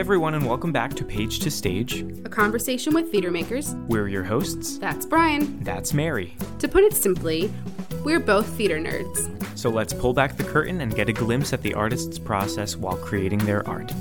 Everyone, 0.00 0.32
and 0.32 0.46
welcome 0.46 0.72
back 0.72 0.94
to 0.94 1.04
Page 1.04 1.40
to 1.40 1.50
Stage, 1.50 2.00
a 2.24 2.28
conversation 2.30 2.94
with 2.94 3.12
theater 3.12 3.30
makers. 3.30 3.74
We're 3.86 4.08
your 4.08 4.24
hosts. 4.24 4.78
That's 4.78 5.04
Brian. 5.04 5.62
That's 5.62 5.92
Mary. 5.92 6.38
To 6.60 6.68
put 6.68 6.84
it 6.84 6.94
simply, 6.94 7.52
we're 8.02 8.18
both 8.18 8.46
theater 8.46 8.78
nerds. 8.78 9.28
So 9.58 9.68
let's 9.68 9.92
pull 9.92 10.14
back 10.14 10.38
the 10.38 10.44
curtain 10.44 10.80
and 10.80 10.94
get 10.94 11.10
a 11.10 11.12
glimpse 11.12 11.52
at 11.52 11.60
the 11.60 11.74
artist's 11.74 12.18
process 12.18 12.76
while 12.76 12.96
creating 12.96 13.40
their 13.40 13.68
art. 13.68 13.92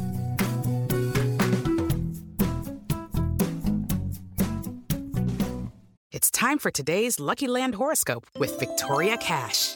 It's 6.13 6.31
time 6.31 6.59
for 6.59 6.71
today's 6.71 7.19
Lucky 7.19 7.49
Land 7.49 7.75
horoscope 7.75 8.25
with 8.37 8.57
Victoria 8.57 9.17
Cash. 9.17 9.75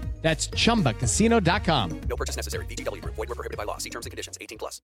That's 0.21 0.47
chumbacasino.com. 0.49 2.01
No 2.07 2.15
purchase 2.15 2.35
necessary. 2.35 2.65
VGW 2.67 3.01
Group. 3.01 3.15
Void 3.15 3.29
where 3.29 3.35
prohibited 3.35 3.57
by 3.57 3.63
law. 3.63 3.77
See 3.77 3.89
terms 3.89 4.05
and 4.05 4.11
conditions. 4.11 4.37
18 4.39 4.57
plus. 4.57 4.81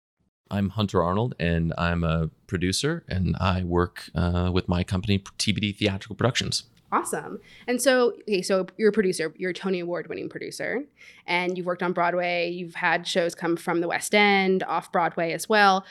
I'm 0.51 0.69
Hunter 0.69 1.01
Arnold, 1.01 1.33
and 1.39 1.73
I'm 1.77 2.03
a 2.03 2.29
producer, 2.45 3.05
and 3.07 3.37
I 3.39 3.63
work 3.63 4.09
uh, 4.13 4.51
with 4.53 4.67
my 4.67 4.83
company, 4.83 5.19
TBD 5.19 5.77
Theatrical 5.77 6.17
Productions. 6.17 6.65
Awesome. 6.91 7.39
And 7.67 7.81
so, 7.81 8.11
okay, 8.23 8.41
so 8.41 8.67
you're 8.77 8.89
a 8.89 8.91
producer, 8.91 9.33
you're 9.37 9.51
a 9.51 9.53
Tony 9.53 9.79
Award 9.79 10.07
winning 10.09 10.27
producer, 10.27 10.83
and 11.25 11.57
you've 11.57 11.65
worked 11.65 11.81
on 11.81 11.93
Broadway. 11.93 12.49
You've 12.49 12.75
had 12.75 13.07
shows 13.07 13.33
come 13.33 13.55
from 13.55 13.79
the 13.79 13.87
West 13.87 14.13
End, 14.13 14.61
off 14.63 14.91
Broadway 14.91 15.31
as 15.31 15.47
well. 15.47 15.85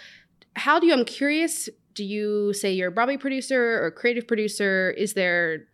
How 0.57 0.79
do 0.79 0.87
you, 0.87 0.93
I'm 0.93 1.07
curious, 1.07 1.71
do 1.95 2.05
you 2.05 2.53
say 2.53 2.71
you're 2.71 2.89
a 2.89 2.93
Broadway 2.93 3.17
producer 3.17 3.83
or 3.83 3.91
creative 3.91 4.29
producer? 4.29 4.91
Is 4.91 5.15
there, 5.15 5.69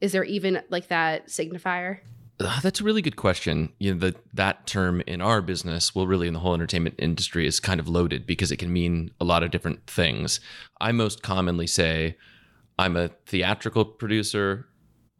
is 0.00 0.12
there 0.12 0.22
even 0.22 0.62
like 0.70 0.86
that 0.88 1.26
signifier? 1.26 1.98
Uh, 2.44 2.60
that's 2.60 2.80
a 2.80 2.84
really 2.84 3.02
good 3.02 3.16
question. 3.16 3.72
You 3.78 3.94
know, 3.94 4.00
the, 4.00 4.14
that 4.34 4.66
term 4.66 5.00
in 5.06 5.20
our 5.20 5.40
business, 5.40 5.94
well, 5.94 6.06
really 6.06 6.26
in 6.26 6.34
the 6.34 6.40
whole 6.40 6.54
entertainment 6.54 6.96
industry, 6.98 7.46
is 7.46 7.60
kind 7.60 7.80
of 7.80 7.88
loaded 7.88 8.26
because 8.26 8.50
it 8.50 8.56
can 8.56 8.72
mean 8.72 9.10
a 9.20 9.24
lot 9.24 9.42
of 9.42 9.50
different 9.50 9.86
things. 9.86 10.40
I 10.80 10.92
most 10.92 11.22
commonly 11.22 11.66
say 11.66 12.16
I'm 12.78 12.96
a 12.96 13.08
theatrical 13.26 13.84
producer 13.84 14.66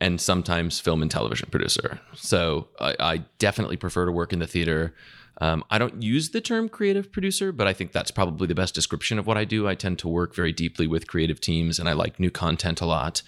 and 0.01 0.21
sometimes 0.21 0.81
film 0.81 1.01
and 1.01 1.11
television 1.11 1.49
producer. 1.51 2.01
So 2.15 2.69
I, 2.81 2.97
I 2.99 3.25
definitely 3.39 3.77
prefer 3.77 4.05
to 4.07 4.13
work 4.13 4.33
in 4.33 4.41
the 4.41 4.49
theater. 4.49 4.95
Um, 5.41 5.65
I 5.71 5.79
don't 5.79 6.03
use 6.03 6.31
the 6.31 6.41
term 6.41 6.69
creative 6.69 7.13
producer, 7.13 7.53
but 7.53 7.67
I 7.67 7.73
think 7.73 7.93
that's 7.93 8.11
probably 8.11 8.49
the 8.49 8.55
best 8.55 8.75
description 8.75 9.19
of 9.19 9.27
what 9.27 9.39
I 9.39 9.45
do. 9.45 9.69
I 9.69 9.75
tend 9.75 9.99
to 10.01 10.09
work 10.09 10.35
very 10.35 10.53
deeply 10.53 10.87
with 10.87 11.07
creative 11.07 11.41
teams 11.41 11.79
and 11.79 11.89
I 11.89 11.93
like 11.93 12.19
new 12.19 12.31
content 12.31 12.81
a 12.81 12.87
lot. 12.87 13.23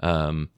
Um, 0.00 0.50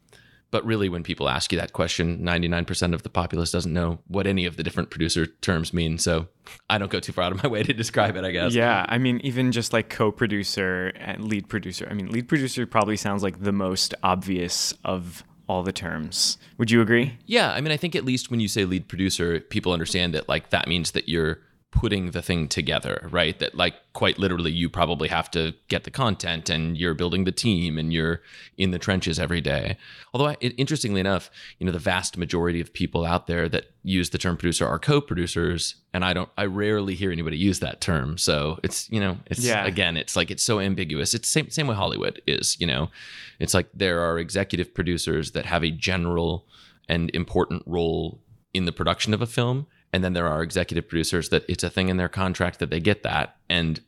but 0.50 0.64
really, 0.64 0.88
when 0.88 1.03
people 1.03 1.28
ask 1.28 1.53
you 1.53 1.59
that 1.59 1.72
question, 1.72 2.20
99% 2.20 2.94
of 2.94 3.03
the 3.03 3.10
populace 3.10 3.50
doesn't 3.50 3.72
know 3.72 3.98
what 4.06 4.26
any 4.26 4.47
of 4.47 4.56
the 4.56 4.62
different 4.62 4.91
producer 4.91 5.26
terms 5.26 5.75
mean. 5.75 5.98
So 5.98 6.28
I 6.70 6.78
don't 6.78 6.91
go 6.91 7.00
too 7.00 7.12
far 7.12 7.25
out 7.25 7.32
of 7.32 7.42
my 7.42 7.48
way 7.48 7.62
to 7.62 7.75
describe 7.75 8.16
it, 8.16 8.25
I 8.25 8.31
guess. 8.31 8.54
Yeah. 8.54 8.86
I 8.88 8.97
mean, 8.97 9.20
even 9.22 9.53
just 9.53 9.72
like 9.72 9.91
co 9.91 10.10
producer 10.10 10.92
and 10.97 11.25
lead 11.25 11.48
producer. 11.48 11.86
I 11.91 11.94
mean, 11.94 12.10
lead 12.10 12.28
producer 12.28 12.66
probably 12.66 12.97
sounds 12.97 13.22
like 13.22 13.42
the 13.42 13.53
most 13.53 13.94
obvious 14.03 14.72
of 14.84 15.22
all 15.48 15.62
the 15.62 15.72
terms. 15.72 16.38
Would 16.56 16.70
you 16.70 16.80
agree? 16.80 17.19
Yeah. 17.26 17.53
I 17.53 17.60
mean, 17.60 17.72
I 17.72 17.76
think 17.76 17.94
at 17.94 18.04
least 18.04 18.30
when 18.30 18.41
you 18.41 18.48
say 18.48 18.65
lead 18.65 18.88
producer, 18.88 19.41
people 19.41 19.72
understand 19.72 20.15
that 20.15 20.28
like 20.28 20.50
that 20.50 20.66
means 20.66 20.92
that 20.92 21.09
you're 21.09 21.41
putting 21.70 22.12
the 22.12 22.22
thing 22.22 22.48
together, 22.48 23.08
right? 23.12 23.38
That 23.38 23.54
like 23.54 23.74
quite 23.92 24.18
literally 24.18 24.50
you 24.50 24.70
probably 24.70 25.08
have 25.08 25.30
to 25.32 25.54
get 25.68 25.84
the 25.84 25.90
content 25.90 26.48
and 26.48 26.78
you're 26.78 26.94
building 26.94 27.24
the 27.24 27.32
team 27.32 27.76
and 27.76 27.92
you're 27.92 28.22
in 28.56 28.70
the 28.70 28.78
trenches 28.78 29.18
every 29.18 29.42
day. 29.42 29.76
Although 30.14 30.34
it, 30.40 30.54
interestingly 30.56 30.98
enough, 30.98 31.30
you 31.58 31.66
know, 31.66 31.72
the 31.72 31.78
vast 31.78 32.16
majority 32.16 32.60
of 32.62 32.72
people 32.72 33.04
out 33.04 33.26
there 33.26 33.50
that 33.50 33.66
use 33.82 34.10
the 34.10 34.18
term 34.18 34.38
producer 34.38 34.66
are 34.66 34.78
co-producers 34.78 35.76
and 35.92 36.06
I 36.06 36.14
don't 36.14 36.30
I 36.38 36.46
rarely 36.46 36.94
hear 36.94 37.12
anybody 37.12 37.36
use 37.36 37.60
that 37.60 37.82
term. 37.82 38.16
So 38.16 38.58
it's, 38.62 38.90
you 38.90 38.98
know, 38.98 39.18
it's 39.26 39.44
Yeah. 39.44 39.66
again, 39.66 39.98
it's 39.98 40.16
like 40.16 40.30
it's 40.30 40.42
so 40.42 40.60
ambiguous. 40.60 41.12
It's 41.12 41.28
same 41.28 41.50
same 41.50 41.66
way 41.66 41.74
Hollywood 41.74 42.22
is, 42.26 42.58
you 42.58 42.66
know. 42.66 42.90
It's 43.38 43.52
like 43.52 43.68
there 43.74 44.00
are 44.00 44.18
executive 44.18 44.72
producers 44.74 45.32
that 45.32 45.44
have 45.44 45.62
a 45.62 45.70
general 45.70 46.46
and 46.88 47.10
important 47.14 47.62
role 47.66 48.22
in 48.54 48.64
the 48.64 48.72
production 48.72 49.12
of 49.12 49.20
a 49.20 49.26
film 49.26 49.66
and 49.93 50.03
then 50.04 50.12
there 50.12 50.26
are 50.28 50.43
executive 50.43 50.89
producers 50.89 51.28
that 51.30 51.45
it's 51.48 51.62
a 51.65 51.71
thing 51.71 51.89
in 51.89 51.97
their 51.97 52.09
contract 52.09 52.59
that 52.59 52.71
they 52.71 52.80
get 52.80 53.03
that 53.03 53.36
and 53.48 53.80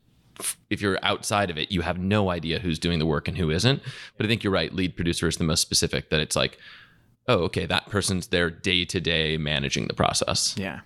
if 0.71 0.81
you're 0.81 0.99
outside 1.03 1.51
of 1.51 1.59
it 1.59 1.71
you 1.71 1.83
have 1.83 1.99
no 1.99 2.31
idea 2.31 2.59
who's 2.59 2.79
doing 2.79 2.99
the 2.99 3.07
work 3.07 3.29
and 3.29 3.37
who 3.37 3.51
isn't 3.51 3.83
but 4.17 4.25
i 4.25 4.29
think 4.29 4.43
you're 4.43 4.53
right 4.53 4.73
lead 4.75 4.97
producer 4.97 5.29
is 5.29 5.37
the 5.37 5.45
most 5.45 5.61
specific 5.61 6.09
that 6.11 6.21
it's 6.21 6.35
like 6.37 6.59
oh 7.29 7.41
okay 7.41 7.67
that 7.67 7.87
person's 7.91 8.29
there 8.29 8.49
day 8.51 8.85
to 8.85 9.01
day 9.01 9.37
managing 9.37 9.87
the 9.87 9.95
process 9.95 10.55
Yeah. 10.57 10.81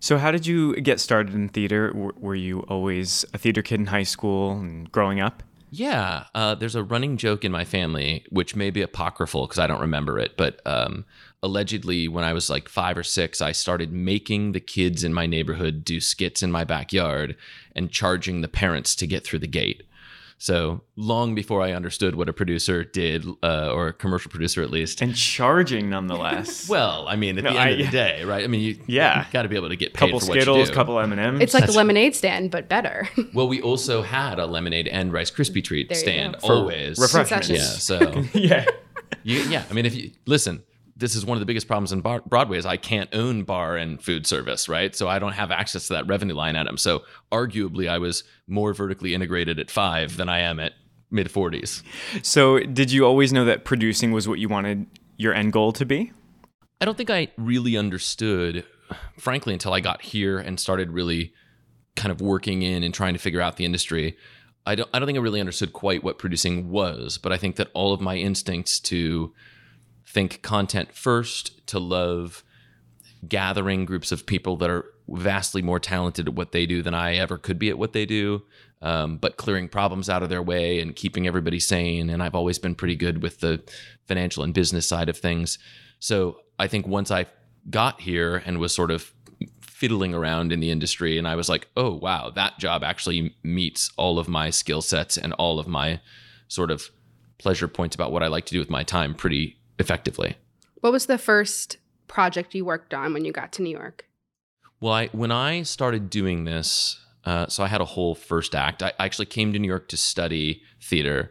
So, 0.00 0.18
how 0.18 0.32
did 0.32 0.48
you 0.48 0.74
get 0.80 0.98
started 0.98 1.32
in 1.32 1.48
theater? 1.48 1.92
W- 1.92 2.10
Were 2.18 2.34
you 2.34 2.62
always 2.62 3.24
a 3.34 3.38
theater 3.38 3.62
kid 3.62 3.78
in 3.78 3.86
high 3.86 4.02
school 4.02 4.58
and 4.58 4.90
growing 4.90 5.20
up? 5.20 5.44
Yeah, 5.74 6.26
uh, 6.34 6.54
there's 6.54 6.74
a 6.74 6.84
running 6.84 7.16
joke 7.16 7.46
in 7.46 7.50
my 7.50 7.64
family, 7.64 8.26
which 8.28 8.54
may 8.54 8.68
be 8.68 8.82
apocryphal 8.82 9.46
because 9.46 9.58
I 9.58 9.66
don't 9.66 9.80
remember 9.80 10.18
it, 10.18 10.36
but 10.36 10.60
um, 10.66 11.06
allegedly, 11.42 12.08
when 12.08 12.24
I 12.24 12.34
was 12.34 12.50
like 12.50 12.68
five 12.68 12.98
or 12.98 13.02
six, 13.02 13.40
I 13.40 13.52
started 13.52 13.90
making 13.90 14.52
the 14.52 14.60
kids 14.60 15.02
in 15.02 15.14
my 15.14 15.24
neighborhood 15.24 15.82
do 15.82 15.98
skits 15.98 16.42
in 16.42 16.52
my 16.52 16.64
backyard 16.64 17.36
and 17.74 17.90
charging 17.90 18.42
the 18.42 18.48
parents 18.48 18.94
to 18.96 19.06
get 19.06 19.24
through 19.24 19.38
the 19.38 19.46
gate. 19.46 19.82
So 20.42 20.80
long 20.96 21.36
before 21.36 21.62
I 21.62 21.70
understood 21.70 22.16
what 22.16 22.28
a 22.28 22.32
producer 22.32 22.82
did, 22.82 23.24
uh, 23.44 23.70
or 23.72 23.86
a 23.86 23.92
commercial 23.92 24.28
producer 24.28 24.60
at 24.60 24.70
least, 24.72 25.00
and 25.00 25.14
charging 25.14 25.88
nonetheless. 25.88 26.68
well, 26.76 27.06
I 27.06 27.14
mean, 27.14 27.38
at 27.38 27.44
No, 27.44 27.52
the 27.52 27.60
end 27.60 27.68
I- 27.68 27.70
of 27.74 27.78
the 27.78 27.92
day, 27.92 28.24
right? 28.24 28.42
I 28.42 28.48
mean, 28.48 28.60
you 28.60 28.76
Yeah. 28.88 29.24
got 29.32 29.42
to 29.42 29.48
be 29.48 29.54
able 29.54 29.68
to 29.68 29.76
get 29.76 29.94
paid 29.94 30.00
couple 30.00 30.18
for 30.18 30.26
what 30.26 30.34
you 30.34 30.40
Skittles, 30.40 30.68
do. 30.68 30.74
couple 30.74 30.98
M 30.98 31.12
and 31.12 31.20
M's. 31.20 31.42
It's 31.42 31.54
like 31.54 31.66
the 31.66 31.72
lemonade 31.72 32.16
stand, 32.16 32.50
but 32.50 32.68
better. 32.68 33.08
Well, 33.32 33.46
we 33.46 33.62
also 33.62 34.02
had 34.02 34.40
a 34.40 34.46
lemonade 34.46 34.88
and 34.88 35.12
Rice 35.12 35.30
Krispie 35.30 35.62
treat 35.62 35.94
stand 35.94 36.34
go. 36.40 36.40
For 36.48 36.52
always. 36.54 36.98
refreshments. 36.98 37.48
Yeah. 37.48 37.60
So 37.62 38.24
yeah. 38.34 38.64
you, 39.22 39.42
yeah, 39.42 39.62
I 39.70 39.72
mean, 39.74 39.86
if 39.86 39.94
you 39.94 40.10
listen, 40.26 40.64
this 40.96 41.16
is 41.16 41.24
one 41.24 41.36
of 41.36 41.40
the 41.40 41.46
biggest 41.46 41.66
problems 41.66 41.92
in 41.92 42.00
bar, 42.00 42.22
Broadway 42.26 42.58
is 42.58 42.66
I 42.66 42.76
can't 42.76 43.08
own 43.14 43.44
bar 43.44 43.76
and 43.76 44.02
food 44.02 44.26
service, 44.26 44.68
right? 44.68 44.94
So 44.94 45.08
I 45.08 45.18
don't 45.18 45.32
have 45.32 45.50
access 45.50 45.86
to 45.88 45.94
that 45.94 46.06
revenue 46.06 46.34
line 46.34 46.56
item. 46.56 46.76
So 46.76 47.02
arguably, 47.30 47.88
I 47.88 47.98
was 47.98 48.24
more 48.46 48.74
vertically 48.74 49.14
integrated 49.14 49.58
at 49.58 49.70
five 49.70 50.16
than 50.16 50.28
I 50.28 50.40
am 50.40 50.60
at 50.60 50.72
mid 51.10 51.30
forties. 51.30 51.82
So, 52.22 52.58
did 52.60 52.90
you 52.90 53.04
always 53.06 53.32
know 53.32 53.44
that 53.44 53.64
producing 53.64 54.12
was 54.12 54.28
what 54.28 54.38
you 54.38 54.48
wanted 54.48 54.86
your 55.16 55.34
end 55.34 55.52
goal 55.52 55.72
to 55.74 55.84
be? 55.84 56.12
I 56.80 56.84
don't 56.84 56.96
think 56.96 57.10
I 57.10 57.28
really 57.36 57.76
understood, 57.76 58.64
frankly, 59.18 59.52
until 59.52 59.72
I 59.72 59.80
got 59.80 60.02
here 60.02 60.38
and 60.38 60.58
started 60.58 60.90
really 60.90 61.32
kind 61.94 62.10
of 62.10 62.20
working 62.20 62.62
in 62.62 62.82
and 62.82 62.92
trying 62.92 63.12
to 63.12 63.18
figure 63.18 63.40
out 63.40 63.56
the 63.56 63.64
industry. 63.64 64.16
I 64.64 64.74
don't, 64.74 64.88
I 64.92 64.98
don't 64.98 65.06
think 65.06 65.18
I 65.18 65.22
really 65.22 65.40
understood 65.40 65.72
quite 65.72 66.02
what 66.02 66.18
producing 66.18 66.70
was, 66.70 67.18
but 67.18 67.32
I 67.32 67.36
think 67.36 67.56
that 67.56 67.68
all 67.74 67.92
of 67.92 68.00
my 68.00 68.16
instincts 68.16 68.80
to 68.80 69.32
think 70.12 70.42
content 70.42 70.92
first, 70.92 71.66
to 71.68 71.78
love 71.78 72.44
gathering 73.26 73.86
groups 73.86 74.12
of 74.12 74.26
people 74.26 74.56
that 74.58 74.68
are 74.68 74.84
vastly 75.08 75.62
more 75.62 75.78
talented 75.78 76.28
at 76.28 76.34
what 76.34 76.52
they 76.52 76.66
do 76.66 76.82
than 76.82 76.94
I 76.94 77.16
ever 77.16 77.38
could 77.38 77.58
be 77.58 77.70
at 77.70 77.78
what 77.78 77.92
they 77.92 78.04
do, 78.04 78.42
um, 78.82 79.16
but 79.16 79.36
clearing 79.36 79.68
problems 79.68 80.10
out 80.10 80.22
of 80.22 80.28
their 80.28 80.42
way 80.42 80.80
and 80.80 80.94
keeping 80.94 81.26
everybody 81.26 81.58
sane. 81.58 82.10
And 82.10 82.22
I've 82.22 82.34
always 82.34 82.58
been 82.58 82.74
pretty 82.74 82.96
good 82.96 83.22
with 83.22 83.40
the 83.40 83.62
financial 84.06 84.44
and 84.44 84.52
business 84.52 84.86
side 84.86 85.08
of 85.08 85.16
things. 85.16 85.58
So 85.98 86.40
I 86.58 86.66
think 86.66 86.86
once 86.86 87.10
I 87.10 87.26
got 87.70 88.00
here 88.00 88.42
and 88.44 88.58
was 88.58 88.74
sort 88.74 88.90
of 88.90 89.14
fiddling 89.60 90.14
around 90.14 90.52
in 90.52 90.60
the 90.60 90.70
industry, 90.70 91.16
and 91.16 91.26
I 91.26 91.36
was 91.36 91.48
like, 91.48 91.68
oh, 91.76 91.94
wow, 91.94 92.30
that 92.30 92.58
job 92.58 92.84
actually 92.84 93.34
meets 93.42 93.90
all 93.96 94.18
of 94.18 94.28
my 94.28 94.50
skill 94.50 94.82
sets 94.82 95.16
and 95.16 95.32
all 95.34 95.58
of 95.58 95.66
my 95.66 96.00
sort 96.48 96.70
of 96.70 96.90
pleasure 97.38 97.68
points 97.68 97.94
about 97.94 98.12
what 98.12 98.22
I 98.22 98.28
like 98.28 98.46
to 98.46 98.52
do 98.52 98.58
with 98.58 98.70
my 98.70 98.84
time 98.84 99.14
pretty 99.14 99.56
effectively. 99.82 100.36
what 100.80 100.92
was 100.92 101.06
the 101.06 101.18
first 101.18 101.76
project 102.08 102.54
you 102.54 102.64
worked 102.64 102.92
on 102.94 103.12
when 103.12 103.24
you 103.24 103.32
got 103.32 103.52
to 103.52 103.62
New 103.62 103.70
York? 103.70 104.06
Well, 104.80 104.92
I, 104.92 105.06
when 105.08 105.30
I 105.30 105.62
started 105.62 106.10
doing 106.10 106.44
this, 106.44 106.98
uh, 107.24 107.46
so 107.46 107.62
I 107.62 107.68
had 107.68 107.80
a 107.80 107.84
whole 107.84 108.14
first 108.14 108.54
act. 108.54 108.82
I, 108.82 108.92
I 108.98 109.04
actually 109.04 109.26
came 109.26 109.52
to 109.52 109.58
New 109.58 109.68
York 109.68 109.88
to 109.88 109.96
study 109.96 110.62
theater. 110.80 111.30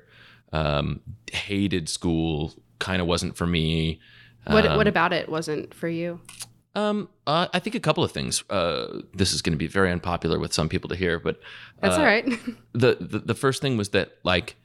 Um, 0.54 1.02
hated 1.32 1.90
school, 1.90 2.54
kind 2.80 3.02
of 3.02 3.08
wasn't 3.08 3.36
for 3.36 3.46
me. 3.48 4.00
What 4.48 4.66
Um, 4.66 4.78
what 4.78 4.88
about 4.88 5.12
it 5.14 5.30
wasn't 5.30 5.74
for 5.74 5.88
you? 5.90 6.20
Um, 6.76 7.10
uh, 7.28 7.48
I 7.54 7.60
think 7.60 7.76
a 7.76 7.80
couple 7.82 8.04
of 8.04 8.12
things. 8.14 8.44
Uh, 8.50 9.02
this 9.14 9.34
is 9.34 9.42
going 9.42 9.52
to 9.54 9.58
be 9.58 9.68
very 9.68 9.92
unpopular 9.92 10.40
with 10.40 10.54
some 10.54 10.70
people 10.70 10.88
to 10.90 10.96
hear, 10.96 11.20
but 11.20 11.40
That's 11.82 11.98
uh, 11.98 12.00
all 12.00 12.06
right. 12.06 12.26
the, 12.74 12.98
the 13.00 13.20
the 13.20 13.36
first 13.36 13.62
thing 13.62 13.76
was 13.78 13.90
that 13.90 14.14
like 14.24 14.56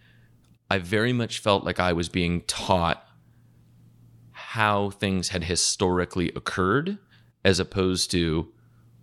I 0.71 0.79
very 0.79 1.13
much 1.13 1.41
felt 1.41 1.65
like 1.65 1.81
I 1.81 1.93
was 1.93 2.09
being 2.09 2.43
taught 2.43 3.06
how 4.57 4.91
things 4.91 5.29
had 5.29 5.45
historically 5.45 6.33
occurred 6.35 6.99
as 7.45 7.61
opposed 7.61 8.11
to 8.11 8.49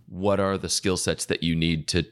what 0.07 0.39
are 0.39 0.57
the 0.57 0.69
skill 0.69 0.97
sets 0.97 1.25
that 1.25 1.43
you 1.43 1.55
need 1.55 1.87
to 1.87 2.05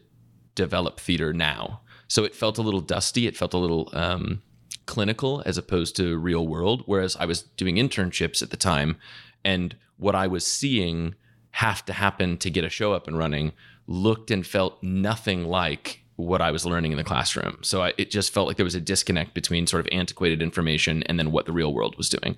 develop 0.55 0.99
theater 0.99 1.33
now. 1.33 1.81
So 2.07 2.23
it 2.23 2.35
felt 2.35 2.57
a 2.57 2.61
little 2.61 2.81
dusty, 2.81 3.25
it 3.25 3.35
felt 3.35 3.53
a 3.53 3.57
little 3.57 3.89
um, 3.93 4.41
clinical 4.85 5.41
as 5.45 5.57
opposed 5.57 5.95
to 5.95 6.17
real 6.17 6.47
world 6.47 6.83
whereas 6.85 7.15
I 7.15 7.25
was 7.25 7.43
doing 7.43 7.75
internships 7.75 8.41
at 8.41 8.49
the 8.49 8.57
time 8.57 8.97
and 9.43 9.75
what 9.97 10.15
I 10.15 10.27
was 10.27 10.45
seeing 10.45 11.15
have 11.51 11.85
to 11.85 11.93
happen 11.93 12.37
to 12.37 12.49
get 12.49 12.65
a 12.65 12.69
show 12.69 12.93
up 12.93 13.07
and 13.07 13.17
running 13.17 13.53
looked 13.87 14.31
and 14.31 14.45
felt 14.45 14.81
nothing 14.83 15.45
like 15.45 16.00
what 16.25 16.41
I 16.41 16.51
was 16.51 16.65
learning 16.65 16.91
in 16.91 16.97
the 16.97 17.03
classroom. 17.03 17.57
So 17.61 17.83
I, 17.83 17.93
it 17.97 18.11
just 18.11 18.33
felt 18.33 18.47
like 18.47 18.57
there 18.57 18.63
was 18.63 18.75
a 18.75 18.81
disconnect 18.81 19.33
between 19.33 19.67
sort 19.67 19.81
of 19.81 19.89
antiquated 19.91 20.41
information 20.41 21.03
and 21.03 21.19
then 21.19 21.31
what 21.31 21.45
the 21.45 21.51
real 21.51 21.73
world 21.73 21.97
was 21.97 22.09
doing. 22.09 22.35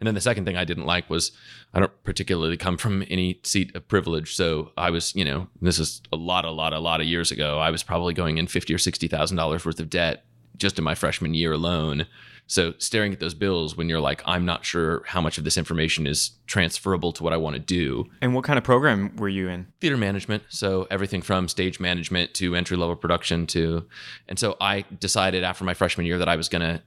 And 0.00 0.06
then 0.06 0.14
the 0.14 0.20
second 0.20 0.44
thing 0.44 0.56
I 0.56 0.64
didn't 0.64 0.86
like 0.86 1.08
was 1.08 1.32
I 1.74 1.80
don't 1.80 2.04
particularly 2.04 2.56
come 2.56 2.76
from 2.76 3.04
any 3.08 3.40
seat 3.42 3.74
of 3.74 3.88
privilege. 3.88 4.34
So 4.34 4.72
I 4.76 4.90
was, 4.90 5.14
you 5.14 5.24
know, 5.24 5.48
this 5.60 5.78
is 5.78 6.02
a 6.12 6.16
lot, 6.16 6.44
a 6.44 6.50
lot, 6.50 6.72
a 6.72 6.78
lot 6.78 7.00
of 7.00 7.06
years 7.06 7.30
ago. 7.30 7.58
I 7.58 7.70
was 7.70 7.82
probably 7.82 8.14
going 8.14 8.38
in 8.38 8.46
fifty 8.46 8.74
or 8.74 8.78
sixty 8.78 9.08
thousand 9.08 9.36
dollars 9.36 9.64
worth 9.64 9.80
of 9.80 9.90
debt 9.90 10.24
just 10.56 10.78
in 10.78 10.84
my 10.84 10.94
freshman 10.94 11.34
year 11.34 11.52
alone. 11.52 12.06
So 12.52 12.74
staring 12.76 13.14
at 13.14 13.18
those 13.18 13.32
bills 13.32 13.78
when 13.78 13.88
you're 13.88 13.98
like, 13.98 14.20
I'm 14.26 14.44
not 14.44 14.62
sure 14.62 15.04
how 15.06 15.22
much 15.22 15.38
of 15.38 15.44
this 15.44 15.56
information 15.56 16.06
is 16.06 16.32
transferable 16.46 17.10
to 17.12 17.22
what 17.22 17.32
I 17.32 17.38
want 17.38 17.54
to 17.54 17.58
do. 17.58 18.10
And 18.20 18.34
what 18.34 18.44
kind 18.44 18.58
of 18.58 18.62
program 18.62 19.16
were 19.16 19.30
you 19.30 19.48
in? 19.48 19.68
Theater 19.80 19.96
management. 19.96 20.42
So 20.50 20.86
everything 20.90 21.22
from 21.22 21.48
stage 21.48 21.80
management 21.80 22.34
to 22.34 22.54
entry 22.54 22.76
level 22.76 22.94
production 22.94 23.46
to, 23.46 23.86
and 24.28 24.38
so 24.38 24.58
I 24.60 24.84
decided 25.00 25.44
after 25.44 25.64
my 25.64 25.72
freshman 25.72 26.04
year 26.04 26.18
that 26.18 26.28
I 26.28 26.36
was 26.36 26.50
going 26.50 26.60
to 26.60 26.82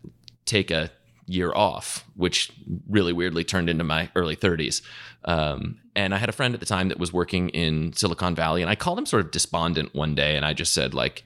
take 0.45 0.69
a 0.69 0.91
year 1.25 1.51
off, 1.51 2.05
which 2.15 2.51
really 2.87 3.11
weirdly 3.11 3.43
turned 3.43 3.67
into 3.67 3.83
my 3.83 4.11
early 4.15 4.35
30s. 4.35 4.83
Um, 5.23 5.79
and 5.95 6.13
I 6.13 6.19
had 6.19 6.29
a 6.29 6.31
friend 6.31 6.53
at 6.53 6.59
the 6.59 6.67
time 6.67 6.89
that 6.89 6.99
was 6.99 7.11
working 7.11 7.49
in 7.49 7.91
Silicon 7.93 8.35
Valley, 8.35 8.61
and 8.61 8.69
I 8.69 8.75
called 8.75 8.99
him 8.99 9.07
sort 9.07 9.25
of 9.25 9.31
despondent 9.31 9.95
one 9.95 10.13
day, 10.13 10.35
and 10.35 10.45
I 10.45 10.53
just 10.53 10.73
said 10.73 10.93
like, 10.93 11.23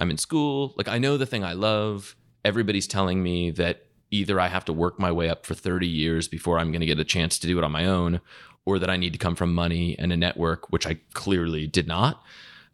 I'm 0.00 0.10
in 0.10 0.16
school, 0.16 0.72
like 0.78 0.88
I 0.88 0.96
know 0.96 1.18
the 1.18 1.26
thing 1.26 1.44
I 1.44 1.52
love. 1.52 2.16
Everybody's 2.46 2.86
telling 2.86 3.22
me 3.22 3.50
that 3.50 3.86
either 4.12 4.38
I 4.38 4.46
have 4.46 4.64
to 4.66 4.72
work 4.72 5.00
my 5.00 5.10
way 5.10 5.28
up 5.28 5.44
for 5.44 5.54
30 5.54 5.88
years 5.88 6.28
before 6.28 6.60
I'm 6.60 6.70
going 6.70 6.80
to 6.80 6.86
get 6.86 7.00
a 7.00 7.04
chance 7.04 7.40
to 7.40 7.48
do 7.48 7.58
it 7.58 7.64
on 7.64 7.72
my 7.72 7.86
own, 7.86 8.20
or 8.64 8.78
that 8.78 8.88
I 8.88 8.96
need 8.96 9.12
to 9.12 9.18
come 9.18 9.34
from 9.34 9.52
money 9.52 9.98
and 9.98 10.12
a 10.12 10.16
network, 10.16 10.70
which 10.70 10.86
I 10.86 10.98
clearly 11.12 11.66
did 11.66 11.88
not. 11.88 12.22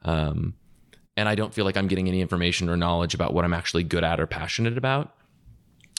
Um, 0.03 0.55
and 1.17 1.29
I 1.29 1.35
don't 1.35 1.55
feel 1.55 1.65
like 1.65 1.77
I'm 1.77 1.89
getting 1.89 2.09
any 2.09 2.21
information 2.21 2.69
or 2.69 2.77
knowledge 2.77 3.15
about 3.15 3.33
what 3.33 3.47
I'm 3.47 3.55
actually 3.55 3.85
good 3.85 4.05
at 4.05 4.21
or 4.21 4.27
passionate 4.27 4.77
about. 4.77 5.15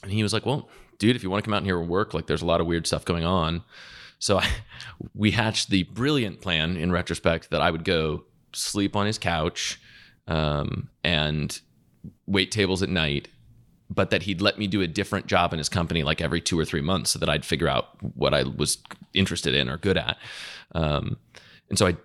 And 0.04 0.12
he 0.12 0.22
was 0.22 0.34
like, 0.34 0.46
"Well, 0.46 0.70
dude, 1.00 1.16
if 1.16 1.24
you 1.24 1.30
want 1.32 1.44
to 1.44 1.48
come 1.48 1.56
out 1.56 1.64
here 1.64 1.80
and 1.80 1.90
work, 1.90 2.14
like 2.14 2.28
there's 2.28 2.42
a 2.42 2.46
lot 2.46 2.62
of 2.62 2.68
weird 2.68 2.86
stuff 2.86 3.06
going 3.06 3.26
on." 3.26 3.64
So 4.20 4.38
I, 4.38 4.48
we 5.16 5.32
hatched 5.32 5.70
the 5.70 5.84
brilliant 5.84 6.42
plan 6.42 6.78
in 6.78 6.92
retrospect 6.92 7.50
that 7.50 7.62
I 7.62 7.72
would 7.72 7.84
go 7.84 8.26
sleep 8.54 8.96
on 8.96 9.06
his 9.06 9.18
couch 9.18 9.80
um, 10.28 10.90
and 11.04 11.60
wait 12.26 12.52
tables 12.52 12.82
at 12.82 12.90
night, 12.90 13.28
but 13.90 14.10
that 14.10 14.24
he'd 14.24 14.42
let 14.42 14.58
me 14.58 14.68
do 14.68 14.82
a 14.82 14.88
different 14.88 15.28
job 15.28 15.54
in 15.54 15.60
his 15.60 15.70
company 15.70 16.04
like 16.04 16.22
every 16.22 16.42
two 16.42 16.60
or 16.60 16.66
three 16.66 16.82
months 16.82 17.12
so 17.12 17.20
that 17.20 17.30
I'd 17.30 17.46
figure 17.46 17.68
out 17.68 17.90
what 18.16 18.34
I 18.34 18.44
was 18.44 18.78
interested 19.14 19.54
in 19.54 19.70
or 19.70 19.78
good 19.78 19.98
at. 19.98 20.18
Um, 20.74 21.18
and 21.70 21.78
so 21.78 21.88
I 21.88 21.98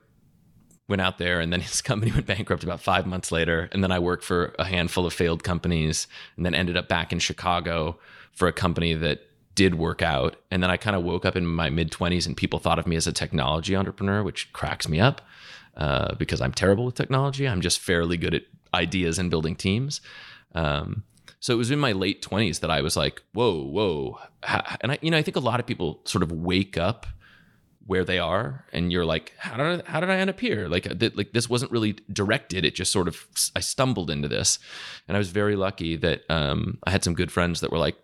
went 0.89 1.03
out 1.03 1.19
there 1.19 1.41
and 1.41 1.53
then 1.53 1.61
his 1.63 1.81
company 1.83 2.13
went 2.13 2.27
bankrupt 2.27 2.65
about 2.65 2.81
five 2.81 3.07
months 3.07 3.31
later. 3.31 3.69
And 3.73 3.83
then 3.83 3.93
I 3.93 3.99
worked 3.99 4.25
for 4.25 4.55
a 4.59 4.65
handful 4.65 5.07
of 5.07 5.13
failed 5.13 5.45
companies 5.45 6.07
and 6.37 6.45
then 6.45 6.55
ended 6.55 6.77
up 6.77 6.89
back 6.89 7.13
in 7.13 7.19
Chicago 7.19 7.99
for 8.33 8.49
a 8.49 8.53
company 8.53 8.95
that 8.95 9.21
did 9.55 9.75
work 9.75 10.03
out. 10.03 10.37
And 10.51 10.63
then 10.63 10.71
I 10.71 10.77
kind 10.77 10.95
of 10.95 11.03
woke 11.03 11.25
up 11.25 11.37
in 11.37 11.45
my 11.45 11.69
mid 11.69 11.91
20s 11.91 12.27
and 12.27 12.37
people 12.37 12.59
thought 12.59 12.79
of 12.79 12.87
me 12.87 12.97
as 12.97 13.07
a 13.07 13.13
technology 13.13 13.75
entrepreneur, 13.75 14.23
which 14.23 14.53
cracks 14.53 14.89
me 14.89 15.01
up 15.01 15.21
uh, 15.77 16.15
because 16.15 16.41
I'm 16.41 16.53
terrible 16.53 16.85
with 16.85 16.95
technology. 16.95 17.49
I'm 17.49 17.61
just 17.61 17.81
fairly 17.81 18.17
good 18.17 18.35
at 18.35 18.43
ideas 18.73 19.19
and 19.19 19.31
building 19.31 19.57
teams. 19.57 20.01
Um, 20.55 21.03
so 21.41 21.55
it 21.55 21.57
was 21.57 21.71
in 21.71 21.79
my 21.79 21.93
late 21.93 22.23
20s 22.23 22.61
that 22.61 22.71
I 22.71 22.83
was 22.83 22.97
like, 22.97 23.23
whoa, 23.33 23.63
whoa. 23.63 24.19
And 24.81 24.93
I, 24.93 24.99
you 25.03 25.11
know, 25.11 25.19
I 25.19 25.23
think 25.23 25.37
a 25.37 25.41
lot 25.41 25.61
of 25.61 25.67
people 25.67 26.01
sort 26.05 26.23
of 26.23 26.33
wake 26.33 26.77
up 26.77 27.07
where 27.87 28.05
they 28.05 28.19
are 28.19 28.67
and 28.71 28.93
you're 28.93 29.07
like 29.07 29.33
how 29.39 29.57
did 29.57 29.81
I, 29.81 29.91
how 29.91 29.99
did 29.99 30.11
I 30.11 30.17
end 30.17 30.29
up 30.29 30.39
here? 30.39 30.69
Like 30.69 30.99
th- 30.99 31.15
like 31.17 31.33
this 31.33 31.49
wasn't 31.49 31.73
really 31.73 31.95
directed. 32.13 32.67
It 32.67 32.75
just 32.75 32.93
sort 32.93 33.09
of 33.09 33.27
I 33.57 33.61
stumbled 33.61 34.11
into 34.11 34.29
this. 34.29 34.59
And 35.07 35.17
I 35.17 35.19
was 35.19 35.31
very 35.31 35.57
lucky 35.57 35.97
that 35.97 36.23
um, 36.29 36.79
I 36.85 36.91
had 36.91 37.03
some 37.03 37.15
good 37.15 37.33
friends 37.33 37.61
that 37.61 37.73
were 37.73 37.79
like 37.79 37.97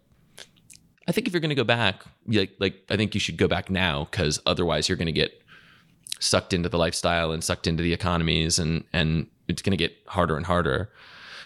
I 1.06 1.12
think 1.12 1.26
if 1.26 1.34
you're 1.34 1.40
going 1.40 1.50
to 1.50 1.54
go 1.54 1.64
back 1.64 2.02
like 2.26 2.52
like 2.60 2.82
I 2.88 2.96
think 2.96 3.14
you 3.14 3.20
should 3.20 3.36
go 3.36 3.46
back 3.46 3.68
now 3.68 4.06
cuz 4.06 4.40
otherwise 4.46 4.88
you're 4.88 4.96
going 4.96 5.06
to 5.06 5.12
get 5.12 5.42
sucked 6.18 6.54
into 6.54 6.70
the 6.70 6.78
lifestyle 6.78 7.30
and 7.32 7.44
sucked 7.44 7.66
into 7.66 7.82
the 7.82 7.92
economies 7.92 8.58
and 8.58 8.84
and 8.94 9.26
it's 9.48 9.60
going 9.60 9.76
to 9.76 9.76
get 9.76 9.92
harder 10.06 10.36
and 10.36 10.46
harder 10.46 10.90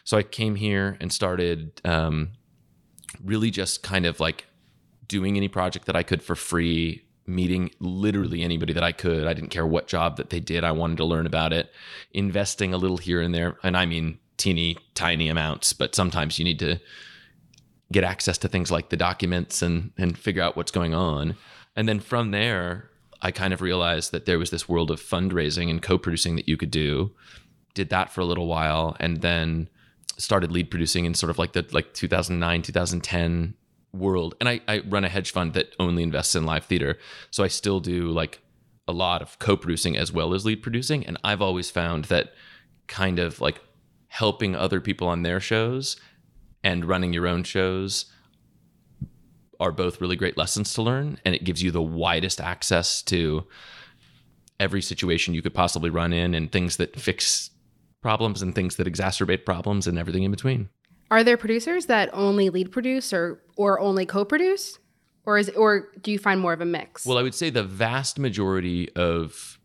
so 0.08 0.16
I 0.16 0.22
came 0.22 0.54
here 0.54 0.96
and 1.00 1.12
started 1.12 1.82
um, 1.84 2.30
really 3.22 3.50
just 3.50 3.82
kind 3.82 4.06
of 4.06 4.20
like 4.20 4.46
doing 5.06 5.36
any 5.36 5.48
project 5.48 5.84
that 5.84 5.96
I 5.96 6.02
could 6.02 6.22
for 6.22 6.34
free 6.34 7.04
meeting 7.26 7.72
literally 7.78 8.42
anybody 8.42 8.72
that 8.72 8.82
I 8.82 8.92
could. 8.92 9.26
I 9.26 9.34
didn't 9.34 9.50
care 9.50 9.66
what 9.66 9.86
job 9.86 10.16
that 10.16 10.30
they 10.30 10.40
did. 10.40 10.64
I 10.64 10.72
wanted 10.72 10.96
to 10.96 11.04
learn 11.04 11.26
about 11.26 11.52
it, 11.52 11.70
investing 12.14 12.72
a 12.72 12.78
little 12.78 12.96
here 12.96 13.20
and 13.20 13.34
there. 13.34 13.58
And 13.62 13.76
I 13.76 13.84
mean, 13.84 14.18
teeny 14.38 14.78
tiny 14.94 15.28
amounts, 15.28 15.74
but 15.74 15.94
sometimes 15.94 16.38
you 16.38 16.44
need 16.46 16.60
to 16.60 16.78
get 17.92 18.02
access 18.02 18.38
to 18.38 18.48
things 18.48 18.70
like 18.70 18.88
the 18.88 18.96
documents 18.96 19.60
and, 19.60 19.92
and 19.98 20.16
figure 20.16 20.42
out 20.42 20.56
what's 20.56 20.72
going 20.72 20.94
on. 20.94 21.36
And 21.76 21.86
then 21.86 22.00
from 22.00 22.30
there, 22.30 22.88
I 23.20 23.30
kind 23.30 23.52
of 23.52 23.60
realized 23.60 24.12
that 24.12 24.24
there 24.24 24.38
was 24.38 24.48
this 24.48 24.70
world 24.70 24.90
of 24.90 25.02
fundraising 25.02 25.68
and 25.68 25.82
co 25.82 25.98
producing 25.98 26.36
that 26.36 26.48
you 26.48 26.56
could 26.56 26.70
do. 26.70 27.10
Did 27.74 27.90
that 27.90 28.10
for 28.10 28.22
a 28.22 28.24
little 28.24 28.46
while. 28.46 28.96
And 28.98 29.20
then 29.20 29.68
started 30.18 30.52
lead 30.52 30.70
producing 30.70 31.04
in 31.04 31.14
sort 31.14 31.30
of 31.30 31.38
like 31.38 31.52
the 31.52 31.66
like 31.72 31.94
2009 31.94 32.62
2010 32.62 33.54
world. 33.92 34.34
And 34.40 34.48
I, 34.48 34.60
I 34.68 34.80
run 34.80 35.04
a 35.04 35.08
hedge 35.08 35.32
fund 35.32 35.54
that 35.54 35.74
only 35.78 36.02
invests 36.02 36.34
in 36.34 36.44
live 36.44 36.66
theater. 36.66 36.98
So 37.30 37.42
i 37.44 37.48
still 37.48 37.80
do 37.80 38.08
like 38.08 38.40
a 38.86 38.92
lot 38.92 39.22
of 39.22 39.38
co-producing 39.38 39.96
as 39.96 40.12
well 40.12 40.34
as 40.34 40.44
lead 40.44 40.62
producing. 40.62 41.06
And 41.06 41.16
i've 41.24 41.42
always 41.42 41.70
found 41.70 42.06
that 42.06 42.32
kind 42.86 43.18
of 43.18 43.40
like 43.40 43.60
helping 44.08 44.56
other 44.56 44.80
people 44.80 45.08
on 45.08 45.22
their 45.22 45.40
shows 45.40 45.96
and 46.64 46.84
running 46.84 47.12
your 47.12 47.26
own 47.26 47.44
shows 47.44 48.06
are 49.60 49.72
both 49.72 50.00
really 50.00 50.16
great 50.16 50.36
lessons 50.36 50.72
to 50.74 50.82
learn. 50.82 51.18
And 51.24 51.34
it 51.34 51.44
gives 51.44 51.62
you 51.62 51.70
the 51.70 51.82
widest 51.82 52.40
access 52.40 53.02
to 53.02 53.46
every 54.60 54.82
situation 54.82 55.34
you 55.34 55.42
could 55.42 55.54
possibly 55.54 55.90
run 55.90 56.12
in 56.12 56.34
and 56.34 56.50
things 56.50 56.76
that 56.76 56.98
fix 56.98 57.50
problems 58.08 58.40
and 58.42 58.54
things 58.54 58.76
that 58.76 58.86
exacerbate 58.86 59.42
problems 59.44 59.86
and 59.88 59.98
everything 60.02 60.22
in 60.28 60.30
between 60.30 60.60
Are 61.14 61.22
there 61.28 61.36
producers 61.36 61.82
that 61.86 62.06
only 62.26 62.46
lead 62.56 62.68
produce 62.76 63.12
or 63.18 63.24
or 63.56 63.72
only 63.88 64.04
co-produce, 64.06 64.64
or 65.26 65.36
is 65.42 65.48
or 65.62 65.70
do 66.04 66.08
you 66.14 66.18
find 66.18 66.38
more 66.40 66.54
of 66.58 66.60
a 66.60 66.70
mix? 66.78 67.04
Well, 67.06 67.18
I 67.18 67.22
would 67.26 67.34
say 67.34 67.50
the 67.50 67.68
vast 67.86 68.18
majority 68.18 68.80
of 69.10 69.58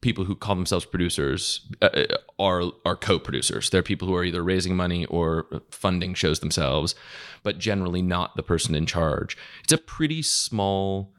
people 0.00 0.24
who 0.24 0.36
call 0.36 0.54
themselves 0.54 0.86
producers 0.94 1.42
uh, 1.82 2.04
are 2.38 2.62
are 2.88 2.96
co-producers. 2.96 3.70
They're 3.70 3.88
people 3.92 4.06
who 4.08 4.14
are 4.18 4.26
either 4.30 4.42
raising 4.42 4.74
money 4.76 5.02
or 5.06 5.46
funding 5.70 6.14
shows 6.14 6.38
themselves, 6.40 6.94
but 7.42 7.58
generally 7.58 8.02
not 8.02 8.36
the 8.36 8.42
person 8.52 8.74
in 8.74 8.86
charge. 8.86 9.36
It's 9.64 9.72
a 9.72 9.78
pretty 9.78 10.22
small 10.22 11.12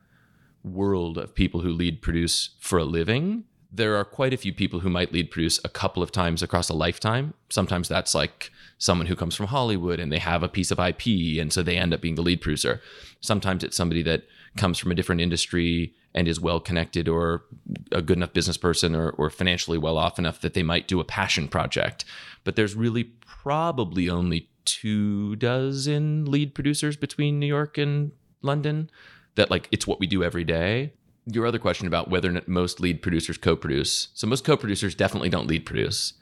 world 0.63 1.17
of 1.17 1.35
people 1.35 1.61
who 1.61 1.71
lead 1.81 2.01
produce 2.01 2.55
for 2.59 2.79
a 2.79 2.85
living. 2.85 3.45
There 3.71 3.95
are 3.97 4.05
quite 4.05 4.33
a 4.33 4.37
few 4.37 4.53
people 4.53 4.79
who 4.79 4.89
might 4.89 5.13
lead 5.13 5.29
produce 5.29 5.59
a 5.63 5.69
couple 5.69 6.01
of 6.01 6.11
times 6.11 6.41
across 6.41 6.69
a 6.69 6.73
lifetime. 6.73 7.33
Sometimes 7.49 7.87
that's 7.87 8.15
like 8.15 8.51
someone 8.79 9.07
who 9.07 9.15
comes 9.15 9.35
from 9.35 9.47
Hollywood 9.47 9.99
and 9.99 10.11
they 10.11 10.19
have 10.19 10.41
a 10.41 10.49
piece 10.49 10.71
of 10.71 10.79
IP 10.79 11.39
and 11.39 11.53
so 11.53 11.61
they 11.61 11.77
end 11.77 11.93
up 11.93 12.01
being 12.01 12.15
the 12.15 12.21
lead 12.21 12.41
producer. 12.41 12.81
Sometimes 13.21 13.63
it's 13.63 13.77
somebody 13.77 14.01
that 14.03 14.23
comes 14.57 14.79
from 14.79 14.91
a 14.91 14.95
different 14.95 15.21
industry 15.21 15.93
and 16.15 16.27
is 16.27 16.39
well 16.39 16.59
connected 16.59 17.07
or 17.07 17.43
a 17.91 18.01
good 18.01 18.17
enough 18.17 18.33
business 18.33 18.57
person 18.57 18.95
or, 18.95 19.11
or 19.11 19.29
financially 19.29 19.77
well 19.77 19.97
off 19.97 20.17
enough 20.17 20.41
that 20.41 20.53
they 20.53 20.63
might 20.63 20.87
do 20.87 20.99
a 20.99 21.05
passion 21.05 21.47
project. 21.47 22.05
But 22.43 22.55
there's 22.55 22.75
really 22.75 23.03
probably 23.03 24.09
only 24.09 24.49
two 24.65 25.35
dozen 25.35 26.25
lead 26.25 26.55
producers 26.55 26.95
between 26.95 27.39
New 27.39 27.45
York 27.45 27.77
and 27.77 28.11
London 28.41 28.89
that 29.35 29.51
like 29.51 29.67
it's 29.71 29.87
what 29.87 29.99
we 29.99 30.07
do 30.07 30.23
every 30.23 30.43
day. 30.43 30.93
Your 31.31 31.45
other 31.45 31.59
question 31.59 31.87
about 31.87 32.09
whether 32.09 32.41
most 32.47 32.79
lead 32.79 33.01
producers 33.01 33.37
co-produce. 33.37 34.09
So 34.13 34.27
most 34.27 34.45
co-producers 34.45 34.95
definitely 34.95 35.29
don't 35.29 35.47
lead 35.47 35.65
produce. 35.65 36.13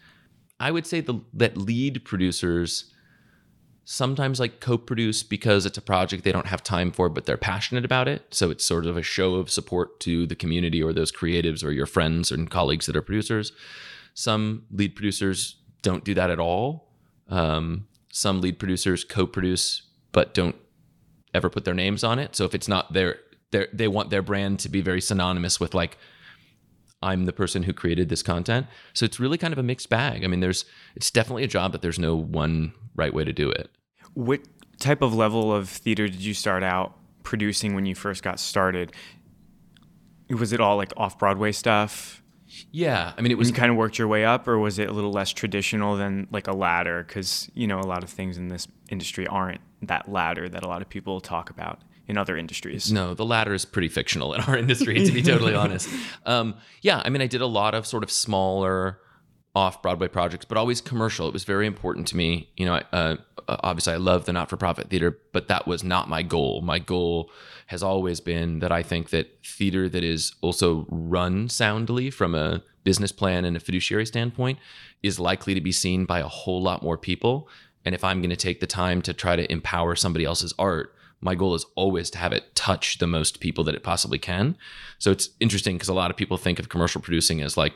I 0.60 0.72
would 0.72 0.88
say 0.88 1.02
the, 1.02 1.22
that 1.34 1.56
lead 1.58 2.04
producers 2.04 2.92
sometimes 3.90 4.38
like 4.38 4.60
co-produce 4.60 5.24
because 5.24 5.66
it's 5.66 5.78
a 5.78 5.82
project 5.82 6.26
they 6.26 6.32
don't 6.34 6.48
have 6.48 6.62
time 6.62 6.92
for 6.92 7.08
but 7.08 7.26
they're 7.26 7.38
passionate 7.38 7.86
about 7.86 8.06
it 8.06 8.22
so 8.32 8.52
it's 8.52 8.66
sort 8.66 8.86
of 8.86 8.98
a 8.98 9.02
show 9.02 9.36
of 9.36 9.50
support 9.50 9.98
to 10.02 10.28
the 10.28 10.36
community 10.36 10.84
or 10.84 10.92
those 10.92 11.10
creatives 11.10 11.64
or 11.64 11.72
your 11.72 11.86
friends 11.86 12.30
and 12.30 12.52
colleagues 12.52 12.86
that 12.86 12.98
are 12.98 13.02
producers 13.02 13.54
some 14.14 14.62
lead 14.72 14.94
producers 14.94 15.56
don't 15.84 16.04
do 16.04 16.14
that 16.14 16.30
at 16.30 16.38
all 16.38 16.92
um, 17.30 17.88
some 18.12 18.42
lead 18.42 18.60
producers 18.60 19.06
co-produce 19.06 19.84
but 20.12 20.34
don't 20.34 20.58
ever 21.34 21.50
put 21.50 21.64
their 21.64 21.74
names 21.74 22.04
on 22.04 22.20
it 22.20 22.36
so 22.36 22.44
if 22.44 22.54
it's 22.54 22.68
not 22.68 22.92
their 22.92 23.20
they 23.52 23.88
want 23.88 24.10
their 24.10 24.22
brand 24.22 24.60
to 24.60 24.70
be 24.70 24.82
very 24.82 25.02
synonymous 25.02 25.60
with 25.60 25.74
like 25.74 25.98
I'm 27.02 27.26
the 27.26 27.34
person 27.34 27.64
who 27.64 27.74
created 27.74 28.10
this 28.10 28.24
content. 28.24 28.68
So 28.94 29.06
it's 29.06 29.20
really 29.20 29.38
kind 29.38 29.54
of 29.54 29.60
a 29.60 29.64
mixed 29.64 29.90
bag. 29.90 30.24
I 30.24 30.28
mean, 30.28 30.40
there's 30.40 30.66
it's 30.96 31.12
definitely 31.12 31.44
a 31.44 31.48
job 31.48 31.72
that 31.72 31.82
there's 31.82 32.00
no 32.00 32.16
one 32.16 32.74
right 32.96 33.14
way 33.14 33.24
to 33.24 33.34
do 33.34 33.50
it. 33.50 33.70
What 34.14 34.42
type 34.80 35.02
of 35.02 35.14
level 35.14 35.54
of 35.54 35.70
theater 35.70 36.08
did 36.08 36.22
you 36.22 36.34
start 36.34 36.64
out 36.64 36.98
producing 37.24 37.76
when 37.76 37.86
you 37.86 37.94
first 37.94 38.24
got 38.24 38.40
started? 38.40 38.94
Was 40.30 40.54
it 40.54 40.60
all 40.60 40.78
like 40.78 40.92
off 40.98 41.20
Broadway 41.20 41.52
stuff? 41.52 42.24
Yeah, 42.72 43.14
I 43.18 43.22
mean, 43.22 43.32
it 43.32 43.38
was 43.38 43.50
you 43.50 43.54
kind 43.54 43.70
of 43.70 43.78
worked 43.78 44.00
your 44.00 44.08
way 44.08 44.24
up, 44.24 44.48
or 44.48 44.58
was 44.58 44.80
it 44.80 44.90
a 44.90 44.94
little 44.94 45.12
less 45.12 45.32
traditional 45.32 45.98
than 45.98 46.28
like 46.32 46.48
a 46.48 46.54
ladder? 46.54 47.04
Because 47.06 47.50
you 47.54 47.68
know, 47.68 47.80
a 47.80 47.82
lot 47.82 48.04
of 48.04 48.10
things 48.10 48.38
in 48.38 48.48
this 48.48 48.68
industry 48.90 49.28
aren't 49.28 49.62
that 49.82 50.10
ladder 50.10 50.50
that 50.50 50.64
a 50.64 50.68
lot 50.68 50.82
of 50.82 50.90
people 50.90 51.20
talk 51.20 51.50
about 51.50 51.82
in 52.08 52.18
other 52.18 52.38
industries. 52.38 52.92
No, 52.92 53.14
the 53.14 53.26
latter 53.26 53.54
is 53.54 53.66
pretty 53.66 53.90
fictional 53.90 54.34
in 54.34 54.42
our 54.42 54.58
industry, 54.64 55.06
to 55.06 55.12
be 55.12 55.22
totally 55.22 55.54
honest. 55.64 55.90
Um, 56.26 56.56
yeah, 56.82 57.02
I 57.04 57.10
mean, 57.10 57.22
I 57.22 57.28
did 57.28 57.42
a 57.42 57.48
lot 57.48 57.76
of 57.76 57.86
sort 57.86 58.04
of 58.04 58.12
smaller 58.12 59.00
off 59.56 59.82
Broadway 59.82 60.08
projects, 60.08 60.46
but 60.46 60.58
always 60.58 60.82
commercial. 60.82 61.28
It 61.28 61.34
was 61.34 61.44
very 61.44 61.66
important 61.66 62.08
to 62.10 62.18
me. 62.18 62.50
You 62.58 62.68
know, 62.68 62.82
uh, 62.94 63.18
obviously, 63.48 63.94
I 63.94 63.98
love 63.98 64.26
the 64.26 64.34
not 64.34 64.50
for 64.50 64.58
profit 64.58 64.90
theater, 64.90 65.18
but 65.34 65.48
that 65.48 65.68
was 65.68 65.84
not 65.84 66.08
my 66.08 66.22
goal. 66.22 66.62
My 66.62 66.80
goal 66.80 67.32
has 67.68 67.84
always 67.84 68.20
been 68.20 68.60
that 68.60 68.72
I 68.72 68.84
think 68.84 69.10
that 69.10 69.44
theater 69.44 69.90
that 69.90 70.04
is 70.04 70.34
also 70.42 70.86
run 70.90 71.50
soundly 71.50 72.12
from 72.12 72.36
a 72.36 72.62
business 72.84 73.12
plan 73.12 73.44
and 73.44 73.58
a 73.58 73.60
fiduciary 73.60 74.06
standpoint 74.06 74.60
is 75.04 75.20
likely 75.20 75.54
to 75.54 75.60
be 75.60 75.72
seen 75.72 76.06
by 76.06 76.20
a 76.20 76.28
whole 76.28 76.62
lot 76.62 76.82
more 76.82 76.98
people. 76.98 77.50
And 77.84 77.94
if 77.94 78.04
I'm 78.04 78.22
going 78.22 78.30
to 78.30 78.36
take 78.36 78.60
the 78.60 78.68
time 78.68 79.02
to 79.02 79.14
try 79.14 79.36
to 79.36 79.52
empower 79.52 79.96
somebody 79.96 80.24
else's 80.24 80.54
art, 80.60 80.94
my 81.22 81.36
goal 81.36 81.56
is 81.56 81.66
always 81.76 82.10
to 82.12 82.18
have 82.18 82.32
it 82.32 82.56
touch 82.56 83.00
the 83.00 83.08
most 83.08 83.40
people 83.40 83.64
that 83.64 83.76
it 83.76 83.84
possibly 83.84 84.20
can. 84.20 84.58
So 85.00 85.12
it's 85.12 85.30
interesting 85.40 85.76
because 85.76 85.90
a 85.90 85.94
lot 85.94 86.12
of 86.12 86.18
people 86.18 86.38
think 86.38 86.60
of 86.60 86.70
commercial 86.70 87.02
producing 87.02 87.42
as 87.42 87.58
like, 87.58 87.74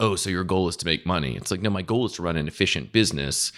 oh, 0.00 0.16
so 0.16 0.30
your 0.30 0.44
goal 0.44 0.68
is 0.68 0.76
to 0.76 0.86
make 0.86 1.06
money. 1.06 1.36
It's 1.36 1.50
like, 1.50 1.62
no, 1.62 1.70
my 1.70 1.82
goal 1.82 2.06
is 2.06 2.12
to 2.14 2.22
run 2.22 2.36
an 2.36 2.48
efficient 2.48 2.92
business 2.92 3.52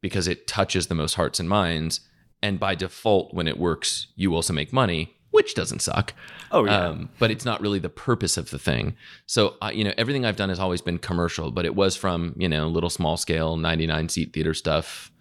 because 0.00 0.28
it 0.28 0.46
touches 0.46 0.86
the 0.86 0.94
most 0.94 1.14
hearts 1.14 1.40
and 1.40 1.48
minds. 1.48 2.00
And 2.42 2.58
by 2.58 2.74
default, 2.74 3.32
when 3.32 3.46
it 3.46 3.58
works, 3.58 4.08
you 4.16 4.34
also 4.34 4.52
make 4.52 4.72
money, 4.72 5.16
which 5.30 5.54
doesn't 5.54 5.80
suck. 5.80 6.12
Oh, 6.50 6.64
yeah. 6.64 6.88
Um, 6.88 7.10
but 7.20 7.30
it's 7.30 7.44
not 7.44 7.60
really 7.60 7.78
the 7.78 7.88
purpose 7.88 8.36
of 8.36 8.50
the 8.50 8.58
thing. 8.58 8.96
So, 9.26 9.54
uh, 9.62 9.70
you 9.72 9.84
know, 9.84 9.92
everything 9.96 10.24
I've 10.24 10.36
done 10.36 10.48
has 10.48 10.58
always 10.58 10.82
been 10.82 10.98
commercial, 10.98 11.52
but 11.52 11.64
it 11.64 11.76
was 11.76 11.96
from, 11.96 12.34
you 12.36 12.48
know, 12.48 12.66
little 12.66 12.90
small 12.90 13.16
scale 13.16 13.56
99 13.56 14.08
seat 14.08 14.32
theater 14.32 14.54
stuff 14.54 15.12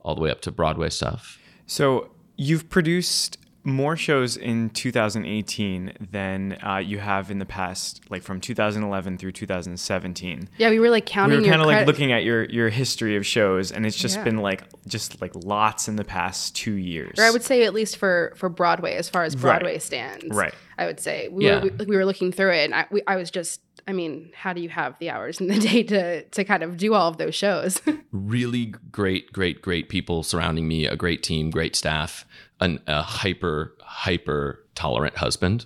all 0.00 0.14
the 0.14 0.20
way 0.20 0.30
up 0.30 0.40
to 0.42 0.52
Broadway 0.52 0.88
stuff. 0.88 1.38
So, 1.66 2.10
You've 2.40 2.70
produced 2.70 3.36
more 3.64 3.96
shows 3.96 4.36
in 4.36 4.70
2018 4.70 5.92
than 6.12 6.56
uh, 6.64 6.76
you 6.76 6.98
have 6.98 7.30
in 7.30 7.38
the 7.38 7.44
past, 7.44 8.00
like 8.08 8.22
from 8.22 8.40
2011 8.40 9.18
through 9.18 9.32
2017. 9.32 10.48
Yeah, 10.56 10.70
we 10.70 10.78
were 10.78 10.88
like 10.88 11.04
counting. 11.04 11.40
We 11.40 11.44
were 11.44 11.50
kind 11.50 11.60
of 11.60 11.66
like 11.66 11.86
looking 11.86 12.12
at 12.12 12.24
your 12.24 12.44
your 12.44 12.68
history 12.70 13.16
of 13.16 13.26
shows, 13.26 13.70
and 13.72 13.84
it's 13.84 13.96
just 13.96 14.16
Yeah. 14.16 14.24
been 14.24 14.38
like 14.38 14.62
just 14.86 15.20
like 15.20 15.32
lots 15.34 15.88
in 15.88 15.96
the 15.96 16.04
past 16.04 16.54
two 16.56 16.74
years. 16.74 17.18
or 17.18 17.24
I 17.24 17.30
would 17.30 17.42
say 17.42 17.64
at 17.64 17.74
least 17.74 17.96
for 17.98 18.32
for 18.36 18.48
Broadway, 18.48 18.94
as 18.94 19.08
far 19.10 19.24
as 19.24 19.34
Right. 19.34 19.42
Broadway 19.42 19.78
stands. 19.80 20.24
Right. 20.30 20.54
I 20.78 20.86
would 20.86 21.00
say 21.00 21.28
we 21.28 21.44
Yeah. 21.46 21.62
were 21.64 21.70
we, 21.78 21.86
we 21.86 21.96
were 21.96 22.06
looking 22.06 22.32
through 22.32 22.52
it, 22.52 22.64
and 22.66 22.74
I 22.74 22.86
we, 22.90 23.02
I 23.06 23.16
was 23.16 23.30
just. 23.30 23.60
I 23.88 23.92
mean, 23.92 24.30
how 24.34 24.52
do 24.52 24.60
you 24.60 24.68
have 24.68 24.98
the 24.98 25.08
hours 25.08 25.40
in 25.40 25.48
the 25.48 25.58
day 25.58 25.82
to 25.84 26.22
to 26.22 26.44
kind 26.44 26.62
of 26.62 26.76
do 26.76 26.94
all 26.94 27.08
of 27.08 27.16
those 27.16 27.34
shows? 27.34 27.80
really 28.12 28.66
great, 28.92 29.32
great, 29.32 29.62
great 29.62 29.88
people 29.88 30.22
surrounding 30.22 30.68
me, 30.68 30.86
a 30.86 30.94
great 30.94 31.22
team, 31.22 31.50
great 31.50 31.74
staff, 31.74 32.26
an, 32.60 32.80
a 32.86 33.02
hyper, 33.02 33.74
hyper 33.80 34.64
tolerant 34.74 35.16
husband. 35.16 35.64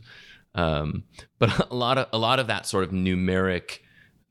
Um, 0.54 1.02
but 1.40 1.66
a 1.70 1.74
lot 1.74 1.98
of 1.98 2.06
a 2.12 2.18
lot 2.18 2.38
of 2.38 2.46
that 2.46 2.64
sort 2.64 2.84
of 2.84 2.90
numeric 2.90 3.80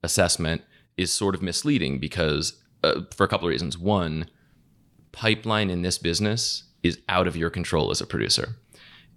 assessment 0.03 0.61
is 0.95 1.11
sort 1.11 1.35
of 1.35 1.41
misleading 1.41 1.99
because 1.99 2.61
uh, 2.83 3.01
for 3.13 3.25
a 3.25 3.27
couple 3.27 3.47
of 3.47 3.51
reasons. 3.51 3.77
One, 3.77 4.27
pipeline 5.11 5.69
in 5.69 5.81
this 5.81 5.97
business 5.97 6.63
is 6.81 6.97
out 7.09 7.27
of 7.27 7.35
your 7.35 7.49
control 7.49 7.91
as 7.91 7.99
a 7.99 8.07
producer. 8.07 8.55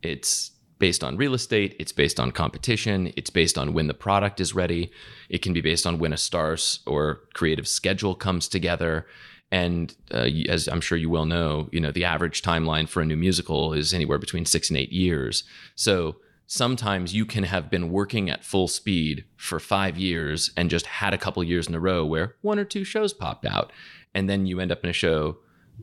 It's 0.03 0.51
based 0.85 1.03
on 1.03 1.17
real 1.17 1.33
estate, 1.33 1.75
it's 1.79 1.93
based 1.93 2.21
on 2.21 2.31
competition, 2.31 3.11
it's 3.17 3.31
based 3.31 3.57
on 3.57 3.73
when 3.73 3.87
the 3.87 3.95
product 4.07 4.39
is 4.39 4.55
ready, 4.55 4.91
it 5.31 5.41
can 5.41 5.55
be 5.55 5.63
based 5.63 5.87
on 5.87 5.99
when 5.99 6.13
a 6.13 6.17
star's 6.19 6.81
or 6.87 7.21
creative 7.33 7.67
schedule 7.67 8.15
comes 8.15 8.49
together. 8.49 9.07
And 9.51 9.97
uh, 10.13 10.29
as 10.47 10.69
I'm 10.69 10.83
sure 10.83 10.99
you 10.99 11.09
well 11.09 11.25
know, 11.25 11.71
you 11.73 11.81
know 11.81 11.91
the 11.91 12.05
average 12.05 12.43
timeline 12.43 12.87
for 12.87 13.01
a 13.01 13.07
new 13.07 13.17
musical 13.17 13.73
is 13.73 13.95
anywhere 13.95 14.19
between 14.19 14.45
six 14.45 14.69
and 14.69 14.77
eight 14.77 14.93
years. 14.93 15.45
So 15.75 16.17
sometimes 16.47 17.15
you 17.15 17.25
can 17.25 17.45
have 17.45 17.71
been 17.71 17.89
working 17.91 18.29
at 18.29 18.45
full 18.45 18.69
speed 18.69 19.25
for 19.37 19.59
five 19.59 19.97
years 19.97 20.51
and 20.55 20.69
just 20.69 20.85
had 21.01 21.15
a 21.15 21.19
couple 21.25 21.43
years 21.43 21.67
in 21.67 21.75
a 21.75 21.81
row 21.81 22.05
where 22.05 22.37
one 22.43 22.59
or 22.59 22.67
two 22.67 22.85
shows 22.85 23.15
popped 23.15 23.47
out, 23.47 23.73
and 24.15 24.29
then 24.29 24.45
you 24.45 24.61
end 24.61 24.71
up 24.71 24.85
in 24.85 24.91
a 24.91 25.01
show 25.05 25.39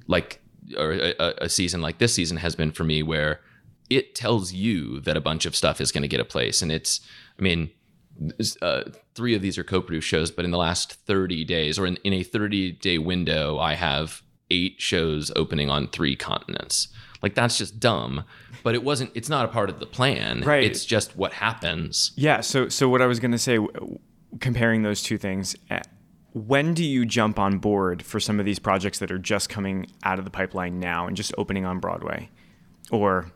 like 0.05 0.41
or 0.77 0.91
a, 0.91 1.13
a- 1.19 1.45
a 1.45 1.49
season 1.49 1.81
like 1.81 1.97
this 1.97 2.13
season 2.13 2.37
has 2.37 2.55
been 2.55 2.71
for 2.71 2.83
me 2.83 3.01
where 3.01 3.39
it 3.97 4.15
tells 4.15 4.53
you 4.53 4.99
that 5.01 5.15
a 5.17 5.21
bunch 5.21 5.45
of 5.45 5.55
stuff 5.55 5.79
is 5.81 5.91
going 5.91 6.01
to 6.01 6.07
get 6.07 6.19
a 6.19 6.25
place 6.25 6.61
and 6.61 6.71
it's 6.71 7.01
i 7.37 7.41
mean 7.41 7.69
uh, 8.61 8.83
three 9.15 9.33
of 9.35 9.41
these 9.41 9.57
are 9.57 9.63
co-produced 9.63 10.07
shows 10.07 10.29
but 10.31 10.45
in 10.45 10.51
the 10.51 10.57
last 10.57 10.93
30 10.93 11.43
days 11.45 11.79
or 11.79 11.85
in, 11.85 11.95
in 12.03 12.13
a 12.13 12.23
30 12.23 12.73
day 12.73 12.97
window 12.97 13.57
i 13.59 13.73
have 13.73 14.21
eight 14.49 14.75
shows 14.79 15.31
opening 15.35 15.69
on 15.69 15.87
three 15.87 16.15
continents 16.15 16.87
like 17.23 17.33
that's 17.35 17.57
just 17.57 17.79
dumb 17.79 18.23
but 18.63 18.75
it 18.75 18.83
wasn't 18.83 19.09
it's 19.15 19.29
not 19.29 19.45
a 19.45 19.47
part 19.47 19.69
of 19.69 19.79
the 19.79 19.85
plan 19.85 20.41
Right. 20.41 20.63
it's 20.63 20.85
just 20.85 21.15
what 21.15 21.33
happens 21.33 22.11
Yeah. 22.15 22.41
So 22.41 22.67
so 22.69 22.89
what 22.89 23.01
I 23.01 23.05
was 23.07 23.19
gonna 23.19 23.37
say, 23.37 23.57
comparing 24.39 24.83
those 24.83 25.01
two 25.01 25.17
things, 25.17 25.55
uh, 25.69 25.79
when 26.33 26.73
do 26.73 26.83
you 26.83 27.05
jump 27.05 27.39
on 27.39 27.57
board 27.59 28.03
for 28.03 28.19
some 28.19 28.39
of 28.39 28.45
these 28.45 28.59
projects 28.59 28.99
that 28.99 29.11
are 29.11 29.17
just 29.19 29.49
coming 29.49 29.87
out 30.03 30.19
of 30.19 30.25
the 30.25 30.31
pipeline 30.31 30.79
now 30.79 31.07
and 31.07 31.15
just 31.17 31.33
opening 31.37 31.65
on 31.65 31.79
Broadway 31.79 32.29
or 32.91 33.31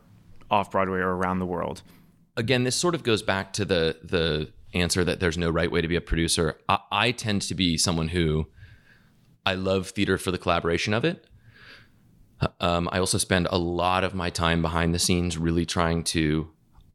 off 0.50 0.70
Broadway 0.70 0.98
or 0.98 1.14
around 1.14 1.38
the 1.38 1.46
world? 1.46 1.82
Again, 2.36 2.64
this 2.64 2.76
sort 2.76 2.94
of 2.94 3.02
goes 3.02 3.22
back 3.22 3.52
to 3.54 3.64
the 3.64 3.98
the 4.02 4.52
answer 4.74 5.04
that 5.04 5.20
there's 5.20 5.38
no 5.38 5.48
right 5.48 5.70
way 5.70 5.80
to 5.80 5.88
be 5.88 5.96
a 5.96 6.00
producer. 6.00 6.58
I, 6.68 6.78
I 6.92 7.10
tend 7.12 7.42
to 7.42 7.54
be 7.54 7.78
someone 7.78 8.08
who 8.08 8.46
I 9.44 9.54
love 9.54 9.90
theater 9.90 10.18
for 10.18 10.30
the 10.30 10.38
collaboration 10.38 10.92
of 10.92 11.04
it. 11.04 11.26
Um, 12.60 12.88
I 12.92 12.98
also 12.98 13.16
spend 13.16 13.48
a 13.50 13.56
lot 13.56 14.04
of 14.04 14.14
my 14.14 14.28
time 14.28 14.60
behind 14.60 14.92
the 14.92 14.98
scenes 14.98 15.38
really 15.38 15.64
trying 15.64 16.04
to 16.04 16.50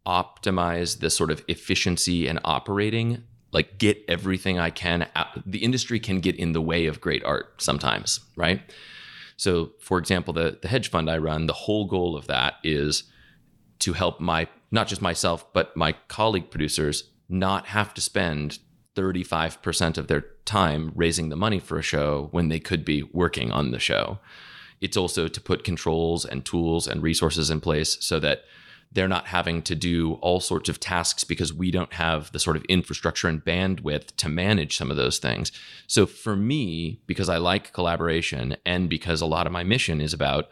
optimize 0.06 1.00
the 1.00 1.10
sort 1.10 1.32
of 1.32 1.44
efficiency 1.48 2.28
and 2.28 2.40
operating 2.44 3.24
like 3.52 3.78
get 3.78 4.04
everything 4.08 4.60
I 4.60 4.70
can 4.70 5.08
out. 5.16 5.28
The 5.46 5.64
industry 5.64 6.00
can 6.00 6.20
get 6.20 6.36
in 6.36 6.54
the 6.54 6.62
way 6.62 6.86
of 6.86 7.02
great 7.02 7.24
art 7.24 7.62
sometimes, 7.62 8.22
right? 8.36 8.62
So, 9.38 9.72
for 9.80 9.98
example, 9.98 10.34
the 10.34 10.58
the 10.62 10.68
hedge 10.68 10.90
fund 10.90 11.10
I 11.10 11.18
run, 11.18 11.48
the 11.48 11.54
whole 11.54 11.86
goal 11.86 12.16
of 12.16 12.28
that 12.28 12.56
is 12.64 13.04
to 13.82 13.94
help 13.94 14.20
my 14.20 14.48
not 14.72 14.88
just 14.88 15.02
myself 15.02 15.52
but 15.54 15.76
my 15.76 15.94
colleague 16.08 16.50
producers 16.50 17.10
not 17.30 17.68
have 17.68 17.94
to 17.94 18.02
spend 18.02 18.60
35% 18.96 19.98
of 19.98 20.08
their 20.08 20.26
time 20.46 20.92
raising 20.96 21.30
the 21.30 21.36
money 21.36 21.60
for 21.60 21.78
a 21.78 21.84
show 21.84 22.28
when 22.32 22.50
they 22.50 22.60
could 22.60 22.84
be 22.84 23.04
working 23.04 23.52
on 23.52 23.72
the 23.72 23.80
show. 23.80 24.20
It's 24.82 24.98
also 24.98 25.28
to 25.28 25.42
put 25.42 25.64
controls 25.64 26.26
and 26.26 26.44
tools 26.44 26.88
and 26.88 27.02
resources 27.02 27.50
in 27.50 27.62
place 27.62 27.98
so 28.02 28.20
that 28.20 28.44
they're 28.92 29.08
not 29.08 29.28
having 29.28 29.62
to 29.62 29.76
do 29.76 30.14
all 30.16 30.42
sorts 30.42 30.68
of 30.68 30.80
tasks 30.80 31.24
because 31.24 31.54
we 31.54 31.72
don't 31.72 31.94
have 31.94 32.32
the 32.34 32.40
sort 32.40 32.58
of 32.58 32.66
infrastructure 32.66 33.30
and 33.30 33.46
bandwidth 33.46 34.14
to 34.18 34.28
manage 34.28 34.76
some 34.76 34.92
of 34.92 34.98
those 34.98 35.18
things. 35.18 35.52
So 35.88 36.06
for 36.06 36.36
me, 36.36 37.00
because 37.08 37.30
I 37.30 37.38
like 37.38 37.72
collaboration 37.72 38.58
and 38.66 38.90
because 38.90 39.22
a 39.22 39.26
lot 39.26 39.48
of 39.48 39.54
my 39.54 39.64
mission 39.64 40.02
is 40.02 40.14
about 40.14 40.50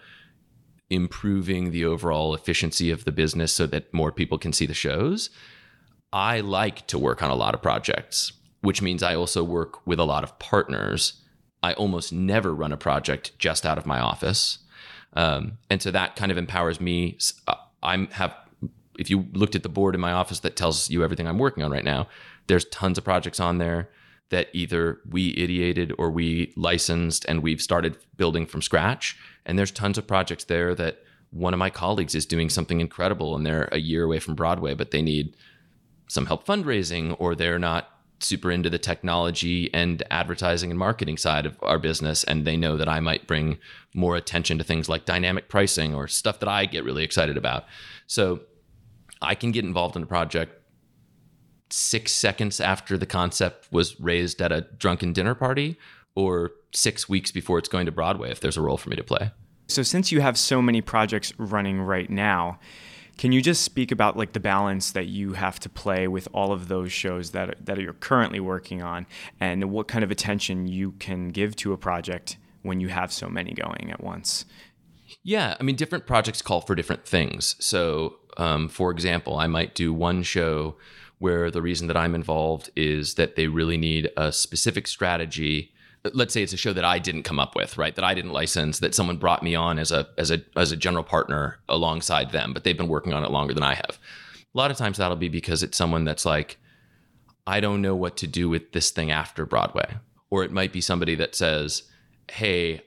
improving 0.89 1.72
the 1.72 1.86
overall 1.86 2.34
efficiency 2.34 2.89
of 2.91 3.05
the 3.05 3.12
business 3.12 3.53
so 3.53 3.65
that 3.67 3.93
more 3.93 4.12
people 4.12 4.38
can 4.38 4.53
see 4.53 4.65
the 4.65 4.74
shows, 4.74 5.29
I 6.12 6.39
like 6.39 6.88
to 6.88 6.98
work 6.98 7.22
on 7.22 7.29
a 7.29 7.36
lot 7.36 7.53
of 7.53 7.62
projects, 7.62 8.34
which 8.62 8.81
means 8.81 9.03
I 9.03 9.15
also 9.15 9.43
work 9.43 9.86
with 9.86 10.00
a 10.00 10.05
lot 10.05 10.24
of 10.24 10.38
partners. 10.39 11.22
I 11.62 11.74
almost 11.74 12.12
never 12.12 12.53
run 12.53 12.72
a 12.72 12.77
project 12.77 13.38
just 13.38 13.65
out 13.65 13.77
of 13.77 13.86
my 13.86 14.00
office. 14.00 14.60
Um, 15.13 15.58
and 15.69 15.81
so 15.81 15.91
that 15.91 16.15
kind 16.15 16.31
of 16.31 16.38
empowers 16.38 16.79
me. 16.79 17.17
Uh, 17.48 17.55
I'm 17.81 18.08
have 18.08 18.36
if 18.98 19.10
you 19.10 19.27
looked 19.31 19.55
at 19.55 19.63
the 19.63 19.69
board 19.69 19.96
in 19.96 20.01
my 20.01 20.12
office 20.12 20.41
that 20.41 20.58
tells 20.58 20.89
you 20.89 21.03
everything 21.03 21.25
I'm 21.25 21.38
working 21.38 21.63
on 21.63 21.72
right 21.72 21.86
now, 21.86 22.08
there's 22.48 22.65
tons 22.65 22.98
of 22.98 23.05
projects 23.05 23.39
on 23.39 23.58
there 23.58 23.89
that 24.29 24.50
either 24.53 25.00
we 25.10 25.34
ideated 25.36 25.93
or 25.98 26.12
we 26.12 26.53
licensed 26.55 27.25
and 27.27 27.41
we've 27.41 27.62
started 27.62 27.98
building 28.17 28.46
from 28.46 28.62
scratch. 28.62 29.17
And 29.46 29.58
there's 29.58 29.72
tons 29.72 29.98
of 29.98 30.08
projects 30.08 30.43
there 30.46 30.75
that 30.75 31.03
one 31.31 31.53
of 31.53 31.60
my 31.60 31.69
colleagues 31.69 32.15
is 32.15 32.25
doing 32.25 32.50
something 32.50 32.79
incredible 32.79 33.36
and 33.36 33.46
they're 33.46 33.69
a 33.72 33.79
year 33.79 34.03
away 34.03 34.19
from 34.19 34.36
Broadway, 34.36 34.74
but 34.74 34.91
they 34.91 35.01
need 35.01 35.36
some 36.08 36.25
help 36.25 36.46
fundraising 36.46 37.15
or 37.19 37.36
they're 37.36 37.60
not 37.60 37.89
super 38.22 38.51
into 38.51 38.69
the 38.69 38.79
technology 38.79 39.74
and 39.74 40.03
advertising 40.12 40.72
and 40.72 40.79
marketing 40.79 41.17
side 41.17 41.46
of 41.46 41.58
our 41.62 41.79
business 41.79 42.24
and 42.25 42.46
they 42.46 42.58
know 42.58 42.75
that 42.75 42.89
I 42.89 43.00
might 43.00 43.27
bring 43.27 43.60
more 43.93 44.15
attention 44.15 44.58
to 44.58 44.63
things 44.63 44.89
like 44.89 45.05
dynamic 45.05 45.48
pricing 45.48 45.96
or 45.96 46.08
stuff 46.08 46.39
that 46.39 46.50
I 46.50 46.65
get 46.65 46.84
really 46.84 47.03
excited 47.03 47.38
about. 47.38 47.65
So 48.08 48.41
I 49.22 49.36
can 49.36 49.51
get 49.51 49.63
involved 49.63 49.96
in 49.96 50.03
a 50.03 50.08
project 50.08 50.55
6 51.69 52.12
seconds 52.12 52.60
after 52.60 52.98
the 52.98 53.05
concept 53.05 53.72
was 53.72 54.00
raised 54.00 54.41
at 54.41 54.51
a 54.51 54.62
drunken 54.62 55.13
dinner 55.13 55.36
party 55.36 55.77
or 56.20 56.52
6 56.74 57.10
weeks 57.10 57.32
before 57.32 57.58
it's 57.58 57.70
going 57.70 57.86
to 57.86 57.92
Broadway 57.92 58.32
if 58.32 58.40
there's 58.40 58.58
a 58.58 58.62
role 58.62 58.78
for 58.78 58.90
me 58.90 58.96
to 58.96 59.04
play. 59.04 59.32
So 59.68 59.84
since 59.84 60.12
you 60.12 60.22
have 60.22 60.38
so 60.38 60.62
many 60.62 60.82
projects 60.82 61.32
running 61.38 61.80
right 61.82 62.10
now, 62.10 62.60
can 63.20 63.32
you 63.32 63.42
just 63.42 63.64
speak 63.64 63.92
about 63.92 64.16
like 64.18 64.34
the 64.34 64.40
balance 64.40 64.92
that 64.92 65.08
you 65.08 65.34
have 65.34 65.60
to 65.60 65.70
play 65.70 66.08
with 66.08 66.28
all 66.34 66.52
of 66.52 66.70
those 66.70 66.92
shows 66.92 67.32
that 67.32 67.66
that 67.66 67.78
you're 67.78 67.94
currently 67.94 68.40
working 68.40 68.82
on, 68.82 69.06
and 69.40 69.72
what 69.72 69.90
kind 69.90 70.04
of 70.06 70.10
attention 70.10 70.68
you 70.68 70.94
can 70.94 71.28
give 71.28 71.56
to 71.58 71.74
a 71.74 71.78
project 71.78 72.38
when 72.62 72.79
you 72.79 72.88
have 72.88 73.12
so 73.12 73.27
many 73.27 73.53
going 73.53 73.92
at 73.92 74.01
once? 74.01 74.46
Yeah, 75.22 75.55
I 75.60 75.64
mean, 75.64 75.75
different 75.75 76.08
projects 76.08 76.42
call 76.42 76.62
for 76.62 76.75
different 76.75 77.05
things. 77.05 77.55
So, 77.60 78.20
um, 78.38 78.70
for 78.70 78.90
example, 78.90 79.38
I 79.38 79.48
might 79.48 79.75
do 79.75 79.94
one 79.94 80.24
show 80.24 80.77
where 81.18 81.51
the 81.51 81.62
reason 81.62 81.88
that 81.88 81.98
I'm 81.98 82.16
involved 82.16 82.70
is 82.75 83.16
that 83.16 83.36
they 83.36 83.48
really 83.48 83.77
need 83.77 84.10
a 84.16 84.32
specific 84.32 84.88
strategy 84.88 85.74
let's 86.14 86.33
say 86.33 86.44
it's 86.44 86.53
a 86.53 86.57
show 86.57 86.74
that 86.74 86.85
I 86.85 87.00
didn't 87.00 87.24
come 87.24 87.40
up 87.40 87.55
with, 87.55 87.77
right? 87.77 87.96
That 87.96 88.05
I 88.05 88.14
didn't 88.14 88.31
license, 88.31 88.79
that 88.79 88.96
someone 88.96 89.18
brought 89.18 89.44
me 89.44 89.55
on 89.55 89.79
as 89.79 89.92
a 89.92 90.07
as 90.18 90.31
a 90.31 90.42
as 90.55 90.72
a 90.72 90.77
general 90.77 91.03
partner 91.03 91.59
alongside 91.68 92.31
them, 92.31 92.53
but 92.53 92.64
they've 92.64 92.77
been 92.77 92.88
working 92.88 93.14
on 93.14 93.24
it 93.24 93.31
longer 93.31 93.53
than 93.53 93.64
I 93.64 93.75
have. 93.75 94.00
A 94.53 94.57
lot 94.57 94.72
of 94.72 94.77
times 94.77 94.98
that'll 94.98 95.18
be 95.18 95.29
because 95.29 95.62
it's 95.62 95.77
someone 95.77 96.05
that's 96.05 96.25
like, 96.25 96.57
I 97.46 97.59
don't 97.59 97.81
know 97.81 97.96
what 97.96 98.18
to 98.18 98.27
do 98.27 98.50
with 98.50 98.72
this 98.72 98.92
thing 98.92 99.12
after 99.12 99.46
Broadway. 99.46 99.98
Or 100.31 100.44
it 100.44 100.51
might 100.51 100.74
be 100.74 100.81
somebody 100.81 101.16
that 101.16 101.35
says, 101.35 101.83
Hey, 102.31 102.81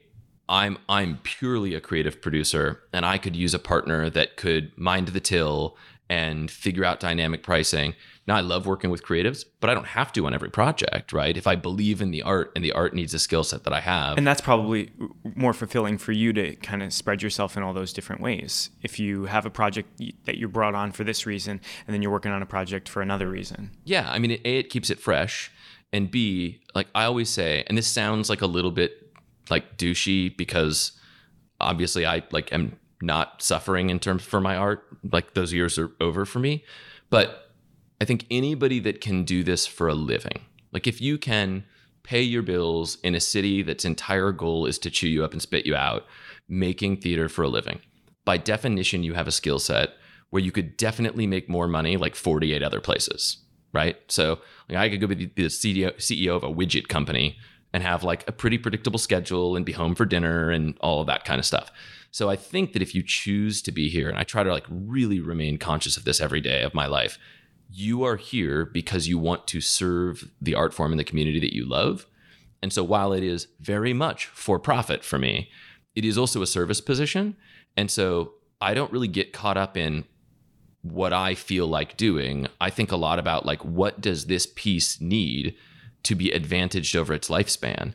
I'm 0.49 0.77
I'm 0.89 1.19
purely 1.23 1.73
a 1.73 1.81
creative 1.81 2.21
producer 2.21 2.83
and 2.91 3.05
I 3.05 3.17
could 3.17 3.35
use 3.35 3.53
a 3.53 3.59
partner 3.59 4.09
that 4.09 4.37
could 4.37 4.77
mind 4.77 5.09
the 5.09 5.19
till 5.19 5.77
and 6.09 6.51
figure 6.51 6.83
out 6.83 6.99
dynamic 6.99 7.43
pricing 7.43 7.95
now, 8.25 8.37
I 8.37 8.41
love 8.41 8.65
working 8.65 8.89
with 8.89 9.03
creatives, 9.03 9.43
but 9.59 9.69
I 9.69 9.73
don't 9.73 9.87
have 9.87 10.13
to 10.13 10.25
on 10.25 10.33
every 10.33 10.49
project, 10.49 11.11
right? 11.11 11.35
If 11.35 11.45
I 11.45 11.55
believe 11.55 12.01
in 12.01 12.11
the 12.11 12.21
art 12.21 12.53
and 12.55 12.63
the 12.63 12.71
art 12.71 12.93
needs 12.93 13.13
a 13.13 13.19
skill 13.19 13.43
set 13.43 13.65
that 13.65 13.73
I 13.73 13.81
have. 13.81 14.17
And 14.17 14.25
that's 14.25 14.39
probably 14.39 14.91
more 15.35 15.51
fulfilling 15.51 15.97
for 15.97 16.13
you 16.13 16.31
to 16.31 16.55
kind 16.57 16.81
of 16.81 16.93
spread 16.93 17.21
yourself 17.21 17.57
in 17.57 17.63
all 17.63 17.73
those 17.73 17.91
different 17.91 18.21
ways. 18.21 18.69
If 18.81 18.97
you 18.97 19.25
have 19.25 19.45
a 19.45 19.49
project 19.49 20.01
that 20.23 20.37
you're 20.37 20.47
brought 20.47 20.73
on 20.73 20.93
for 20.93 21.03
this 21.03 21.25
reason, 21.25 21.59
and 21.85 21.93
then 21.93 22.01
you're 22.01 22.11
working 22.11 22.31
on 22.31 22.41
a 22.41 22.45
project 22.45 22.87
for 22.87 23.01
another 23.01 23.27
reason. 23.27 23.71
Yeah. 23.83 24.09
I 24.09 24.19
mean, 24.19 24.31
A, 24.31 24.57
it 24.57 24.69
keeps 24.69 24.89
it 24.89 24.99
fresh. 24.99 25.51
And 25.91 26.09
B, 26.09 26.61
like 26.73 26.87
I 26.95 27.03
always 27.03 27.29
say, 27.29 27.65
and 27.67 27.77
this 27.77 27.87
sounds 27.87 28.29
like 28.29 28.41
a 28.41 28.47
little 28.47 28.71
bit 28.71 29.11
like 29.49 29.77
douchey 29.77 30.35
because 30.35 30.93
obviously 31.59 32.05
I 32.05 32.23
like 32.31 32.53
am 32.53 32.79
not 33.01 33.41
suffering 33.41 33.89
in 33.89 33.99
terms 33.99 34.23
for 34.23 34.39
my 34.39 34.55
art. 34.55 34.87
Like 35.11 35.33
those 35.33 35.51
years 35.51 35.77
are 35.77 35.91
over 35.99 36.25
for 36.25 36.39
me. 36.39 36.63
But 37.09 37.42
I 38.03 38.05
think 38.05 38.25
anybody 38.29 38.81
that 38.81 38.99
can 38.99 39.23
do 39.23 39.45
this 39.45 39.65
for 39.65 39.87
a 39.87 39.93
living, 39.93 40.41
like 40.73 40.87
if 40.87 40.99
you 40.99 41.17
can 41.17 41.63
pay 42.03 42.21
your 42.21 42.41
bills 42.41 42.97
in 43.01 43.15
a 43.15 43.19
city 43.21 43.61
that's 43.61 43.85
entire 43.85 44.33
goal 44.33 44.65
is 44.65 44.77
to 44.79 44.89
chew 44.89 45.07
you 45.07 45.23
up 45.23 45.31
and 45.31 45.41
spit 45.41 45.65
you 45.65 45.73
out, 45.73 46.05
making 46.49 46.97
theater 46.97 47.29
for 47.29 47.43
a 47.43 47.47
living, 47.47 47.79
by 48.25 48.35
definition, 48.35 49.03
you 49.03 49.13
have 49.13 49.25
a 49.25 49.31
skill 49.31 49.57
set 49.57 49.91
where 50.31 50.41
you 50.41 50.51
could 50.51 50.75
definitely 50.75 51.25
make 51.25 51.47
more 51.47 51.65
money 51.65 51.95
like 51.95 52.13
48 52.13 52.61
other 52.61 52.81
places, 52.81 53.37
right? 53.71 53.95
So 54.09 54.39
like 54.67 54.79
I 54.79 54.89
could 54.89 54.99
go 54.99 55.07
be 55.07 55.31
the 55.33 55.45
CEO, 55.45 55.95
CEO 55.95 56.35
of 56.35 56.43
a 56.43 56.53
widget 56.53 56.89
company 56.89 57.37
and 57.71 57.83
have 57.83 58.03
like 58.03 58.27
a 58.27 58.33
pretty 58.33 58.57
predictable 58.57 58.99
schedule 58.99 59.55
and 59.55 59.65
be 59.65 59.71
home 59.71 59.95
for 59.95 60.03
dinner 60.03 60.51
and 60.51 60.77
all 60.81 60.99
of 60.99 61.07
that 61.07 61.23
kind 61.23 61.39
of 61.39 61.45
stuff. 61.45 61.71
So 62.11 62.29
I 62.29 62.35
think 62.35 62.73
that 62.73 62.81
if 62.81 62.93
you 62.93 63.01
choose 63.01 63.61
to 63.61 63.71
be 63.71 63.87
here, 63.87 64.09
and 64.09 64.17
I 64.17 64.23
try 64.23 64.43
to 64.43 64.51
like 64.51 64.65
really 64.69 65.21
remain 65.21 65.57
conscious 65.57 65.95
of 65.95 66.03
this 66.03 66.19
every 66.19 66.41
day 66.41 66.63
of 66.63 66.73
my 66.73 66.85
life, 66.85 67.17
you 67.73 68.03
are 68.03 68.17
here 68.17 68.65
because 68.65 69.07
you 69.07 69.17
want 69.17 69.47
to 69.47 69.59
serve 69.59 70.29
the 70.39 70.53
art 70.53 70.73
form 70.73 70.91
in 70.91 70.97
the 70.97 71.03
community 71.03 71.39
that 71.39 71.55
you 71.55 71.67
love. 71.67 72.05
And 72.61 72.71
so 72.71 72.83
while 72.83 73.11
it 73.13 73.23
is 73.23 73.47
very 73.59 73.93
much 73.93 74.27
for 74.27 74.59
profit 74.59 75.03
for 75.03 75.17
me, 75.17 75.49
it 75.95 76.05
is 76.05 76.17
also 76.17 76.41
a 76.41 76.47
service 76.47 76.79
position. 76.79 77.35
And 77.75 77.89
so 77.89 78.33
I 78.61 78.75
don't 78.75 78.91
really 78.91 79.07
get 79.07 79.33
caught 79.33 79.57
up 79.57 79.75
in 79.75 80.05
what 80.83 81.13
I 81.13 81.33
feel 81.33 81.65
like 81.65 81.97
doing. 81.97 82.47
I 82.61 82.69
think 82.69 82.91
a 82.91 82.97
lot 82.97 83.17
about 83.17 83.45
like 83.45 83.63
what 83.65 83.99
does 83.99 84.27
this 84.27 84.45
piece 84.45 85.01
need 85.01 85.55
to 86.03 86.13
be 86.13 86.31
advantaged 86.31 86.95
over 86.95 87.13
its 87.13 87.29
lifespan? 87.29 87.93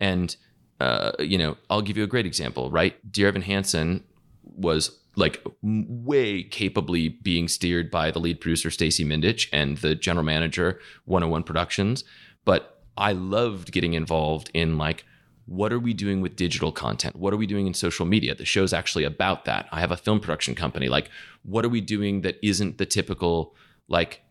And 0.00 0.34
uh, 0.80 1.12
you 1.20 1.38
know, 1.38 1.56
I'll 1.68 1.82
give 1.82 1.96
you 1.96 2.04
a 2.04 2.08
great 2.08 2.26
example, 2.26 2.70
right? 2.70 2.96
Dear 3.12 3.28
Evan 3.28 3.42
Hansen 3.42 4.02
was 4.42 4.98
like 5.20 5.44
way 5.62 6.42
capably 6.42 7.08
being 7.08 7.46
steered 7.46 7.90
by 7.90 8.10
the 8.10 8.18
lead 8.18 8.40
producer 8.40 8.70
Stacey 8.70 9.04
Mindich 9.04 9.48
and 9.52 9.78
the 9.78 9.94
general 9.94 10.24
manager 10.24 10.80
101 11.04 11.42
Productions. 11.44 12.04
But 12.44 12.82
I 12.96 13.12
loved 13.12 13.72
getting 13.72 13.94
involved 13.94 14.50
in 14.54 14.78
like 14.78 15.04
what 15.50 15.72
are 15.72 15.80
we 15.80 15.92
doing 15.92 16.20
with 16.20 16.36
digital 16.36 16.70
content? 16.70 17.16
What 17.16 17.34
are 17.34 17.36
we 17.36 17.46
doing 17.46 17.66
in 17.66 17.74
social 17.74 18.06
media? 18.06 18.36
The 18.36 18.44
show's 18.44 18.72
actually 18.72 19.02
about 19.02 19.46
that. 19.46 19.68
I 19.72 19.80
have 19.80 19.90
a 19.90 19.96
film 19.96 20.20
production 20.20 20.54
company. 20.54 20.88
Like, 20.88 21.10
what 21.42 21.64
are 21.64 21.68
we 21.68 21.80
doing 21.80 22.20
that 22.20 22.38
isn't 22.40 22.78
the 22.78 22.86
typical 22.86 23.56
like 23.88 24.22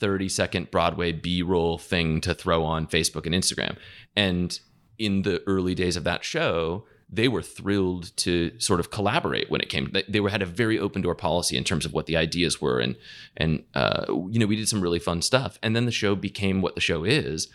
30 0.00 0.28
second 0.28 0.70
Broadway 0.70 1.12
B 1.12 1.42
roll 1.42 1.78
thing 1.78 2.20
to 2.20 2.34
throw 2.34 2.62
on 2.62 2.86
Facebook 2.86 3.24
and 3.24 3.34
Instagram? 3.34 3.78
And 4.16 4.60
in 4.98 5.22
the 5.22 5.42
early 5.46 5.74
days 5.74 5.96
of 5.96 6.04
that 6.04 6.24
show, 6.24 6.84
they 7.08 7.28
were 7.28 7.42
thrilled 7.42 8.16
to 8.16 8.58
sort 8.58 8.80
of 8.80 8.90
collaborate 8.90 9.48
when 9.50 9.60
it 9.60 9.68
came. 9.68 9.94
They 10.08 10.20
were 10.20 10.30
had 10.30 10.42
a 10.42 10.46
very 10.46 10.78
open 10.78 11.02
door 11.02 11.14
policy 11.14 11.56
in 11.56 11.64
terms 11.64 11.84
of 11.84 11.92
what 11.92 12.06
the 12.06 12.16
ideas 12.16 12.60
were, 12.60 12.80
and 12.80 12.96
and 13.36 13.64
uh, 13.74 14.06
you 14.08 14.38
know 14.38 14.46
we 14.46 14.56
did 14.56 14.68
some 14.68 14.80
really 14.80 14.98
fun 14.98 15.22
stuff. 15.22 15.58
And 15.62 15.76
then 15.76 15.86
the 15.86 15.92
show 15.92 16.14
became 16.16 16.62
what 16.62 16.74
the 16.74 16.80
show 16.80 17.04
is, 17.04 17.48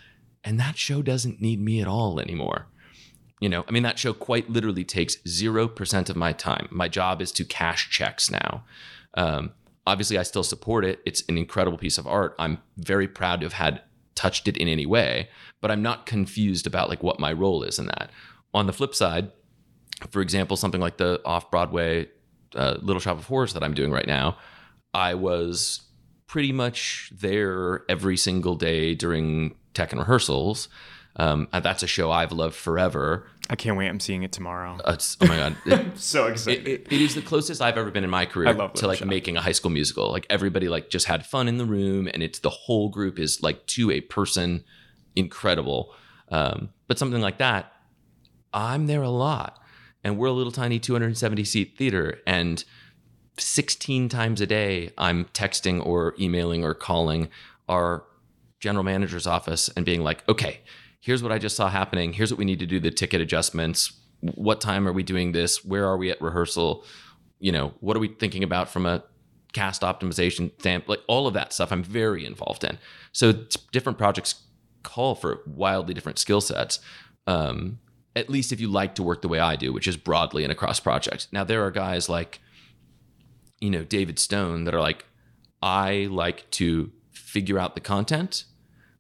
and 0.44 0.60
that 0.60 0.78
show 0.78 1.02
doesn't 1.02 1.42
need 1.42 1.60
me 1.60 1.82
at 1.82 1.88
all 1.88 2.20
anymore. 2.20 2.68
You 3.42 3.50
know, 3.50 3.66
I 3.68 3.72
mean, 3.72 3.84
that 3.84 3.98
show 3.98 4.14
quite 4.14 4.52
literally 4.52 4.84
takes 4.84 5.16
0% 5.18 6.10
of 6.10 6.16
my 6.16 6.32
time. 6.32 6.68
My 6.70 6.88
job 6.88 7.24
is 7.24 7.32
to 7.32 7.44
cash 7.44 7.90
checks 7.90 8.30
now. 8.30 8.64
Um, 9.16 9.54
obviously, 9.88 10.20
I 10.20 10.24
still 10.24 10.44
support 10.44 10.86
it. 10.86 11.00
It's 11.08 11.24
an 11.28 11.40
incredible 11.40 11.80
piece 11.80 11.98
of 11.98 12.06
art. 12.06 12.36
I'm 12.38 12.60
very 12.78 13.08
proud 13.08 13.40
to 13.40 13.46
have 13.46 13.54
had 13.54 13.82
touched 14.14 14.48
it 14.48 14.58
in 14.58 14.68
any 14.68 14.86
way, 14.86 15.28
but 15.60 15.72
I'm 15.72 15.82
not 15.82 16.06
confused 16.06 16.68
about 16.68 16.88
like 16.88 17.02
what 17.02 17.20
my 17.20 17.34
role 17.34 17.64
is 17.64 17.80
in 17.80 17.88
that. 17.88 18.12
On 18.54 18.68
the 18.68 18.74
flip 18.74 18.94
side, 18.94 19.32
for 20.10 20.22
example, 20.22 20.58
something 20.58 20.82
like 20.82 20.98
the 20.98 21.22
off 21.26 21.52
Broadway 21.52 22.08
uh, 22.56 22.78
Little 22.82 23.00
Shop 23.00 23.18
of 23.18 23.26
Horrors 23.26 23.54
that 23.54 23.64
I'm 23.64 23.74
doing 23.74 23.92
right 23.92 24.08
now, 24.08 24.38
I 24.94 25.14
was 25.16 25.82
pretty 26.28 26.52
much 26.52 27.12
there 27.16 27.84
every 27.90 28.18
single 28.18 28.56
day 28.56 28.96
during 28.96 29.56
tech 29.74 29.92
and 29.92 30.00
rehearsals. 30.00 30.68
Um, 31.18 31.50
and 31.52 31.64
that's 31.64 31.84
a 31.84 31.88
show 31.88 32.10
I've 32.10 32.32
loved 32.32 32.56
forever. 32.56 33.28
I 33.50 33.56
can't 33.56 33.76
wait. 33.78 33.90
I'm 33.90 34.00
seeing 34.00 34.24
it 34.24 34.32
tomorrow. 34.32 34.78
Uh, 34.86 34.96
oh 35.22 35.28
my 35.28 35.36
god, 35.36 35.58
It- 35.66 35.98
so 35.98 36.28
excited. 36.28 36.66
it- 36.68 36.88
it 36.90 37.02
is 37.02 37.16
the 37.16 37.22
closest 37.22 37.62
I've 37.62 37.78
ever 37.78 37.92
been 37.92 38.06
in 38.06 38.10
my 38.10 38.26
career 38.26 38.54
to 38.54 38.88
like 38.88 39.00
Shop. 39.00 39.08
making 39.10 39.36
a 39.36 39.42
high 39.42 39.52
school 39.52 39.72
musical. 39.72 40.10
Like 40.10 40.26
everybody 40.30 40.70
like 40.70 40.90
just 40.90 41.08
had 41.08 41.26
fun 41.26 41.50
in 41.50 41.58
the 41.58 41.66
room, 41.66 42.08
and 42.14 42.24
it's 42.24 42.40
the 42.40 42.50
whole 42.50 42.88
group 42.88 43.20
is 43.20 43.44
like 43.44 43.66
to 43.68 43.92
a 43.92 44.00
person 44.00 44.64
incredible. 45.18 45.94
Um, 46.30 46.70
but 46.88 46.98
something 46.98 47.22
like 47.22 47.40
that, 47.40 47.74
I'm 48.54 48.88
there 48.88 49.02
a 49.02 49.10
lot, 49.10 49.60
and 50.04 50.18
we're 50.18 50.28
a 50.28 50.32
little 50.32 50.52
tiny 50.52 50.80
270 50.80 51.44
seat 51.44 51.76
theater, 51.78 52.20
and 52.26 52.64
16 53.38 54.10
times 54.10 54.42
a 54.42 54.48
day 54.48 54.92
I'm 54.98 55.26
texting 55.26 55.86
or 55.86 56.16
emailing 56.20 56.64
or 56.64 56.74
calling 56.74 57.30
our 57.68 58.04
general 58.60 58.84
manager's 58.84 59.26
office 59.26 59.70
and 59.70 59.86
being 59.86 60.04
like, 60.04 60.28
okay, 60.30 60.60
here's 61.00 61.24
what 61.24 61.32
I 61.32 61.40
just 61.40 61.56
saw 61.56 61.70
happening. 61.70 62.14
Here's 62.14 62.32
what 62.32 62.38
we 62.38 62.46
need 62.46 62.60
to 62.60 62.66
do 62.66 62.80
the 62.80 62.92
ticket 62.92 63.22
adjustments. 63.22 63.94
What 64.20 64.62
time 64.62 64.88
are 64.88 64.94
we 64.94 65.04
doing 65.04 65.32
this? 65.32 65.66
Where 65.66 65.86
are 65.86 65.98
we 65.98 66.12
at 66.12 66.22
rehearsal? 66.22 66.86
You 67.40 67.52
know, 67.52 67.74
what 67.80 67.98
are 67.98 68.00
we 68.00 68.10
thinking 68.10 68.44
about 68.44 68.70
from 68.70 68.86
a 68.86 69.04
cast 69.54 69.82
optimization 69.82 70.52
stamp? 70.60 70.88
Like 70.88 71.02
all 71.08 71.26
of 71.26 71.34
that 71.34 71.54
stuff 71.54 71.72
I'm 71.72 71.84
very 71.84 72.26
involved 72.26 72.64
in. 72.64 72.78
So 73.12 73.34
different 73.72 73.98
projects 73.98 74.36
call 74.84 75.16
for 75.16 75.42
wildly 75.48 75.94
different 75.94 76.20
skill 76.20 76.42
sets. 76.42 76.80
Um, 77.26 77.80
at 78.16 78.30
least 78.30 78.52
if 78.52 78.60
you 78.60 78.68
like 78.68 78.96
to 78.96 79.04
work 79.04 79.22
the 79.22 79.28
way 79.28 79.40
I 79.40 79.56
do, 79.56 79.72
which 79.72 79.88
is 79.88 79.98
broadly 79.98 80.44
and 80.44 80.52
across 80.52 80.80
projects. 80.80 81.28
Now 81.32 81.44
there 81.44 81.64
are 81.66 81.72
guys 81.72 82.10
like 82.10 82.42
you 83.62 83.70
know, 83.70 83.84
David 83.84 84.20
Stone 84.20 84.66
that 84.66 84.74
are 84.74 84.82
like, 84.82 85.06
I 85.62 86.08
like 86.10 86.50
to 86.52 86.92
figure 87.14 87.60
out 87.60 87.76
the 87.76 87.82
content. 87.82 88.44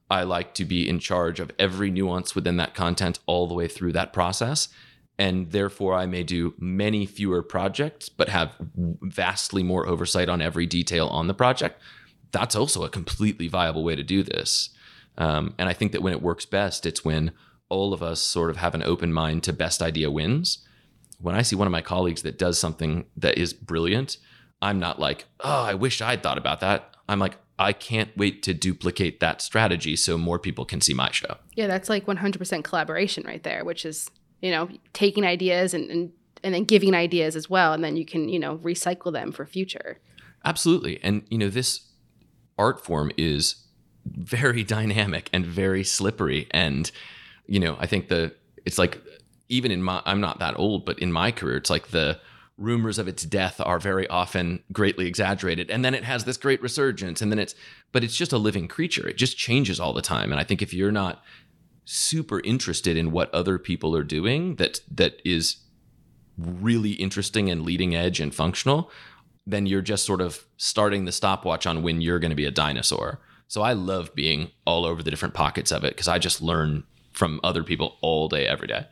I 0.09 0.23
like 0.23 0.53
to 0.55 0.65
be 0.65 0.87
in 0.87 0.99
charge 0.99 1.39
of 1.39 1.51
every 1.57 1.89
nuance 1.89 2.35
within 2.35 2.57
that 2.57 2.75
content 2.75 3.19
all 3.25 3.47
the 3.47 3.55
way 3.55 3.67
through 3.67 3.93
that 3.93 4.13
process. 4.13 4.69
And 5.17 5.51
therefore, 5.51 5.95
I 5.95 6.05
may 6.05 6.23
do 6.23 6.53
many 6.57 7.05
fewer 7.05 7.41
projects, 7.41 8.07
but 8.07 8.29
have 8.29 8.55
vastly 8.75 9.63
more 9.63 9.87
oversight 9.87 10.29
on 10.29 10.41
every 10.41 10.65
detail 10.65 11.07
on 11.07 11.27
the 11.27 11.33
project. 11.33 11.81
That's 12.31 12.55
also 12.55 12.83
a 12.83 12.89
completely 12.89 13.47
viable 13.47 13.83
way 13.83 13.95
to 13.95 14.03
do 14.03 14.23
this. 14.23 14.69
Um, 15.17 15.53
and 15.57 15.67
I 15.67 15.73
think 15.73 15.91
that 15.91 16.01
when 16.01 16.13
it 16.13 16.21
works 16.21 16.45
best, 16.45 16.85
it's 16.85 17.03
when 17.03 17.31
all 17.71 17.93
of 17.93 18.03
us 18.03 18.21
sort 18.21 18.49
of 18.49 18.57
have 18.57 18.75
an 18.75 18.83
open 18.83 19.13
mind 19.13 19.43
to 19.43 19.53
best 19.53 19.81
idea 19.81 20.11
wins. 20.11 20.59
When 21.19 21.35
I 21.35 21.41
see 21.41 21.55
one 21.55 21.67
of 21.67 21.71
my 21.71 21.81
colleagues 21.81 22.21
that 22.23 22.37
does 22.37 22.59
something 22.59 23.05
that 23.15 23.37
is 23.37 23.53
brilliant, 23.53 24.17
I'm 24.61 24.77
not 24.77 24.99
like, 24.99 25.25
oh, 25.39 25.63
I 25.63 25.73
wish 25.73 26.01
I'd 26.01 26.21
thought 26.21 26.37
about 26.37 26.59
that. 26.59 26.95
I'm 27.07 27.19
like, 27.19 27.37
I 27.57 27.73
can't 27.73 28.15
wait 28.17 28.43
to 28.43 28.53
duplicate 28.53 29.21
that 29.21 29.41
strategy 29.41 29.95
so 29.95 30.17
more 30.17 30.37
people 30.37 30.65
can 30.65 30.81
see 30.81 30.93
my 30.93 31.11
show. 31.11 31.37
Yeah, 31.55 31.67
that's 31.67 31.89
like 31.89 32.05
100% 32.05 32.63
collaboration 32.63 33.23
right 33.25 33.41
there, 33.43 33.63
which 33.63 33.85
is, 33.85 34.09
you 34.41 34.51
know, 34.51 34.67
taking 34.93 35.23
ideas 35.23 35.73
and, 35.73 35.89
and, 35.89 36.11
and 36.43 36.53
then 36.53 36.65
giving 36.65 36.93
ideas 36.93 37.35
as 37.35 37.49
well. 37.49 37.71
And 37.71 37.83
then 37.83 37.95
you 37.95 38.05
can, 38.05 38.27
you 38.27 38.39
know, 38.39 38.57
recycle 38.57 39.13
them 39.13 39.31
for 39.31 39.45
future. 39.45 39.99
Absolutely. 40.43 40.99
And, 41.01 41.23
you 41.29 41.37
know, 41.37 41.49
this 41.49 41.87
art 42.57 42.83
form 42.83 43.11
is 43.15 43.55
very 44.05 44.63
dynamic 44.77 45.29
and 45.31 45.45
very 45.45 45.85
slippery. 45.85 46.47
And, 46.51 46.91
you 47.45 47.59
know, 47.59 47.77
I 47.79 47.87
think 47.87 48.07
the, 48.07 48.33
it's 48.65 48.77
like, 48.77 49.01
even 49.49 49.71
in 49.71 49.83
my, 49.83 50.01
I'm 50.05 50.21
not 50.21 50.39
that 50.39 50.57
old, 50.57 50.85
but 50.85 50.99
in 50.99 51.11
my 51.11 51.31
career, 51.31 51.57
it's 51.57 51.69
like 51.69 51.89
the, 51.89 52.19
rumors 52.61 52.99
of 52.99 53.07
its 53.07 53.23
death 53.23 53.59
are 53.59 53.79
very 53.79 54.07
often 54.07 54.63
greatly 54.71 55.07
exaggerated. 55.07 55.71
And 55.71 55.83
then 55.83 55.95
it 55.95 56.03
has 56.03 56.23
this 56.23 56.37
great 56.37 56.61
resurgence 56.61 57.21
and 57.21 57.31
then 57.31 57.39
it's 57.39 57.55
but 57.91 58.03
it's 58.03 58.15
just 58.15 58.31
a 58.31 58.37
living 58.37 58.67
creature. 58.67 59.07
It 59.07 59.17
just 59.17 59.37
changes 59.37 59.79
all 59.79 59.93
the 59.93 60.01
time. 60.01 60.31
And 60.31 60.39
i 60.39 60.43
think 60.43 60.61
if 60.61 60.73
you're 60.73 60.91
not 60.91 61.23
super 61.85 62.39
interested 62.41 62.95
in 62.95 63.11
what 63.11 63.33
other 63.33 63.57
people 63.57 63.95
are 63.95 64.03
doing 64.03 64.55
that 64.57 64.81
that 64.91 65.19
is 65.25 65.57
really 66.37 66.91
interesting 66.91 67.49
and 67.49 67.63
leading 67.63 67.95
edge 67.95 68.19
and 68.19 68.33
functional 68.33 68.89
then 69.47 69.65
you're 69.65 69.81
just 69.81 70.05
sort 70.05 70.21
of 70.21 70.45
starting 70.57 71.05
the 71.05 71.11
stopwatch 71.11 71.65
on 71.65 71.81
when 71.81 71.99
you're 71.99 72.19
going 72.19 72.29
to 72.29 72.35
be 72.35 72.45
a 72.45 72.51
dinosaur. 72.51 73.19
So 73.47 73.63
i 73.63 73.73
love 73.73 74.13
being 74.13 74.51
all 74.65 74.85
over 74.85 75.01
the 75.01 75.09
different 75.09 75.33
pockets 75.33 75.71
of 75.71 75.83
it 75.83 75.95
because 75.95 76.07
i 76.07 76.19
just 76.19 76.41
learn 76.41 76.83
from 77.11 77.39
other 77.43 77.63
people 77.63 77.97
all 78.01 78.27
day 78.27 78.45
every 78.45 78.67
day 78.67 78.85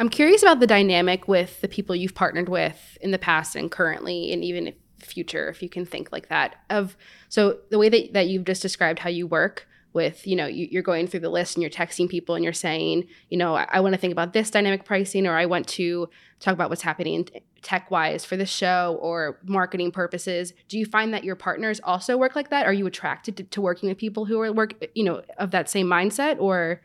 I'm 0.00 0.08
curious 0.08 0.42
about 0.42 0.60
the 0.60 0.66
dynamic 0.66 1.28
with 1.28 1.60
the 1.60 1.68
people 1.68 1.94
you've 1.94 2.14
partnered 2.14 2.48
with 2.48 2.96
in 3.02 3.10
the 3.10 3.18
past 3.18 3.54
and 3.54 3.70
currently, 3.70 4.32
and 4.32 4.42
even 4.42 4.72
future, 4.98 5.50
if 5.50 5.62
you 5.62 5.68
can 5.68 5.84
think 5.84 6.10
like 6.10 6.30
that. 6.30 6.56
Of 6.70 6.96
so 7.28 7.58
the 7.68 7.78
way 7.78 7.90
that, 7.90 8.14
that 8.14 8.28
you've 8.28 8.46
just 8.46 8.62
described 8.62 9.00
how 9.00 9.10
you 9.10 9.26
work 9.26 9.68
with, 9.92 10.26
you 10.26 10.36
know, 10.36 10.46
you, 10.46 10.68
you're 10.70 10.82
going 10.82 11.06
through 11.06 11.20
the 11.20 11.28
list 11.28 11.54
and 11.54 11.62
you're 11.62 11.70
texting 11.70 12.08
people 12.08 12.34
and 12.34 12.42
you're 12.42 12.54
saying, 12.54 13.08
you 13.28 13.36
know, 13.36 13.56
I, 13.56 13.66
I 13.70 13.80
want 13.80 13.94
to 13.94 14.00
think 14.00 14.12
about 14.12 14.32
this 14.32 14.50
dynamic 14.50 14.86
pricing, 14.86 15.26
or 15.26 15.36
I 15.36 15.44
want 15.44 15.68
to 15.68 16.08
talk 16.38 16.54
about 16.54 16.70
what's 16.70 16.80
happening 16.80 17.28
tech 17.60 17.90
wise 17.90 18.24
for 18.24 18.38
this 18.38 18.48
show 18.48 18.98
or 19.02 19.38
marketing 19.44 19.92
purposes. 19.92 20.54
Do 20.68 20.78
you 20.78 20.86
find 20.86 21.12
that 21.12 21.24
your 21.24 21.36
partners 21.36 21.78
also 21.84 22.16
work 22.16 22.34
like 22.34 22.48
that? 22.48 22.64
Are 22.64 22.72
you 22.72 22.86
attracted 22.86 23.36
to, 23.36 23.42
to 23.42 23.60
working 23.60 23.90
with 23.90 23.98
people 23.98 24.24
who 24.24 24.40
are 24.40 24.50
work, 24.50 24.82
you 24.94 25.04
know, 25.04 25.20
of 25.36 25.50
that 25.50 25.68
same 25.68 25.88
mindset, 25.88 26.40
or? 26.40 26.80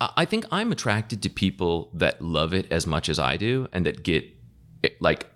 I 0.00 0.24
think 0.24 0.46
I'm 0.52 0.70
attracted 0.70 1.22
to 1.22 1.28
people 1.28 1.90
that 1.94 2.22
love 2.22 2.54
it 2.54 2.70
as 2.70 2.86
much 2.86 3.08
as 3.08 3.18
I 3.18 3.36
do 3.36 3.68
and 3.72 3.84
that 3.84 4.04
get 4.04 4.24
eh, 4.84 4.90
like 5.00 5.26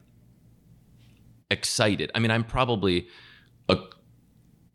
excited. 1.50 2.10
I 2.14 2.20
mean, 2.20 2.30
I'm 2.30 2.44
probably 2.44 3.08
a 3.68 3.76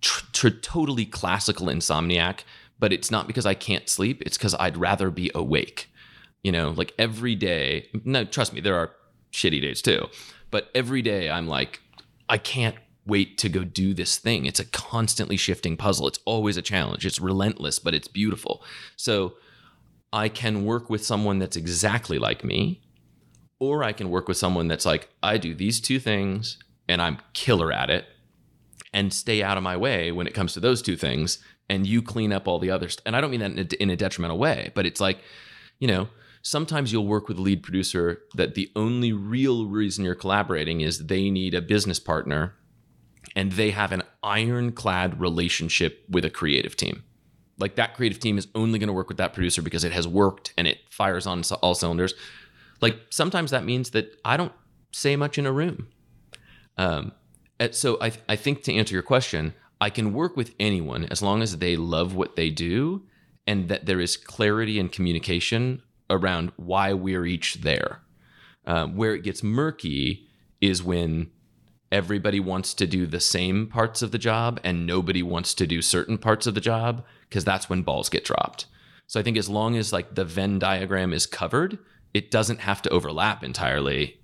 tr- 0.02 0.26
tr- 0.34 0.50
totally 0.50 1.06
classical 1.06 1.68
insomniac, 1.68 2.42
but 2.80 2.92
it's 2.92 3.10
not 3.10 3.28
because 3.28 3.46
I 3.46 3.54
can't 3.54 3.88
sleep. 3.88 4.22
It's 4.26 4.38
because 4.38 4.56
I'd 4.60 4.78
rather 4.78 5.10
be 5.10 5.32
awake. 5.34 5.90
You 6.44 6.52
know, 6.52 6.70
like 6.70 6.94
every 7.00 7.36
day. 7.36 7.90
No, 8.04 8.26
trust 8.26 8.54
me, 8.54 8.62
there 8.62 8.76
are 8.76 8.92
shitty 9.32 9.62
days 9.62 9.82
too. 9.82 10.08
But 10.52 10.70
every 10.76 11.02
day 11.02 11.30
I'm 11.30 11.48
like, 11.48 11.82
I 12.30 12.38
can't 12.38 12.76
wait 13.06 13.38
to 13.38 13.50
go 13.50 13.64
do 13.64 13.94
this 13.94 14.18
thing. 14.18 14.46
It's 14.46 14.60
a 14.60 14.66
constantly 14.66 15.38
shifting 15.38 15.78
puzzle. 15.78 16.08
It's 16.08 16.20
always 16.26 16.58
a 16.58 16.62
challenge. 16.62 17.06
It's 17.06 17.20
relentless, 17.20 17.80
but 17.80 17.94
it's 17.94 18.08
beautiful. 18.08 18.62
So 18.98 19.34
I 20.12 20.30
can 20.30 20.66
work 20.66 20.90
with 20.90 21.06
someone 21.06 21.40
that's 21.40 21.58
exactly 21.58 22.18
like 22.20 22.44
me, 22.44 22.82
or 23.60 23.84
I 23.84 23.92
can 23.92 24.10
work 24.10 24.28
with 24.28 24.38
someone 24.38 24.68
that's 24.68 24.86
like, 24.86 25.10
I 25.22 25.38
do 25.38 25.54
these 25.54 25.82
two 25.82 26.00
things 26.00 26.58
and 26.88 27.02
I'm 27.02 27.18
killer 27.34 27.72
at 27.72 27.90
it 27.90 28.06
and 28.94 29.14
stay 29.14 29.44
out 29.44 29.58
of 29.58 29.64
my 29.64 29.76
way 29.76 30.12
when 30.12 30.28
it 30.28 30.34
comes 30.34 30.54
to 30.54 30.60
those 30.60 30.82
two 30.82 30.96
things. 30.96 31.40
And 31.70 31.86
you 31.86 32.02
clean 32.02 32.32
up 32.32 32.48
all 32.48 32.60
the 32.60 32.72
others. 32.72 32.98
And 33.06 33.14
I 33.14 33.20
don't 33.20 33.30
mean 33.30 33.42
that 33.42 33.52
in 33.52 33.60
a, 33.60 33.84
in 33.84 33.90
a 33.90 33.98
detrimental 33.98 34.38
way, 34.38 34.72
but 34.74 34.86
it's 34.86 35.02
like, 35.02 35.20
you 35.80 35.88
know, 35.88 36.08
sometimes 36.42 36.94
you'll 36.94 37.06
work 37.06 37.28
with 37.28 37.38
a 37.38 37.42
lead 37.42 37.62
producer 37.62 38.22
that 38.36 38.56
the 38.56 38.72
only 38.74 39.12
real 39.12 39.66
reason 39.66 40.06
you're 40.06 40.16
collaborating 40.16 40.80
is 40.80 41.08
they 41.08 41.30
need 41.30 41.54
a 41.54 41.62
business 41.62 42.00
partner 42.00 42.56
and 43.36 43.52
they 43.54 43.72
have 43.72 43.92
an 43.92 44.04
ironclad 44.24 45.20
relationship 45.20 46.06
with 46.10 46.24
a 46.24 46.30
creative 46.30 46.78
team 46.78 47.04
like 47.60 47.76
that 47.76 47.96
creative 47.96 48.20
team 48.20 48.38
is 48.38 48.48
only 48.56 48.80
going 48.80 48.88
to 48.88 48.94
work 48.94 49.08
with 49.08 49.18
that 49.18 49.34
producer 49.34 49.62
because 49.62 49.84
it 49.84 49.92
has 49.92 50.08
worked 50.08 50.54
and 50.58 50.68
it 50.68 50.80
fires 50.90 51.26
on 51.26 51.44
all 51.62 51.76
cylinders. 51.76 52.14
Like 52.82 53.00
sometimes 53.10 53.52
that 53.52 53.66
means 53.66 53.92
that 53.92 54.16
i 54.24 54.38
don't 54.38 54.54
say 54.92 55.16
much 55.16 55.38
in 55.38 55.46
a 55.46 55.52
room. 55.52 55.88
Um, 56.78 57.12
so 57.72 57.98
I, 58.02 58.12
I 58.30 58.36
think 58.36 58.64
to 58.64 58.74
answer 58.74 58.94
your 58.94 59.04
question 59.04 59.54
i 59.82 59.90
can 59.90 60.14
work 60.14 60.36
with 60.38 60.54
anyone 60.60 61.06
as 61.06 61.22
long 61.22 61.42
as 61.42 61.58
they 61.58 61.76
love 61.76 62.16
what 62.16 62.36
they 62.36 62.50
do 62.50 63.04
and 63.48 63.70
that 63.70 63.86
there 63.86 64.00
is 64.00 64.18
clarity 64.18 64.80
and 64.80 64.92
communication 64.92 65.82
around 66.10 66.52
why 66.58 66.94
we're 66.94 67.26
each 67.26 67.56
there. 67.56 68.02
Um, 68.66 68.98
where 68.98 69.16
it 69.16 69.24
gets 69.24 69.42
murky 69.44 70.28
is 70.60 70.84
when 70.84 71.32
everybody 71.90 72.40
wants 72.40 72.74
to 72.74 72.86
do 72.86 73.06
the 73.06 73.22
same 73.22 73.68
parts 73.68 74.02
of 74.02 74.12
the 74.12 74.18
job 74.18 74.60
and 74.64 74.86
nobody 74.86 75.24
wants 75.24 75.54
to 75.54 75.66
do 75.66 75.82
certain 75.82 76.18
parts 76.18 76.46
of 76.46 76.54
the 76.54 76.62
job 76.62 77.06
because 77.30 77.44
that's 77.46 77.70
when 77.70 77.82
balls 77.82 78.10
get 78.10 78.24
dropped. 78.24 78.66
So 79.08 79.20
I 79.20 79.24
think 79.24 79.38
as 79.38 79.50
long 79.50 79.76
as 79.78 79.94
like 79.94 80.16
the 80.16 80.26
Venn 80.26 80.60
diagram 80.60 81.14
is 81.14 81.26
covered, 81.26 81.80
it 82.14 82.32
doesn't 82.32 82.60
have 82.62 82.82
to 82.84 82.90
overlap 82.90 83.44
entirely. 83.44 84.20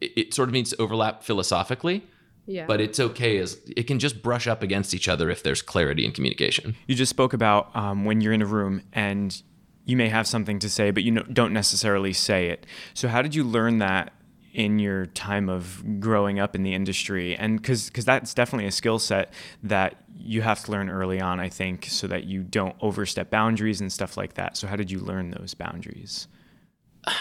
It, 0.00 0.12
it 0.16 0.34
sort 0.34 0.48
of 0.48 0.52
needs 0.52 0.70
to 0.70 0.80
overlap 0.80 1.22
philosophically, 1.22 2.04
Yeah. 2.46 2.66
But 2.66 2.80
it's 2.80 2.98
okay 2.98 3.38
as 3.38 3.58
it 3.76 3.84
can 3.86 3.98
just 3.98 4.22
brush 4.22 4.46
up 4.46 4.62
against 4.62 4.92
each 4.94 5.08
other 5.08 5.30
if 5.30 5.42
there's 5.42 5.62
clarity 5.62 6.04
in 6.04 6.12
communication. 6.12 6.74
You 6.86 6.94
just 6.94 7.10
spoke 7.10 7.32
about 7.32 7.74
um, 7.76 8.04
when 8.04 8.20
you're 8.20 8.32
in 8.32 8.42
a 8.42 8.46
room 8.46 8.82
and 8.92 9.40
you 9.84 9.96
may 9.96 10.08
have 10.08 10.26
something 10.26 10.58
to 10.60 10.68
say, 10.68 10.90
but 10.90 11.02
you 11.02 11.12
no- 11.12 11.22
don't 11.22 11.52
necessarily 11.52 12.12
say 12.12 12.48
it. 12.48 12.66
So, 12.94 13.08
how 13.08 13.22
did 13.22 13.34
you 13.34 13.44
learn 13.44 13.78
that 13.78 14.12
in 14.52 14.78
your 14.78 15.06
time 15.06 15.48
of 15.48 15.82
growing 16.00 16.40
up 16.40 16.54
in 16.54 16.62
the 16.62 16.74
industry? 16.74 17.36
And 17.36 17.60
because 17.60 17.88
because 17.88 18.04
that's 18.04 18.34
definitely 18.34 18.66
a 18.66 18.72
skill 18.72 18.98
set 18.98 19.32
that 19.62 20.04
you 20.16 20.42
have 20.42 20.62
to 20.64 20.70
learn 20.70 20.90
early 20.90 21.20
on, 21.20 21.40
I 21.40 21.48
think, 21.48 21.86
so 21.86 22.06
that 22.06 22.24
you 22.24 22.42
don't 22.42 22.76
overstep 22.80 23.30
boundaries 23.30 23.80
and 23.80 23.92
stuff 23.92 24.16
like 24.16 24.34
that. 24.34 24.56
So, 24.56 24.66
how 24.66 24.76
did 24.76 24.90
you 24.90 25.00
learn 25.00 25.30
those 25.30 25.54
boundaries? 25.54 26.28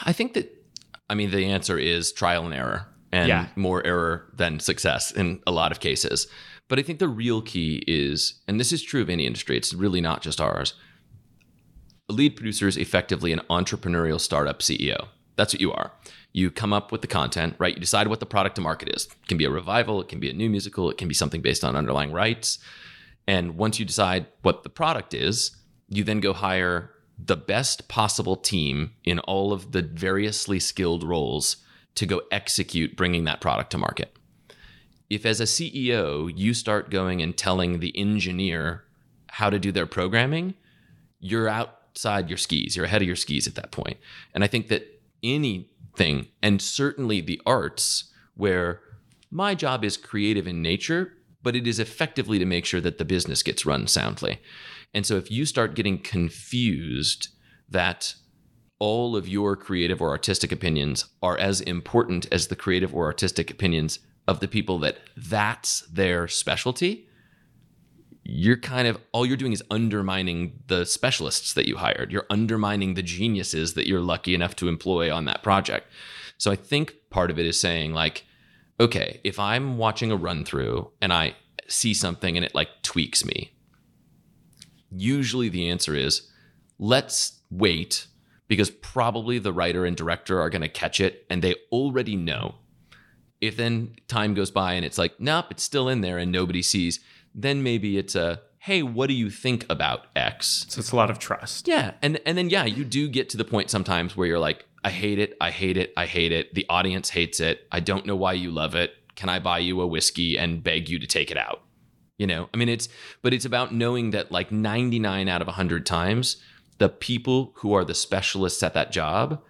I 0.04 0.12
think 0.12 0.34
that, 0.34 0.54
I 1.10 1.16
mean, 1.16 1.32
the 1.32 1.46
answer 1.46 1.78
is 1.78 2.12
trial 2.12 2.46
and 2.46 2.54
error 2.54 2.88
and 3.12 3.30
Yeah. 3.30 3.48
more 3.56 3.86
error 3.86 4.30
than 4.36 4.60
success 4.60 5.12
in 5.12 5.40
a 5.48 5.52
lot 5.52 5.72
of 5.72 5.80
cases. 5.80 6.28
But 6.68 6.78
I 6.78 6.84
think 6.84 7.00
the 7.00 7.08
real 7.08 7.42
key 7.42 7.84
is, 7.88 8.42
and 8.48 8.60
this 8.60 8.72
is 8.72 8.84
true 8.84 9.02
of 9.02 9.10
any 9.10 9.26
industry, 9.26 9.58
it's 9.58 9.74
really 9.74 10.02
not 10.02 10.22
just 10.22 10.40
ours. 10.40 10.74
A 12.10 12.14
lead 12.14 12.36
producer 12.36 12.68
is 12.68 12.78
effectively 12.78 13.32
an 13.32 13.42
entrepreneurial 13.50 14.20
startup 14.20 14.60
CEO. 14.60 15.08
That's 15.36 15.54
what 15.54 15.62
you 15.62 15.72
are. 15.72 15.92
You 16.32 16.52
come 16.52 16.74
up 16.74 16.92
with 16.92 17.02
the 17.02 17.08
content, 17.08 17.56
right? 17.58 17.74
You 17.74 17.80
decide 17.80 18.08
what 18.08 18.20
the 18.20 18.26
product 18.26 18.56
to 18.56 18.62
market 18.62 18.90
is. 18.96 19.06
It 19.06 19.28
can 19.28 19.38
be 19.38 19.46
a 19.46 19.50
revival, 19.50 20.02
it 20.02 20.08
can 20.08 20.20
be 20.20 20.30
a 20.30 20.34
new 20.34 20.50
musical, 20.50 20.90
it 20.90 20.98
can 20.98 21.08
be 21.08 21.14
something 21.14 21.42
based 21.42 21.64
on 21.64 21.76
underlying 21.76 22.12
rights. 22.12 22.60
And 23.28 23.58
once 23.58 23.80
you 23.80 23.86
decide 23.86 24.28
what 24.42 24.64
the 24.64 24.70
product 24.70 25.14
is, 25.14 25.56
you 25.88 26.04
then 26.04 26.20
go 26.20 26.34
hire 26.34 26.92
the 27.18 27.38
best 27.38 27.88
possible 27.88 28.36
team 28.36 28.92
in 29.04 29.20
all 29.20 29.52
of 29.52 29.72
the 29.72 29.82
variously 29.82 30.60
skilled 30.60 31.04
roles 31.04 31.58
to 31.96 32.06
go 32.06 32.22
execute 32.32 32.96
bringing 32.96 33.26
that 33.26 33.42
product 33.42 33.72
to 33.72 33.78
market. 33.78 34.16
If, 35.10 35.26
as 35.26 35.42
a 35.42 35.46
CEO, 35.46 36.32
you 36.36 36.54
start 36.54 36.92
going 36.92 37.22
and 37.22 37.36
telling 37.36 37.80
the 37.80 37.98
engineer 37.98 38.86
how 39.28 39.50
to 39.50 39.60
do 39.60 39.72
their 39.72 39.88
programming, 39.88 40.54
you're 41.20 41.50
outside 41.50 42.30
your 42.30 42.38
skis. 42.38 42.76
You're 42.76 42.86
ahead 42.86 43.02
of 43.02 43.08
your 43.08 43.16
skis 43.16 43.48
at 43.48 43.56
that 43.56 43.72
point. 43.72 43.98
And 44.34 44.44
I 44.44 44.48
think 44.48 44.68
that 44.68 44.99
anything, 45.24 46.28
and 46.42 46.62
certainly 46.62 47.22
the 47.22 47.42
arts, 47.46 48.12
where 48.36 48.82
my 49.32 49.56
job 49.56 49.84
is 49.84 49.98
creative 49.98 50.48
in 50.48 50.62
nature, 50.62 51.14
but 51.42 51.56
it 51.56 51.68
is 51.68 51.80
effectively 51.80 52.40
to 52.40 52.46
make 52.46 52.66
sure 52.66 52.82
that 52.82 52.98
the 52.98 53.06
business 53.06 53.44
gets 53.44 53.66
run 53.66 53.88
soundly. 53.88 54.40
And 54.94 55.06
so 55.06 55.18
if 55.18 55.30
you 55.30 55.46
start 55.46 55.76
getting 55.76 56.00
confused 56.00 57.30
that 57.70 58.16
all 58.80 59.16
of 59.16 59.28
your 59.28 59.56
creative 59.56 60.02
or 60.02 60.10
artistic 60.10 60.52
opinions 60.52 61.06
are 61.22 61.38
as 61.38 61.62
important 61.62 62.28
as 62.32 62.48
the 62.48 62.56
creative 62.56 62.96
or 62.96 63.06
artistic 63.06 63.52
opinions 63.52 64.00
of 64.28 64.40
the 64.40 64.48
people 64.48 64.80
that 64.80 64.98
that's 65.18 65.82
their 65.82 66.28
specialty, 66.28 67.09
you're 68.32 68.58
kind 68.58 68.88
of 68.88 68.98
all 69.12 69.26
you're 69.26 69.38
doing 69.38 69.54
is 69.54 69.64
undermining 69.72 70.60
the 70.68 70.86
specialists 70.86 71.54
that 71.54 71.68
you 71.68 71.78
hired. 71.78 72.12
You're 72.12 72.28
undermining 72.30 72.94
the 72.94 73.02
geniuses 73.02 73.74
that 73.74 73.88
you're 73.88 74.02
lucky 74.02 74.36
enough 74.36 74.56
to 74.58 74.68
employ 74.68 75.14
on 75.14 75.26
that 75.26 75.42
project. 75.42 75.88
So 76.38 76.52
I 76.52 76.56
think 76.56 76.94
part 77.10 77.32
of 77.32 77.40
it 77.40 77.46
is 77.46 77.60
saying 77.60 77.94
like, 77.94 78.26
okay, 78.80 79.20
if 79.24 79.40
I'm 79.40 79.78
watching 79.78 80.12
a 80.12 80.16
run 80.16 80.46
through 80.46 80.92
and 81.02 81.12
I 81.12 81.36
see 81.68 81.94
something 81.94 82.38
and 82.38 82.46
it 82.46 82.54
like 82.54 82.70
tweaks 82.84 83.26
me, 83.26 83.52
usually 84.92 85.50
the 85.50 85.70
answer 85.70 85.96
is 85.96 86.30
let's 86.78 87.40
wait 87.50 88.08
because 88.48 88.70
probably 88.70 89.40
the 89.40 89.54
writer 89.54 89.86
and 89.86 89.98
director 89.98 90.40
are 90.40 90.50
going 90.50 90.62
to 90.62 90.70
catch 90.70 91.00
it 91.02 91.26
and 91.30 91.42
they 91.42 91.56
already 91.72 92.16
know. 92.16 92.56
If 93.42 93.58
then 93.58 93.96
time 94.08 94.34
goes 94.34 94.52
by 94.52 94.74
and 94.74 94.86
it's 94.86 94.98
like, 94.98 95.20
nope, 95.20 95.46
it's 95.52 95.64
still 95.64 95.88
in 95.88 96.02
there 96.02 96.18
and 96.18 96.32
nobody 96.32 96.62
sees, 96.62 97.00
then 97.42 97.64
maybe 97.64 97.98
it's 97.98 98.16
a, 98.16 98.42
hey, 98.60 98.84
what 98.84 99.08
do 99.08 99.14
you 99.14 99.30
think 99.30 99.66
about 99.70 100.08
X? 100.16 100.66
So, 100.70 100.80
it's 100.80 100.92
a 100.92 100.96
lot 100.96 101.10
of 101.10 101.20
trust. 101.20 101.68
Yeah. 101.68 101.94
And 102.02 102.20
and 102.26 102.38
then 102.38 102.50
yeah, 102.50 102.66
you 102.66 102.84
do 102.84 103.08
get 103.08 103.30
to 103.30 103.38
the 103.38 103.46
point 103.46 103.70
sometimes 103.70 104.16
where 104.16 104.28
you're 104.28 104.40
like, 104.40 104.66
I 104.84 104.90
hate 104.90 105.20
it, 105.20 105.36
I 105.42 105.52
hate 105.52 105.78
it, 105.78 105.94
I 105.98 106.06
hate 106.06 106.32
it. 106.32 106.54
The 106.54 106.66
audience 106.70 107.10
hates 107.10 107.40
it. 107.40 107.68
I 107.72 107.80
don't 107.80 108.06
know 108.06 108.16
why 108.16 108.34
you 108.34 108.52
love 108.52 108.76
it. 108.76 108.94
Can 109.16 109.30
I 109.30 109.40
buy 109.40 109.60
you 109.60 109.82
a 109.82 109.88
whiskey 109.88 110.38
and 110.38 110.64
beg 110.64 110.90
you 110.90 111.00
to 111.00 111.08
take 111.08 111.32
it 111.32 111.38
out? 111.38 111.62
You 112.18 112.28
know, 112.28 112.50
I 112.54 112.58
mean 112.58 112.70
it's 112.70 112.90
but 113.22 113.34
it's 113.34 113.46
about 113.46 113.74
knowing 113.74 114.12
that 114.12 114.32
like 114.32 114.52
99 114.52 115.28
out 115.30 115.42
of 115.42 115.48
100 115.48 115.86
times 115.86 116.38
the 116.78 116.90
people 116.90 117.52
who 117.56 117.74
are 117.74 117.84
the 117.84 117.94
specialists 117.94 118.64
at 118.64 118.74
that 118.74 118.92
job 118.92 119.42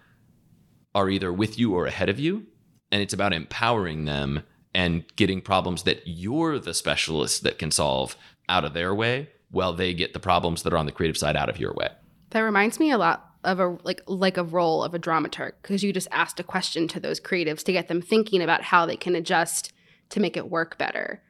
are 0.95 1.09
either 1.09 1.31
with 1.31 1.59
you 1.59 1.73
or 1.75 1.85
ahead 1.85 2.09
of 2.09 2.19
you 2.19 2.47
and 2.91 3.01
it's 3.01 3.13
about 3.13 3.33
empowering 3.33 4.05
them 4.05 4.43
and 4.73 5.03
getting 5.15 5.41
problems 5.41 5.83
that 5.83 6.01
you're 6.05 6.59
the 6.59 6.73
specialist 6.73 7.43
that 7.43 7.57
can 7.57 7.71
solve 7.71 8.15
out 8.47 8.65
of 8.65 8.73
their 8.73 8.93
way 8.93 9.29
while 9.51 9.73
they 9.73 9.93
get 9.93 10.13
the 10.13 10.19
problems 10.19 10.63
that 10.63 10.73
are 10.73 10.77
on 10.77 10.85
the 10.85 10.91
creative 10.91 11.17
side 11.17 11.35
out 11.35 11.49
of 11.49 11.59
your 11.59 11.73
way. 11.73 11.89
That 12.31 12.41
reminds 12.41 12.79
me 12.79 12.91
a 12.91 12.97
lot 12.97 13.25
of 13.43 13.59
a 13.59 13.77
like 13.83 14.01
like 14.05 14.37
a 14.37 14.43
role 14.43 14.83
of 14.83 14.93
a 14.93 14.99
dramaturg 14.99 15.53
because 15.61 15.81
you 15.81 15.93
just 15.93 16.09
asked 16.11 16.39
a 16.39 16.43
question 16.43 16.87
to 16.89 16.99
those 16.99 17.19
creatives 17.19 17.63
to 17.63 17.71
get 17.71 17.87
them 17.87 18.01
thinking 18.01 18.41
about 18.41 18.63
how 18.63 18.85
they 18.85 18.97
can 18.97 19.15
adjust 19.15 19.71
to 20.09 20.19
make 20.19 20.35
it 20.35 20.49
work 20.49 20.77
better. 20.77 21.21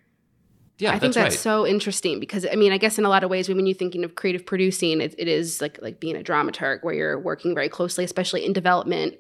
Yeah, 0.79 0.91
I 0.91 0.99
think 0.99 1.13
that's 1.13 1.15
that's 1.15 1.35
right. 1.35 1.39
so 1.39 1.67
interesting 1.67 2.19
because 2.19 2.45
I 2.49 2.55
mean, 2.55 2.71
I 2.71 2.77
guess 2.77 2.97
in 2.97 3.05
a 3.05 3.09
lot 3.09 3.23
of 3.23 3.29
ways, 3.29 3.49
when 3.49 3.65
you're 3.65 3.75
thinking 3.75 4.05
of 4.05 4.15
creative 4.15 4.45
producing, 4.45 5.01
it, 5.01 5.13
it 5.17 5.27
is 5.27 5.61
like 5.61 5.77
like 5.81 5.99
being 5.99 6.15
a 6.15 6.23
dramaturg 6.23 6.79
where 6.83 6.93
you're 6.93 7.19
working 7.19 7.53
very 7.53 7.69
closely, 7.69 8.05
especially 8.05 8.45
in 8.45 8.53
development. 8.53 9.15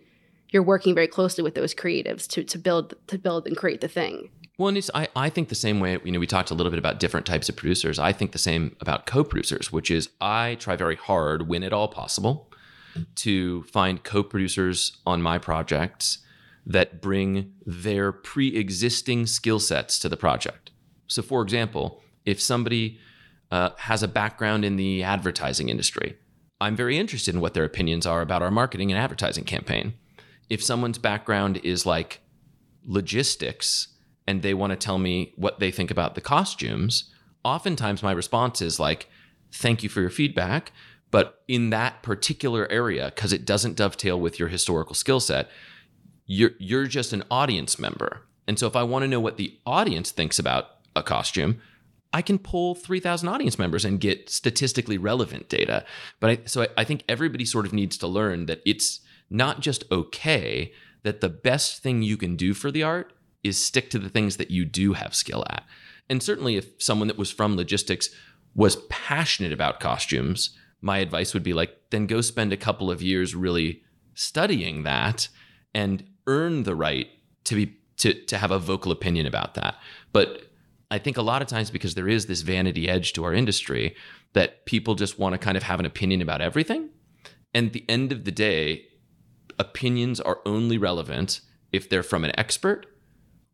You're 0.51 0.63
working 0.63 0.95
very 0.95 1.07
closely 1.07 1.43
with 1.43 1.55
those 1.55 1.75
creatives 1.75 2.27
to 2.29 2.43
to 2.43 2.57
build 2.57 2.95
to 3.07 3.17
build 3.17 3.47
and 3.47 3.55
create 3.55 3.81
the 3.81 3.87
thing. 3.87 4.29
Well, 4.57 4.67
and 4.67 4.89
I, 4.93 5.07
I 5.15 5.29
think 5.29 5.47
the 5.47 5.55
same 5.55 5.79
way, 5.79 5.97
you 6.03 6.11
know, 6.11 6.19
we 6.19 6.27
talked 6.27 6.51
a 6.51 6.53
little 6.53 6.69
bit 6.69 6.79
about 6.79 6.99
different 6.99 7.25
types 7.25 7.47
of 7.47 7.55
producers. 7.55 7.97
I 7.97 8.11
think 8.11 8.33
the 8.33 8.37
same 8.37 8.75
about 8.81 9.05
co 9.05 9.23
producers, 9.23 9.71
which 9.71 9.89
is 9.89 10.09
I 10.19 10.57
try 10.59 10.75
very 10.75 10.97
hard, 10.97 11.47
when 11.47 11.63
at 11.63 11.71
all 11.71 11.87
possible, 11.87 12.51
to 13.15 13.63
find 13.63 14.03
co 14.03 14.21
producers 14.21 14.97
on 15.05 15.21
my 15.21 15.37
projects 15.37 16.19
that 16.65 17.01
bring 17.01 17.53
their 17.65 18.11
pre 18.11 18.55
existing 18.55 19.27
skill 19.27 19.59
sets 19.59 19.97
to 19.99 20.09
the 20.09 20.17
project. 20.17 20.71
So, 21.07 21.21
for 21.21 21.41
example, 21.41 22.01
if 22.25 22.41
somebody 22.41 22.99
uh, 23.51 23.69
has 23.77 24.03
a 24.03 24.07
background 24.07 24.65
in 24.65 24.75
the 24.75 25.03
advertising 25.03 25.69
industry, 25.69 26.17
I'm 26.61 26.75
very 26.75 26.97
interested 26.97 27.33
in 27.33 27.39
what 27.39 27.53
their 27.53 27.63
opinions 27.63 28.05
are 28.05 28.21
about 28.21 28.41
our 28.41 28.51
marketing 28.51 28.91
and 28.91 28.99
advertising 28.99 29.45
campaign. 29.45 29.93
If 30.49 30.63
someone's 30.63 30.97
background 30.97 31.57
is 31.63 31.85
like 31.85 32.21
logistics 32.85 33.89
and 34.27 34.41
they 34.41 34.53
want 34.53 34.71
to 34.71 34.77
tell 34.77 34.97
me 34.97 35.33
what 35.35 35.59
they 35.59 35.71
think 35.71 35.91
about 35.91 36.15
the 36.15 36.21
costumes, 36.21 37.11
oftentimes 37.43 38.03
my 38.03 38.11
response 38.11 38.61
is 38.61 38.79
like, 38.79 39.07
thank 39.51 39.83
you 39.83 39.89
for 39.89 40.01
your 40.01 40.09
feedback. 40.09 40.71
But 41.11 41.41
in 41.47 41.71
that 41.71 42.03
particular 42.03 42.67
area, 42.71 43.11
because 43.13 43.33
it 43.33 43.45
doesn't 43.45 43.75
dovetail 43.75 44.19
with 44.19 44.37
your 44.37 44.47
historical 44.47 44.93
skill 44.93 45.19
set, 45.19 45.49
you're 46.25 46.51
you're 46.59 46.85
just 46.85 47.13
an 47.13 47.23
audience 47.31 47.79
member. 47.79 48.21
And 48.47 48.59
so 48.59 48.67
if 48.67 48.75
I 48.75 48.83
want 48.83 49.03
to 49.03 49.07
know 49.07 49.19
what 49.19 49.37
the 49.37 49.57
audience 49.65 50.11
thinks 50.11 50.37
about 50.37 50.67
a 50.95 51.01
costume, 51.01 51.61
I 52.13 52.21
can 52.21 52.39
pull 52.39 52.75
3,000 52.75 53.27
audience 53.27 53.59
members 53.59 53.85
and 53.85 53.99
get 53.99 54.29
statistically 54.29 54.97
relevant 54.97 55.49
data. 55.49 55.85
But 56.19 56.29
I, 56.29 56.39
so 56.45 56.63
I, 56.63 56.67
I 56.77 56.83
think 56.83 57.03
everybody 57.07 57.45
sort 57.45 57.65
of 57.65 57.73
needs 57.73 57.97
to 57.99 58.07
learn 58.07 58.47
that 58.47 58.61
it's 58.65 59.01
not 59.29 59.59
just 59.59 59.83
okay, 59.91 60.73
that 61.03 61.21
the 61.21 61.29
best 61.29 61.81
thing 61.81 62.01
you 62.01 62.17
can 62.17 62.35
do 62.35 62.53
for 62.53 62.71
the 62.71 62.83
art 62.83 63.13
is 63.43 63.63
stick 63.63 63.89
to 63.89 63.99
the 63.99 64.09
things 64.09 64.37
that 64.37 64.51
you 64.51 64.65
do 64.65 64.93
have 64.93 65.15
skill 65.15 65.45
at. 65.49 65.63
And 66.09 66.21
certainly 66.21 66.57
if 66.57 66.67
someone 66.79 67.07
that 67.07 67.17
was 67.17 67.31
from 67.31 67.55
logistics 67.55 68.09
was 68.55 68.77
passionate 68.89 69.53
about 69.53 69.79
costumes, 69.79 70.57
my 70.81 70.97
advice 70.97 71.33
would 71.33 71.43
be 71.43 71.53
like, 71.53 71.75
then 71.91 72.07
go 72.07 72.21
spend 72.21 72.51
a 72.51 72.57
couple 72.57 72.89
of 72.89 73.01
years 73.01 73.35
really 73.35 73.83
studying 74.13 74.83
that 74.83 75.29
and 75.73 76.03
earn 76.27 76.63
the 76.63 76.75
right 76.75 77.07
to 77.45 77.55
be 77.55 77.75
to, 77.97 78.13
to 78.13 78.37
have 78.37 78.51
a 78.51 78.59
vocal 78.59 78.91
opinion 78.93 79.25
about 79.25 79.55
that. 79.55 79.75
But 80.13 80.43
I 80.89 80.99
think 80.99 81.17
a 81.17 81.21
lot 81.21 81.41
of 81.41 81.49
times 81.49 81.69
because 81.69 81.95
there 81.95 82.07
is 82.07 82.25
this 82.25 82.41
vanity 82.41 82.87
edge 82.87 83.13
to 83.13 83.25
our 83.25 83.33
industry 83.33 83.95
that 84.33 84.65
people 84.65 84.95
just 84.95 85.19
want 85.19 85.33
to 85.33 85.37
kind 85.37 85.57
of 85.57 85.63
have 85.63 85.79
an 85.79 85.85
opinion 85.85 86.21
about 86.21 86.41
everything. 86.41 86.89
And 87.53 87.73
the 87.73 87.83
end 87.89 88.11
of 88.11 88.23
the 88.23 88.31
day, 88.31 88.85
opinions 89.59 90.19
are 90.19 90.39
only 90.45 90.77
relevant 90.77 91.41
if 91.71 91.89
they're 91.89 92.03
from 92.03 92.23
an 92.23 92.31
expert 92.39 92.87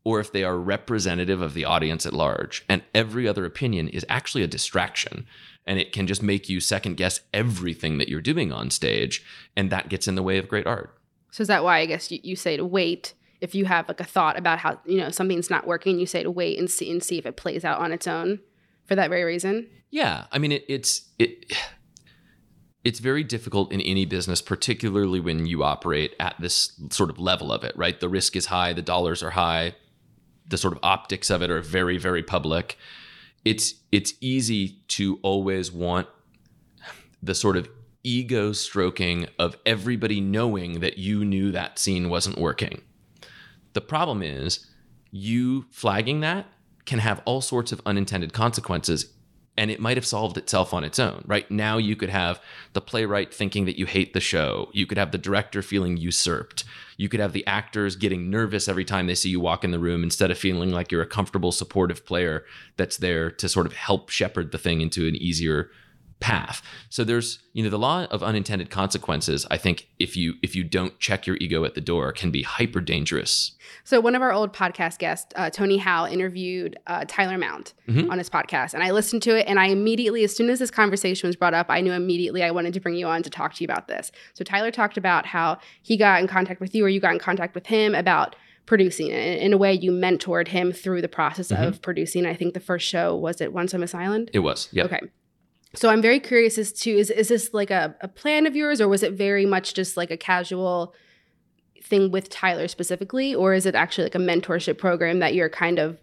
or 0.04 0.20
if 0.20 0.32
they 0.32 0.44
are 0.44 0.56
representative 0.56 1.42
of 1.42 1.52
the 1.52 1.64
audience 1.64 2.06
at 2.06 2.12
large. 2.12 2.64
And 2.68 2.82
every 2.94 3.26
other 3.26 3.44
opinion 3.44 3.88
is 3.88 4.06
actually 4.08 4.44
a 4.44 4.46
distraction. 4.46 5.26
And 5.66 5.80
it 5.80 5.92
can 5.92 6.06
just 6.06 6.22
make 6.22 6.48
you 6.48 6.60
second 6.60 6.96
guess 6.96 7.20
everything 7.34 7.98
that 7.98 8.08
you're 8.08 8.20
doing 8.20 8.52
on 8.52 8.70
stage. 8.70 9.24
And 9.56 9.68
that 9.70 9.88
gets 9.88 10.06
in 10.06 10.14
the 10.14 10.22
way 10.22 10.38
of 10.38 10.48
great 10.48 10.66
art. 10.66 10.96
So 11.32 11.42
is 11.42 11.48
that 11.48 11.64
why 11.64 11.78
I 11.78 11.86
guess 11.86 12.10
you, 12.10 12.20
you 12.22 12.36
say 12.36 12.56
to 12.56 12.64
wait 12.64 13.14
if 13.40 13.54
you 13.54 13.64
have 13.66 13.88
like 13.88 14.00
a 14.00 14.04
thought 14.04 14.38
about 14.38 14.58
how 14.60 14.80
you 14.86 14.98
know 14.98 15.10
something's 15.10 15.50
not 15.50 15.66
working, 15.66 15.98
you 15.98 16.06
say 16.06 16.22
to 16.22 16.30
wait 16.30 16.58
and 16.58 16.70
see 16.70 16.90
and 16.90 17.02
see 17.02 17.18
if 17.18 17.26
it 17.26 17.36
plays 17.36 17.64
out 17.64 17.80
on 17.80 17.92
its 17.92 18.06
own 18.06 18.40
for 18.86 18.94
that 18.94 19.10
very 19.10 19.24
reason. 19.24 19.68
Yeah, 19.90 20.26
I 20.32 20.38
mean 20.38 20.52
it, 20.52 20.64
it's 20.68 21.08
it. 21.18 21.52
It's 22.86 23.00
very 23.00 23.24
difficult 23.24 23.72
in 23.72 23.80
any 23.80 24.04
business, 24.04 24.40
particularly 24.40 25.18
when 25.18 25.44
you 25.44 25.64
operate 25.64 26.14
at 26.20 26.36
this 26.38 26.70
sort 26.90 27.10
of 27.10 27.18
level 27.18 27.50
of 27.50 27.64
it, 27.64 27.76
right? 27.76 27.98
The 27.98 28.08
risk 28.08 28.36
is 28.36 28.46
high, 28.46 28.72
the 28.74 28.80
dollars 28.80 29.24
are 29.24 29.30
high, 29.30 29.74
the 30.46 30.56
sort 30.56 30.72
of 30.72 30.78
optics 30.84 31.28
of 31.28 31.42
it 31.42 31.50
are 31.50 31.60
very 31.60 31.98
very 31.98 32.22
public. 32.22 32.78
It's 33.44 33.74
it's 33.90 34.14
easy 34.20 34.78
to 34.86 35.18
always 35.22 35.72
want 35.72 36.06
the 37.20 37.34
sort 37.34 37.56
of 37.56 37.68
ego 38.04 38.52
stroking 38.52 39.26
of 39.36 39.56
everybody 39.66 40.20
knowing 40.20 40.78
that 40.78 40.96
you 40.96 41.24
knew 41.24 41.50
that 41.50 41.80
scene 41.80 42.08
wasn't 42.08 42.38
working. 42.38 42.82
The 43.72 43.80
problem 43.80 44.22
is 44.22 44.64
you 45.10 45.66
flagging 45.72 46.20
that 46.20 46.46
can 46.84 47.00
have 47.00 47.20
all 47.24 47.40
sorts 47.40 47.72
of 47.72 47.82
unintended 47.84 48.32
consequences 48.32 49.12
and 49.56 49.70
it 49.70 49.80
might 49.80 49.96
have 49.96 50.06
solved 50.06 50.36
itself 50.36 50.74
on 50.74 50.84
its 50.84 50.98
own. 50.98 51.24
Right 51.26 51.50
now, 51.50 51.78
you 51.78 51.96
could 51.96 52.10
have 52.10 52.40
the 52.74 52.80
playwright 52.80 53.32
thinking 53.32 53.64
that 53.64 53.78
you 53.78 53.86
hate 53.86 54.12
the 54.12 54.20
show. 54.20 54.70
You 54.72 54.86
could 54.86 54.98
have 54.98 55.12
the 55.12 55.18
director 55.18 55.62
feeling 55.62 55.96
usurped. 55.96 56.64
You 56.96 57.08
could 57.08 57.20
have 57.20 57.32
the 57.32 57.46
actors 57.46 57.96
getting 57.96 58.30
nervous 58.30 58.68
every 58.68 58.84
time 58.84 59.06
they 59.06 59.14
see 59.14 59.30
you 59.30 59.40
walk 59.40 59.64
in 59.64 59.70
the 59.70 59.78
room 59.78 60.02
instead 60.02 60.30
of 60.30 60.38
feeling 60.38 60.70
like 60.70 60.92
you're 60.92 61.02
a 61.02 61.06
comfortable, 61.06 61.52
supportive 61.52 62.04
player 62.04 62.44
that's 62.76 62.98
there 62.98 63.30
to 63.30 63.48
sort 63.48 63.66
of 63.66 63.72
help 63.72 64.10
shepherd 64.10 64.52
the 64.52 64.58
thing 64.58 64.80
into 64.80 65.08
an 65.08 65.16
easier 65.16 65.70
path. 66.18 66.62
So 66.88 67.04
there's, 67.04 67.40
you 67.52 67.62
know, 67.62 67.68
the 67.68 67.78
law 67.78 68.04
of 68.04 68.22
unintended 68.22 68.70
consequences, 68.70 69.46
I 69.50 69.58
think 69.58 69.88
if 69.98 70.16
you 70.16 70.34
if 70.42 70.56
you 70.56 70.64
don't 70.64 70.98
check 70.98 71.26
your 71.26 71.36
ego 71.40 71.64
at 71.64 71.74
the 71.74 71.80
door 71.80 72.10
can 72.12 72.30
be 72.30 72.42
hyper 72.42 72.80
dangerous. 72.80 73.52
So 73.84 74.00
one 74.00 74.14
of 74.14 74.22
our 74.22 74.32
old 74.32 74.52
podcast 74.54 74.98
guests, 74.98 75.32
uh, 75.36 75.50
Tony 75.50 75.76
Howe, 75.76 76.06
interviewed 76.06 76.78
uh, 76.86 77.04
Tyler 77.06 77.36
Mount 77.36 77.74
Mhm. 77.88 78.10
on 78.10 78.16
his 78.18 78.30
podcast, 78.30 78.72
and 78.72 78.82
I 78.82 78.92
listened 78.92 79.22
to 79.24 79.36
it, 79.38 79.46
and 79.46 79.60
I 79.60 79.66
immediately, 79.66 80.24
as 80.24 80.34
soon 80.34 80.48
as 80.48 80.58
this 80.58 80.70
conversation 80.70 81.28
was 81.28 81.36
brought 81.36 81.54
up, 81.54 81.66
I 81.68 81.80
knew 81.82 81.92
immediately 81.92 82.42
I 82.42 82.50
wanted 82.50 82.72
to 82.74 82.80
bring 82.80 82.94
you 82.94 83.06
on 83.06 83.22
to 83.22 83.30
talk 83.30 83.54
to 83.54 83.62
you 83.62 83.66
about 83.66 83.86
this. 83.88 84.10
So 84.34 84.42
Tyler 84.42 84.70
talked 84.70 84.96
about 84.96 85.26
how 85.26 85.58
he 85.82 85.96
got 85.98 86.20
in 86.20 86.28
contact 86.28 86.60
with 86.60 86.74
you, 86.74 86.84
or 86.84 86.88
you 86.88 86.98
got 87.00 87.12
in 87.12 87.18
contact 87.18 87.54
with 87.54 87.66
him 87.66 87.94
about 87.94 88.36
producing, 88.64 89.12
and 89.12 89.38
in 89.40 89.52
a 89.52 89.58
way, 89.58 89.72
you 89.74 89.92
mentored 89.92 90.48
him 90.48 90.72
through 90.72 91.02
the 91.02 91.08
process 91.08 91.52
of 91.52 91.82
producing. 91.82 92.24
I 92.26 92.34
think 92.34 92.54
the 92.54 92.60
first 92.60 92.86
show 92.86 93.14
was 93.14 93.40
it 93.40 93.52
Once 93.52 93.74
on 93.74 93.80
This 93.80 93.94
Island. 93.94 94.30
It 94.32 94.40
was. 94.40 94.68
Yeah. 94.72 94.84
Okay. 94.84 95.00
So 95.76 95.90
I'm 95.90 96.02
very 96.02 96.20
curious 96.20 96.58
as 96.58 96.72
to 96.72 96.90
is 96.90 97.10
is 97.10 97.28
this 97.28 97.52
like 97.52 97.70
a, 97.70 97.94
a 98.00 98.08
plan 98.08 98.46
of 98.46 98.56
yours 98.56 98.80
or 98.80 98.88
was 98.88 99.02
it 99.02 99.12
very 99.12 99.46
much 99.46 99.74
just 99.74 99.96
like 99.96 100.10
a 100.10 100.16
casual 100.16 100.94
thing 101.82 102.10
with 102.10 102.28
Tyler 102.28 102.68
specifically, 102.68 103.34
or 103.34 103.54
is 103.54 103.66
it 103.66 103.74
actually 103.74 104.04
like 104.04 104.14
a 104.14 104.18
mentorship 104.18 104.78
program 104.78 105.20
that 105.20 105.34
you're 105.34 105.48
kind 105.48 105.78
of 105.78 105.98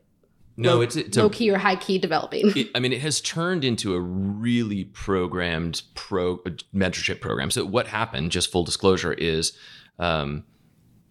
No, 0.56 0.76
low, 0.76 0.82
it's 0.82 0.96
it's 0.96 1.18
a 1.18 1.24
low 1.24 1.30
key 1.30 1.50
or 1.52 1.58
high 1.58 1.76
key 1.76 1.98
developing? 1.98 2.54
it, 2.56 2.70
I 2.76 2.80
mean, 2.80 2.94
it 2.94 3.02
has 3.02 3.20
turned 3.20 3.64
into 3.64 3.94
a 3.96 4.00
really 4.00 4.86
programmed 4.86 5.82
pro 5.96 6.38
mentorship 6.74 7.20
program. 7.20 7.52
So 7.52 7.66
what 7.66 7.88
happened? 7.88 8.32
Just 8.32 8.52
full 8.52 8.64
disclosure 8.64 9.14
is. 9.14 9.54
Um, 10.00 10.46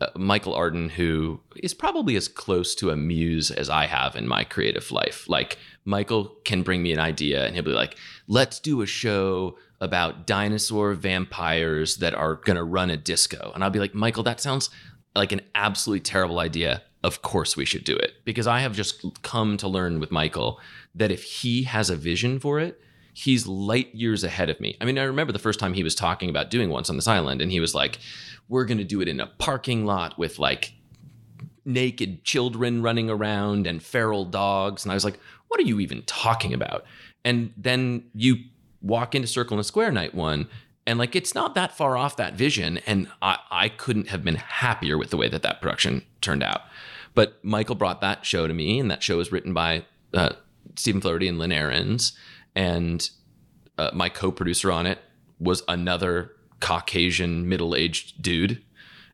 uh, 0.03 0.19
Michael 0.19 0.55
Arden, 0.55 0.89
who 0.89 1.41
is 1.57 1.75
probably 1.75 2.17
as 2.17 2.29
close 2.29 2.75
to 2.77 2.91
a 2.91 2.97
muse 2.97 3.51
as 3.51 3.71
I 3.71 3.87
have 3.87 4.17
in 4.17 4.27
my 4.27 4.45
creative 4.45 4.91
life. 4.91 5.29
Like, 5.29 5.59
Michael 5.85 6.37
can 6.45 6.63
bring 6.63 6.83
me 6.83 6.93
an 6.93 7.01
idea 7.01 7.45
and 7.45 7.55
he'll 7.55 7.65
be 7.65 7.71
like, 7.71 7.97
let's 8.29 8.61
do 8.61 8.83
a 8.83 8.87
show 8.87 9.57
about 9.81 10.27
dinosaur 10.27 10.95
vampires 10.95 11.97
that 11.97 12.15
are 12.15 12.37
going 12.37 12.57
to 12.57 12.63
run 12.63 12.91
a 12.91 12.97
disco. 12.97 13.51
And 13.55 13.65
I'll 13.65 13.71
be 13.71 13.81
like, 13.81 13.95
Michael, 13.95 14.23
that 14.23 14.41
sounds 14.41 14.71
like 15.17 15.33
an 15.33 15.41
absolutely 15.55 16.01
terrible 16.01 16.39
idea. 16.39 16.83
Of 17.03 17.23
course 17.23 17.57
we 17.57 17.65
should 17.65 17.85
do 17.85 17.97
it. 17.97 18.13
Because 18.25 18.47
I 18.47 18.61
have 18.61 18.77
just 18.77 19.23
come 19.23 19.57
to 19.57 19.67
learn 19.67 19.99
with 19.99 20.13
Michael 20.13 20.61
that 20.95 21.11
if 21.11 21.25
he 21.25 21.65
has 21.65 21.91
a 21.91 21.97
vision 21.97 22.39
for 22.39 22.61
it, 22.61 22.81
he's 23.13 23.47
light 23.47 23.95
years 23.95 24.25
ahead 24.25 24.51
of 24.51 24.61
me. 24.61 24.77
I 24.81 24.85
mean, 24.85 24.99
I 24.99 25.05
remember 25.05 25.33
the 25.33 25.39
first 25.39 25.61
time 25.61 25.75
he 25.75 25.83
was 25.83 25.95
talking 25.95 26.31
about 26.31 26.51
doing 26.51 26.71
Once 26.71 26.89
on 26.89 26.97
this 26.97 27.09
Island, 27.09 27.43
and 27.43 27.53
he 27.53 27.61
was 27.61 27.75
like, 27.75 27.99
we're 28.49 28.65
going 28.65 28.79
to 28.79 28.85
do 28.85 29.01
it 29.01 29.09
in 29.09 29.21
a 29.21 29.27
parking 29.27 29.85
lot 29.85 30.19
with 30.19 30.39
like 30.39 30.75
naked 31.65 32.25
children 32.25 32.83
running 32.83 33.09
around 33.09 33.67
and 33.67 33.83
feral 33.83 34.25
dogs. 34.25 34.85
And 34.85 34.91
I 34.91 34.95
was 34.95 35.05
like, 35.05 35.19
what 35.49 35.61
are 35.61 35.65
you 35.65 35.81
even 35.81 36.03
talking 36.03 36.53
about? 36.55 36.85
And 37.25 37.53
then 37.57 38.05
you 38.15 38.37
walk 38.81 39.15
into 39.15 39.29
Circle 39.29 39.59
and 39.59 39.67
Square 39.67 39.93
Night 39.93 40.15
one, 40.15 40.49
and 40.87 40.99
like 40.99 41.15
it's 41.15 41.35
not 41.35 41.55
that 41.55 41.77
far 41.77 41.97
off 41.97 42.17
that 42.17 42.35
vision. 42.35 42.79
And 42.87 43.09
I, 43.21 43.39
I 43.51 43.69
couldn't 43.69 44.09
have 44.09 44.25
been 44.25 44.37
happier 44.37 44.99
with 44.99 45.11
the 45.11 45.17
way 45.17 45.29
that 45.29 45.43
that 45.43 45.61
production 45.61 46.03
turned 46.21 46.43
out. 46.43 46.63
But 47.15 47.45
Michael 47.45 47.75
brought 47.75 48.01
that 48.01 48.25
show 48.25 48.47
to 48.47 48.55
me, 48.55 48.81
and 48.81 48.91
that 48.91 49.03
show 49.03 49.19
was 49.19 49.31
written 49.31 49.53
by 49.53 49.85
uh, 50.15 50.31
Stephen 50.77 51.01
Flaherty 51.01 51.29
and 51.29 51.39
Lynn 51.39 51.53
Ahrens. 51.53 52.17
And 52.55 53.09
uh, 53.79 53.91
my 53.93 54.09
co 54.09 54.31
producer 54.31 54.71
on 54.71 54.87
it 54.87 54.99
was 55.39 55.63
another 55.69 56.33
Caucasian 56.61 57.49
middle 57.49 57.75
aged 57.75 58.23
dude. 58.23 58.63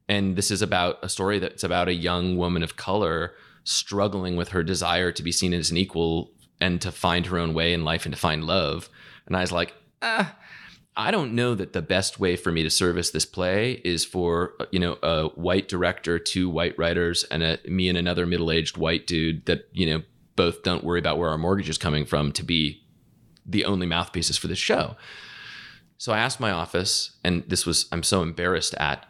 And 0.09 0.37
this 0.37 0.51
is 0.51 0.63
about 0.63 0.99
a 1.03 1.09
story 1.09 1.39
that's 1.39 1.65
about 1.65 1.89
a 1.89 1.95
young 1.95 2.37
woman 2.37 2.63
of 2.63 2.77
color 2.77 3.35
struggling 3.65 4.37
with 4.37 4.51
her 4.51 4.63
desire 4.63 5.13
to 5.13 5.23
be 5.23 5.33
seen 5.33 5.53
as 5.53 5.71
an 5.71 5.77
equal 5.77 6.31
and 6.61 6.81
to 6.81 6.91
find 6.91 7.27
her 7.27 7.39
own 7.39 7.55
way 7.55 7.73
in 7.73 7.85
life 7.85 8.07
and 8.07 8.15
to 8.15 8.21
find 8.21 8.45
love. 8.45 8.89
And 9.27 9.37
I 9.37 9.41
was 9.41 9.53
like, 9.53 9.75
ah, 10.03 10.37
I 10.97 11.13
don't 11.13 11.35
know 11.35 11.55
that 11.55 11.75
the 11.75 11.83
best 11.83 12.19
way 12.19 12.35
for 12.35 12.51
me 12.51 12.65
to 12.65 12.71
service 12.71 13.11
this 13.11 13.25
play 13.25 13.81
is 13.85 14.05
for 14.05 14.55
you 14.73 14.81
know 14.81 14.99
a 15.03 15.29
white 15.29 15.69
director, 15.69 16.19
two 16.19 16.51
white 16.51 16.77
writers, 16.77 17.25
and 17.25 17.43
a 17.43 17.59
me 17.67 17.89
and 17.89 17.97
another 17.97 18.27
middle-aged 18.27 18.77
white 18.77 19.07
dude 19.07 19.47
that 19.47 19.69
you 19.73 19.87
know 19.87 20.03
both 20.35 20.63
don't 20.65 20.83
worry 20.83 20.99
about 20.99 21.19
where 21.19 21.31
our 21.31 21.39
mortgage 21.39 21.69
is 21.69 21.79
coming 21.79 22.05
from 22.05 22.33
to 22.33 22.43
be 22.43 22.83
the 23.49 23.65
only 23.65 23.87
mouthpieces 23.87 24.37
for 24.37 24.47
this 24.47 24.59
show. 24.59 24.97
So 25.97 26.13
I 26.13 26.19
asked 26.19 26.39
my 26.39 26.53
office, 26.53 27.13
and 27.25 27.43
this 27.49 27.67
was 27.67 27.87
I'm 27.91 28.03
so 28.03 28.23
embarrassed 28.23 28.75
at 28.75 29.05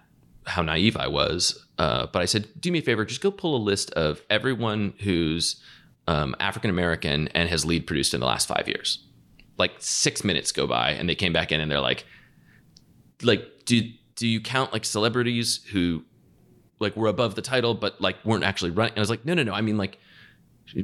how 0.46 0.62
naive 0.62 0.96
I 0.96 1.08
was, 1.08 1.66
uh, 1.76 2.06
but 2.06 2.22
I 2.22 2.24
said, 2.24 2.48
do 2.58 2.72
me 2.72 2.78
a 2.78 2.82
favor, 2.82 3.04
just 3.04 3.20
go 3.20 3.30
pull 3.30 3.54
a 3.54 3.58
list 3.62 3.90
of 3.92 4.22
everyone 4.30 4.94
who's 5.00 5.62
um, 6.06 6.34
African 6.40 6.70
American 6.70 7.28
and 7.28 7.50
has 7.50 7.66
lead 7.66 7.86
produced 7.86 8.14
in 8.14 8.20
the 8.20 8.26
last 8.26 8.48
five 8.48 8.66
years 8.66 9.04
like 9.58 9.72
six 9.78 10.24
minutes 10.24 10.52
go 10.52 10.66
by 10.66 10.90
and 10.90 11.08
they 11.08 11.14
came 11.14 11.32
back 11.32 11.52
in 11.52 11.60
and 11.60 11.70
they're 11.70 11.80
like 11.80 12.06
like 13.22 13.64
do 13.64 13.82
do 14.14 14.26
you 14.26 14.40
count 14.40 14.72
like 14.72 14.84
celebrities 14.84 15.60
who 15.72 16.04
like 16.78 16.96
were 16.96 17.08
above 17.08 17.34
the 17.34 17.42
title 17.42 17.74
but 17.74 18.00
like 18.00 18.24
weren't 18.24 18.44
actually 18.44 18.70
running 18.70 18.92
and 18.92 18.98
i 18.98 19.02
was 19.02 19.10
like 19.10 19.24
no 19.24 19.34
no 19.34 19.42
no 19.42 19.52
i 19.52 19.60
mean 19.60 19.76
like 19.76 19.98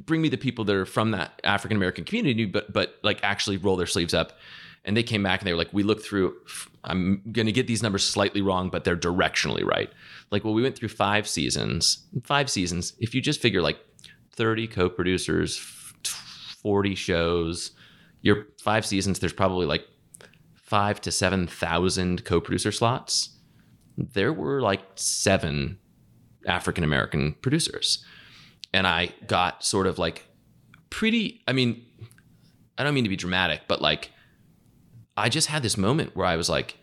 bring 0.05 0.23
me 0.23 0.29
the 0.29 0.37
people 0.37 0.65
that 0.65 0.75
are 0.75 0.87
from 0.87 1.11
that 1.11 1.41
african 1.45 1.77
american 1.77 2.05
community 2.05 2.45
but 2.45 2.73
but 2.73 2.99
like 3.03 3.21
actually 3.23 3.57
roll 3.57 3.77
their 3.77 3.87
sleeves 3.87 4.15
up 4.15 4.39
and 4.87 4.97
they 4.97 5.03
came 5.03 5.23
back 5.23 5.41
and 5.41 5.47
they 5.47 5.53
were 5.53 5.59
like 5.59 5.73
we 5.73 5.83
looked 5.83 6.05
through 6.05 6.35
i'm 6.85 7.23
going 7.33 7.47
to 7.47 7.53
get 7.53 7.67
these 7.67 7.83
numbers 7.83 8.05
slightly 8.05 8.43
wrong 8.43 8.71
but 8.71 8.85
they're 8.85 8.97
directionally 8.97 9.65
right 9.65 9.91
like 10.31 10.45
well 10.45 10.55
we 10.55 10.63
went 10.63 10.77
through 10.77 10.89
five 10.89 11.29
seasons 11.29 12.07
five 12.23 12.51
seasons 12.51 12.95
if 12.99 13.15
you 13.15 13.21
just 13.21 13.41
figure 13.41 13.63
like 13.63 13.79
30 14.33 14.67
co-producers 14.67 15.57
40 16.65 16.95
shows 16.95 17.73
your 18.25 18.47
five 18.59 18.87
seasons, 18.87 19.19
there's 19.19 19.35
probably 19.35 19.67
like 19.67 19.87
five 20.55 20.99
to 21.03 21.13
7,000 21.13 22.25
co 22.25 22.41
producer 22.41 22.73
slots. 22.73 23.37
There 23.99 24.33
were 24.33 24.63
like 24.63 24.81
seven 24.97 25.79
African 26.47 26.83
American 26.83 27.35
producers. 27.43 28.03
And 28.75 28.89
I 28.89 29.15
got 29.29 29.65
sort 29.65 29.87
of 29.87 30.01
like 30.01 30.27
pretty, 30.91 31.43
I 31.47 31.53
mean, 31.53 31.87
I 32.77 32.83
don't 32.83 32.93
mean 32.93 33.05
to 33.05 33.11
be 33.11 33.17
dramatic, 33.17 33.63
but 33.69 33.81
like, 33.81 34.11
I 35.17 35.29
just 35.29 35.47
had 35.47 35.63
this 35.63 35.79
moment 35.79 36.17
where 36.17 36.27
I 36.27 36.35
was 36.35 36.49
like, 36.49 36.77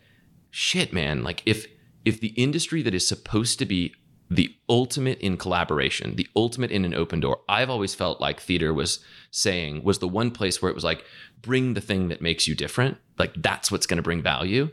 shit, 0.52 0.94
man, 0.94 1.22
like 1.22 1.44
if, 1.46 1.68
if 2.06 2.22
the 2.22 2.30
industry 2.30 2.82
that 2.82 2.94
is 2.94 3.06
supposed 3.06 3.60
to 3.60 3.66
be 3.66 3.94
the 4.30 4.56
ultimate 4.70 5.20
in 5.20 5.36
collaboration, 5.36 6.16
the 6.16 6.30
ultimate 6.34 6.72
in 6.72 6.86
an 6.86 6.94
open 6.94 7.20
door. 7.20 7.42
I've 7.50 7.70
always 7.70 7.94
felt 7.94 8.22
like 8.22 8.40
theater 8.40 8.74
was 8.74 9.04
saying 9.30 9.84
was 9.84 10.00
the 10.00 10.08
one 10.08 10.32
place 10.32 10.62
where 10.62 10.72
it 10.72 10.76
was 10.76 10.86
like 10.86 11.04
bring 11.42 11.74
the 11.74 11.82
thing 11.82 12.08
that 12.08 12.22
makes 12.22 12.48
you 12.48 12.56
different. 12.56 12.98
Like 13.20 13.34
that's 13.36 13.70
what's 13.70 13.86
going 13.86 13.98
to 13.98 14.02
bring 14.02 14.22
value. 14.22 14.70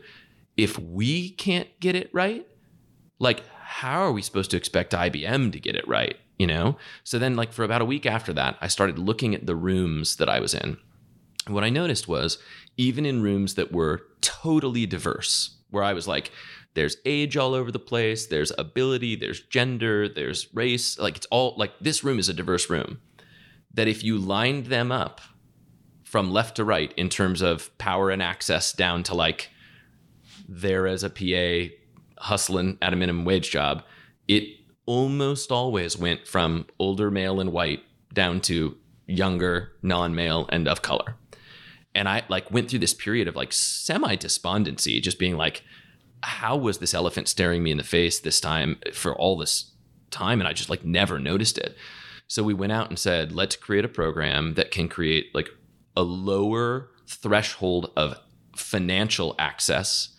If 0.55 0.79
we 0.79 1.31
can't 1.31 1.67
get 1.81 1.97
it 1.97 2.09
right, 2.13 2.47
like 3.19 3.43
how 3.49 4.03
are 4.03 4.13
we 4.13 4.21
supposed 4.21 4.51
to 4.51 4.57
expect 4.57 4.93
IBM 4.93 5.51
to 5.51 5.59
get 5.59 5.75
it 5.75 5.85
right, 5.85 6.15
you 6.39 6.47
know? 6.47 6.77
So 7.03 7.19
then 7.19 7.35
like 7.35 7.53
for 7.53 7.63
about 7.63 7.83
a 7.83 7.85
week 7.85 8.07
after 8.07 8.33
that, 8.33 8.57
I 8.59 8.67
started 8.67 8.97
looking 8.97 9.35
at 9.35 9.45
the 9.45 9.55
rooms 9.55 10.15
that 10.15 10.29
I 10.29 10.39
was 10.39 10.55
in. 10.55 10.77
What 11.47 11.63
I 11.63 11.69
noticed 11.69 12.07
was 12.07 12.39
even 12.77 13.05
in 13.05 13.21
rooms 13.21 13.53
that 13.55 13.71
were 13.71 14.01
totally 14.21 14.87
diverse, 14.87 15.57
where 15.69 15.83
I 15.83 15.93
was 15.93 16.07
like 16.07 16.31
there's 16.75 16.97
age 17.05 17.35
all 17.35 17.53
over 17.53 17.71
the 17.71 17.79
place 17.79 18.27
there's 18.27 18.51
ability 18.57 19.15
there's 19.15 19.41
gender 19.41 20.07
there's 20.07 20.53
race 20.53 20.99
like 20.99 21.17
it's 21.17 21.27
all 21.31 21.53
like 21.57 21.71
this 21.81 22.03
room 22.03 22.19
is 22.19 22.29
a 22.29 22.33
diverse 22.33 22.69
room 22.69 22.99
that 23.73 23.87
if 23.87 24.03
you 24.03 24.17
lined 24.17 24.67
them 24.67 24.91
up 24.91 25.21
from 26.03 26.31
left 26.31 26.55
to 26.55 26.63
right 26.63 26.93
in 26.95 27.09
terms 27.09 27.41
of 27.41 27.75
power 27.77 28.09
and 28.09 28.21
access 28.21 28.73
down 28.73 29.03
to 29.03 29.13
like 29.13 29.49
there 30.47 30.87
as 30.87 31.03
a 31.03 31.09
pa 31.09 31.73
hustling 32.19 32.77
at 32.81 32.93
a 32.93 32.95
minimum 32.95 33.25
wage 33.25 33.51
job 33.51 33.83
it 34.27 34.43
almost 34.89 35.51
always 35.51 35.99
went 35.99 36.27
from 36.27 36.65
older 36.79 37.11
male 37.11 37.39
and 37.39 37.51
white 37.51 37.83
down 38.11 38.41
to 38.41 38.75
younger 39.05 39.71
non-male 39.83 40.49
and 40.51 40.67
of 40.67 40.81
color. 40.81 41.15
And 41.93 42.09
i 42.09 42.23
like 42.27 42.49
went 42.49 42.69
through 42.69 42.79
this 42.79 42.95
period 42.95 43.27
of 43.27 43.35
like 43.35 43.53
semi 43.53 44.15
despondency 44.15 44.99
just 44.99 45.19
being 45.19 45.37
like 45.37 45.61
how 46.23 46.57
was 46.57 46.79
this 46.79 46.95
elephant 46.95 47.27
staring 47.27 47.61
me 47.61 47.69
in 47.69 47.77
the 47.77 47.83
face 47.83 48.19
this 48.19 48.41
time 48.41 48.79
for 48.91 49.15
all 49.15 49.37
this 49.37 49.71
time? 50.09 50.41
And 50.41 50.47
i 50.47 50.53
just 50.53 50.71
like 50.71 50.83
never 50.83 51.19
noticed 51.19 51.59
it. 51.59 51.77
So 52.27 52.41
we 52.41 52.55
went 52.55 52.71
out 52.71 52.89
and 52.89 52.97
said, 52.97 53.31
let's 53.31 53.55
create 53.55 53.85
a 53.85 53.89
program 53.89 54.55
that 54.55 54.71
can 54.71 54.89
create 54.89 55.27
like 55.35 55.49
a 55.95 56.01
lower 56.01 56.89
threshold 57.07 57.91
of 57.95 58.19
financial 58.55 59.35
access 59.37 60.09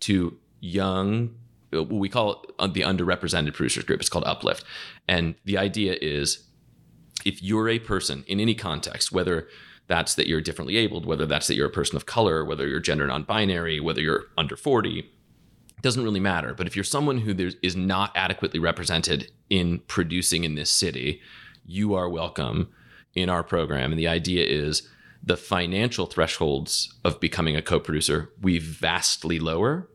to 0.00 0.36
young 0.60 1.34
we 1.72 2.08
call 2.08 2.44
uh, 2.58 2.66
the 2.66 2.82
underrepresented 2.82 3.54
producers 3.54 3.84
group. 3.84 4.00
It's 4.00 4.08
called 4.08 4.24
uplift. 4.24 4.64
And 5.06 5.34
the 5.44 5.58
idea 5.58 5.96
is 6.00 6.44
if 7.24 7.42
you're 7.42 7.68
a 7.68 7.78
person 7.78 8.24
in 8.26 8.40
any 8.40 8.54
context 8.54 9.12
whether 9.12 9.48
that's 9.86 10.14
that 10.14 10.26
you're 10.26 10.40
differently 10.40 10.76
abled 10.76 11.06
whether 11.06 11.26
that's 11.26 11.46
that 11.48 11.54
you're 11.54 11.66
a 11.66 11.70
person 11.70 11.96
of 11.96 12.06
color 12.06 12.44
whether 12.44 12.68
you're 12.68 12.80
gender 12.80 13.06
non-binary 13.06 13.80
whether 13.80 14.00
you're 14.00 14.26
under 14.36 14.56
40 14.56 15.00
it 15.00 15.82
doesn't 15.82 16.02
really 16.02 16.18
matter. 16.18 16.54
But 16.54 16.66
if 16.66 16.74
you're 16.74 16.84
someone 16.84 17.18
who 17.18 17.52
is 17.62 17.76
not 17.76 18.10
adequately 18.16 18.58
represented 18.58 19.30
in 19.48 19.80
producing 19.86 20.44
in 20.44 20.54
this 20.54 20.70
city 20.70 21.20
you 21.64 21.94
are 21.94 22.08
welcome 22.08 22.70
in 23.14 23.28
our 23.28 23.42
program. 23.42 23.92
And 23.92 23.98
the 23.98 24.08
idea 24.08 24.44
is 24.46 24.88
the 25.22 25.36
financial 25.36 26.06
thresholds 26.06 26.94
of 27.04 27.20
becoming 27.20 27.56
a 27.56 27.62
co-producer 27.62 28.30
we 28.40 28.58
vastly 28.58 29.38
lower 29.38 29.88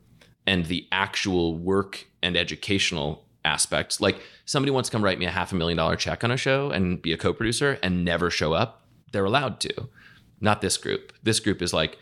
and 0.46 0.66
the 0.66 0.88
actual 0.92 1.58
work 1.58 2.06
and 2.22 2.36
educational 2.38 3.26
aspects. 3.46 4.00
Like 4.00 4.22
somebody 4.46 4.72
wants 4.72 4.90
to 4.90 4.94
come 4.94 5.04
write 5.04 5.20
me 5.20 5.26
a 5.26 5.32
half 5.32 5.52
a 5.52 5.56
million 5.56 5.78
dollar 5.78 5.96
check 5.96 6.24
on 6.24 6.32
a 6.32 6.38
show 6.38 6.70
and 6.70 7.02
be 7.02 7.14
a 7.14 7.18
co-producer 7.18 7.78
and 7.84 8.06
never 8.06 8.30
show 8.30 8.54
up 8.54 8.84
they're 9.14 9.24
allowed 9.24 9.62
to. 9.62 9.88
Not 10.42 10.60
this 10.60 10.76
group. 10.76 11.14
This 11.24 11.40
group 11.40 11.62
is 11.62 11.72
like 11.72 11.98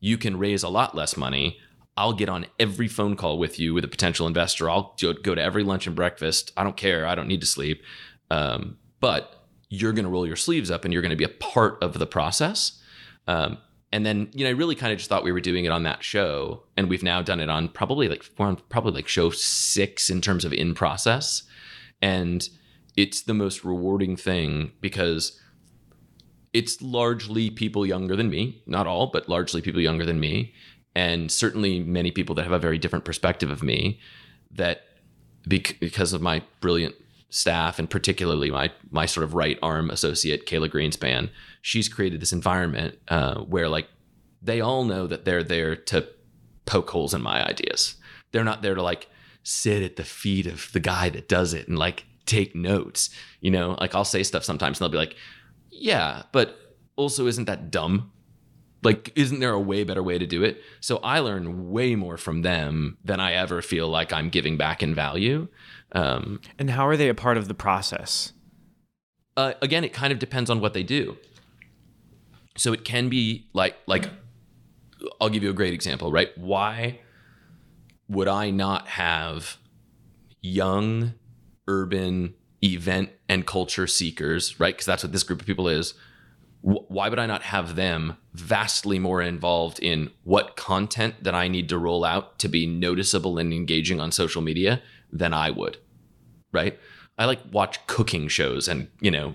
you 0.00 0.16
can 0.16 0.38
raise 0.38 0.62
a 0.62 0.68
lot 0.70 0.94
less 0.94 1.16
money. 1.16 1.58
I'll 1.94 2.14
get 2.14 2.30
on 2.30 2.46
every 2.58 2.88
phone 2.88 3.16
call 3.16 3.38
with 3.38 3.58
you 3.58 3.74
with 3.74 3.84
a 3.84 3.88
potential 3.88 4.26
investor. 4.26 4.70
I'll 4.70 4.96
go 5.22 5.34
to 5.34 5.42
every 5.42 5.62
lunch 5.62 5.86
and 5.86 5.94
breakfast. 5.94 6.52
I 6.56 6.64
don't 6.64 6.76
care. 6.76 7.06
I 7.06 7.14
don't 7.14 7.28
need 7.28 7.42
to 7.42 7.46
sleep. 7.46 7.82
Um, 8.30 8.78
but 9.00 9.44
you're 9.68 9.92
going 9.92 10.06
to 10.06 10.10
roll 10.10 10.26
your 10.26 10.36
sleeves 10.36 10.70
up 10.70 10.84
and 10.84 10.92
you're 10.92 11.02
going 11.02 11.10
to 11.10 11.16
be 11.16 11.24
a 11.24 11.28
part 11.28 11.82
of 11.82 11.98
the 11.98 12.06
process. 12.06 12.80
Um, 13.28 13.58
and 13.92 14.06
then 14.06 14.28
you 14.32 14.44
know 14.44 14.50
I 14.50 14.54
really 14.54 14.74
kind 14.74 14.92
of 14.92 14.98
just 14.98 15.08
thought 15.08 15.24
we 15.24 15.32
were 15.32 15.40
doing 15.40 15.64
it 15.64 15.70
on 15.72 15.82
that 15.84 16.02
show, 16.02 16.64
and 16.76 16.88
we've 16.88 17.02
now 17.02 17.22
done 17.22 17.40
it 17.40 17.50
on 17.50 17.68
probably 17.68 18.08
like 18.08 18.24
probably 18.36 18.92
like 18.92 19.08
show 19.08 19.30
six 19.30 20.10
in 20.10 20.20
terms 20.20 20.44
of 20.44 20.52
in 20.52 20.74
process, 20.74 21.42
and 22.00 22.48
it's 22.96 23.22
the 23.22 23.34
most 23.34 23.64
rewarding 23.64 24.16
thing 24.16 24.72
because 24.80 25.38
it's 26.52 26.82
largely 26.82 27.50
people 27.50 27.86
younger 27.86 28.14
than 28.16 28.28
me, 28.28 28.62
not 28.66 28.86
all, 28.86 29.06
but 29.06 29.28
largely 29.28 29.62
people 29.62 29.80
younger 29.80 30.04
than 30.04 30.20
me, 30.20 30.52
and 30.94 31.30
certainly 31.30 31.80
many 31.80 32.10
people 32.10 32.34
that 32.34 32.42
have 32.42 32.52
a 32.52 32.58
very 32.58 32.78
different 32.78 33.04
perspective 33.04 33.50
of 33.50 33.62
me 33.62 34.00
that 34.50 34.82
because 35.48 36.12
of 36.12 36.22
my 36.22 36.42
brilliant 36.60 36.94
staff 37.32 37.78
and 37.78 37.88
particularly 37.88 38.50
my 38.50 38.70
my 38.90 39.06
sort 39.06 39.24
of 39.24 39.32
right 39.32 39.58
arm 39.62 39.90
associate 39.90 40.46
Kayla 40.46 40.70
Greenspan, 40.70 41.30
she's 41.62 41.88
created 41.88 42.20
this 42.20 42.32
environment 42.32 42.98
uh, 43.08 43.40
where 43.40 43.68
like 43.68 43.88
they 44.42 44.60
all 44.60 44.84
know 44.84 45.06
that 45.06 45.24
they're 45.24 45.42
there 45.42 45.74
to 45.74 46.06
poke 46.66 46.90
holes 46.90 47.14
in 47.14 47.22
my 47.22 47.44
ideas. 47.48 47.96
They're 48.32 48.44
not 48.44 48.60
there 48.60 48.74
to 48.74 48.82
like 48.82 49.08
sit 49.42 49.82
at 49.82 49.96
the 49.96 50.04
feet 50.04 50.46
of 50.46 50.70
the 50.72 50.80
guy 50.80 51.08
that 51.08 51.28
does 51.28 51.54
it 51.54 51.68
and 51.68 51.78
like 51.78 52.04
take 52.26 52.54
notes. 52.54 53.08
You 53.40 53.50
know, 53.50 53.76
like 53.80 53.94
I'll 53.94 54.04
say 54.04 54.22
stuff 54.22 54.44
sometimes 54.44 54.78
and 54.78 54.84
they'll 54.84 54.92
be 54.92 54.98
like, 54.98 55.16
"Yeah, 55.70 56.24
but 56.32 56.76
also 56.96 57.26
isn't 57.26 57.46
that 57.46 57.70
dumb?" 57.70 58.12
Like, 58.82 59.12
isn't 59.14 59.40
there 59.40 59.52
a 59.52 59.60
way 59.60 59.84
better 59.84 60.02
way 60.02 60.18
to 60.18 60.26
do 60.26 60.42
it? 60.42 60.60
So 60.80 60.98
I 60.98 61.20
learn 61.20 61.70
way 61.70 61.94
more 61.94 62.16
from 62.16 62.42
them 62.42 62.98
than 63.04 63.20
I 63.20 63.32
ever 63.34 63.62
feel 63.62 63.88
like 63.88 64.12
I'm 64.12 64.28
giving 64.28 64.56
back 64.56 64.82
in 64.82 64.92
value. 64.92 65.46
Um, 65.92 66.40
and 66.58 66.70
how 66.70 66.86
are 66.86 66.96
they 66.96 67.08
a 67.08 67.14
part 67.14 67.36
of 67.36 67.48
the 67.48 67.54
process? 67.54 68.32
Uh, 69.36 69.54
again, 69.62 69.84
it 69.84 69.92
kind 69.92 70.12
of 70.12 70.18
depends 70.18 70.50
on 70.50 70.60
what 70.60 70.74
they 70.74 70.82
do. 70.82 71.16
So 72.56 72.72
it 72.72 72.84
can 72.84 73.08
be 73.08 73.48
like 73.52 73.76
like 73.86 74.10
I'll 75.20 75.30
give 75.30 75.42
you 75.42 75.50
a 75.50 75.54
great 75.54 75.72
example, 75.72 76.12
right? 76.12 76.36
Why 76.36 77.00
would 78.08 78.28
I 78.28 78.50
not 78.50 78.88
have 78.88 79.56
young 80.42 81.14
urban 81.66 82.34
event 82.62 83.10
and 83.28 83.46
culture 83.46 83.86
seekers, 83.86 84.58
right? 84.60 84.74
Because 84.74 84.86
that's 84.86 85.02
what 85.02 85.12
this 85.12 85.22
group 85.22 85.40
of 85.40 85.46
people 85.46 85.68
is. 85.68 85.94
Why 86.60 87.08
would 87.08 87.18
I 87.18 87.26
not 87.26 87.42
have 87.42 87.74
them 87.74 88.18
vastly 88.34 89.00
more 89.00 89.20
involved 89.20 89.80
in 89.80 90.10
what 90.22 90.54
content 90.54 91.24
that 91.24 91.34
I 91.34 91.48
need 91.48 91.68
to 91.70 91.78
roll 91.78 92.04
out 92.04 92.38
to 92.38 92.48
be 92.48 92.66
noticeable 92.66 93.38
and 93.38 93.52
engaging 93.52 93.98
on 93.98 94.12
social 94.12 94.42
media 94.42 94.80
than 95.12 95.34
I 95.34 95.50
would, 95.50 95.76
right? 96.52 96.78
I 97.18 97.26
like 97.26 97.40
watch 97.52 97.86
cooking 97.86 98.28
shows 98.28 98.66
and, 98.68 98.88
you 99.00 99.10
know, 99.10 99.34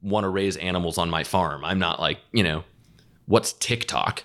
want 0.00 0.24
to 0.24 0.28
raise 0.28 0.56
animals 0.56 0.96
on 0.96 1.10
my 1.10 1.24
farm. 1.24 1.64
I'm 1.64 1.78
not 1.78 2.00
like, 2.00 2.18
you 2.32 2.42
know, 2.42 2.64
what's 3.26 3.52
TikTok? 3.54 4.24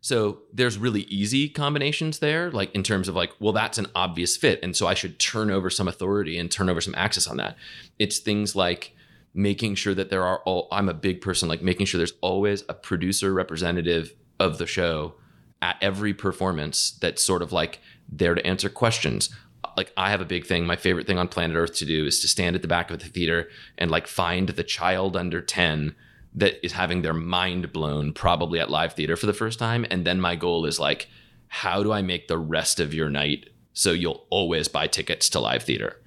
So 0.00 0.38
there's 0.52 0.78
really 0.78 1.02
easy 1.02 1.48
combinations 1.48 2.20
there, 2.20 2.50
like 2.50 2.72
in 2.74 2.82
terms 2.84 3.08
of 3.08 3.16
like, 3.16 3.32
well, 3.40 3.52
that's 3.52 3.78
an 3.78 3.86
obvious 3.94 4.36
fit. 4.36 4.60
And 4.62 4.76
so 4.76 4.86
I 4.86 4.94
should 4.94 5.18
turn 5.18 5.50
over 5.50 5.68
some 5.68 5.88
authority 5.88 6.38
and 6.38 6.50
turn 6.50 6.68
over 6.68 6.80
some 6.80 6.94
access 6.94 7.26
on 7.26 7.38
that. 7.38 7.56
It's 7.98 8.18
things 8.18 8.54
like 8.54 8.94
making 9.34 9.74
sure 9.74 9.94
that 9.94 10.10
there 10.10 10.24
are 10.24 10.38
all, 10.40 10.68
I'm 10.70 10.88
a 10.88 10.94
big 10.94 11.20
person, 11.20 11.48
like 11.48 11.60
making 11.60 11.86
sure 11.86 11.98
there's 11.98 12.12
always 12.20 12.62
a 12.68 12.74
producer 12.74 13.32
representative 13.32 14.14
of 14.38 14.58
the 14.58 14.66
show 14.66 15.14
at 15.60 15.76
every 15.80 16.14
performance 16.14 16.92
that's 17.00 17.22
sort 17.22 17.42
of 17.42 17.50
like 17.52 17.80
there 18.08 18.34
to 18.34 18.46
answer 18.46 18.68
questions 18.68 19.34
like 19.76 19.92
I 19.96 20.10
have 20.10 20.20
a 20.20 20.26
big 20.26 20.46
thing. 20.46 20.66
My 20.66 20.76
favorite 20.76 21.06
thing 21.06 21.18
on 21.18 21.28
planet 21.28 21.56
Earth 21.56 21.74
to 21.76 21.84
do 21.84 22.06
is 22.06 22.20
to 22.20 22.28
stand 22.28 22.56
at 22.56 22.62
the 22.62 22.68
back 22.68 22.90
of 22.90 22.98
the 22.98 23.08
theater 23.08 23.48
and 23.78 23.90
like 23.90 24.06
find 24.06 24.48
the 24.48 24.64
child 24.64 25.16
under 25.16 25.40
10 25.40 25.94
that 26.34 26.64
is 26.64 26.72
having 26.72 27.02
their 27.02 27.14
mind 27.14 27.72
blown 27.72 28.12
probably 28.12 28.60
at 28.60 28.70
live 28.70 28.92
theater 28.92 29.16
for 29.16 29.26
the 29.26 29.32
first 29.32 29.58
time 29.58 29.86
and 29.90 30.06
then 30.06 30.20
my 30.20 30.36
goal 30.36 30.66
is 30.66 30.78
like 30.78 31.08
how 31.48 31.82
do 31.82 31.92
I 31.92 32.02
make 32.02 32.28
the 32.28 32.38
rest 32.38 32.80
of 32.80 32.92
your 32.92 33.08
night 33.08 33.48
so 33.76 33.92
you'll 33.92 34.26
always 34.30 34.68
buy 34.68 34.86
tickets 34.86 35.28
to 35.28 35.38
live 35.38 35.62
theater. 35.62 36.00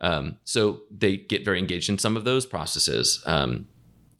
Um, 0.00 0.38
so 0.44 0.82
they 0.96 1.16
get 1.16 1.44
very 1.44 1.58
engaged 1.58 1.88
in 1.88 1.98
some 1.98 2.16
of 2.16 2.24
those 2.24 2.46
processes. 2.46 3.20
Um, 3.26 3.66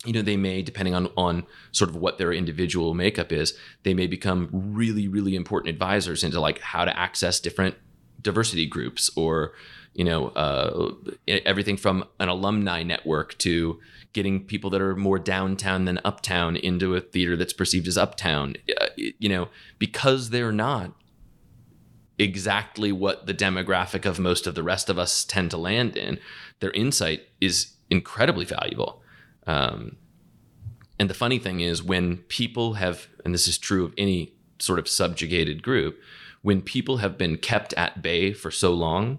you 0.04 0.12
know, 0.12 0.22
they 0.22 0.36
may, 0.36 0.61
depending 0.61 0.94
on 0.94 1.07
on 1.16 1.46
sort 1.70 1.88
of 1.88 1.96
what 1.96 2.18
their 2.18 2.32
individual 2.32 2.94
makeup 2.94 3.32
is, 3.32 3.57
they 3.84 3.94
may 3.94 4.09
become 4.09 4.48
really, 4.52 5.07
really 5.07 5.36
important 5.36 5.72
advisors 5.72 6.24
into 6.24 6.40
like 6.40 6.59
how 6.61 6.84
to 6.84 6.98
access 6.98 7.38
different 7.38 7.76
diversity 8.26 8.66
groups 8.66 9.08
or 9.16 9.52
you 9.94 10.04
know 10.04 10.28
uh, 10.30 10.92
everything 11.46 11.76
from 11.78 12.04
an 12.20 12.28
alumni 12.28 12.82
network 12.82 13.38
to 13.38 13.80
getting 14.12 14.44
people 14.44 14.68
that 14.68 14.80
are 14.80 14.96
more 14.96 15.18
downtown 15.18 15.84
than 15.84 16.00
uptown 16.04 16.56
into 16.56 16.94
a 16.94 17.00
theater 17.00 17.36
that's 17.36 17.52
perceived 17.52 17.86
as 17.86 17.96
uptown. 17.96 18.56
Uh, 18.80 18.88
you 18.96 19.28
know 19.28 19.48
because 19.78 20.30
they're 20.30 20.52
not 20.52 20.92
exactly 22.18 22.90
what 22.90 23.26
the 23.26 23.34
demographic 23.34 24.04
of 24.04 24.18
most 24.18 24.46
of 24.46 24.54
the 24.54 24.62
rest 24.62 24.90
of 24.90 24.98
us 24.98 25.24
tend 25.24 25.50
to 25.50 25.56
land 25.56 25.96
in 25.96 26.18
their 26.60 26.70
insight 26.70 27.20
is 27.40 27.74
incredibly 27.90 28.44
valuable. 28.44 29.02
Um, 29.46 29.96
and 30.98 31.08
the 31.10 31.14
funny 31.14 31.38
thing 31.38 31.60
is 31.60 31.82
when 31.82 32.18
people 32.28 32.74
have 32.74 33.06
and 33.24 33.32
this 33.32 33.46
is 33.46 33.56
true 33.56 33.84
of 33.84 33.94
any 33.96 34.32
sort 34.58 34.78
of 34.78 34.88
subjugated 34.88 35.62
group 35.62 35.98
when 36.43 36.62
people 36.62 36.99
have 36.99 37.18
been 37.18 37.37
kept 37.37 37.72
at 37.74 38.03
bay 38.03 38.32
for 38.32 38.51
so 38.51 38.72
long, 38.72 39.18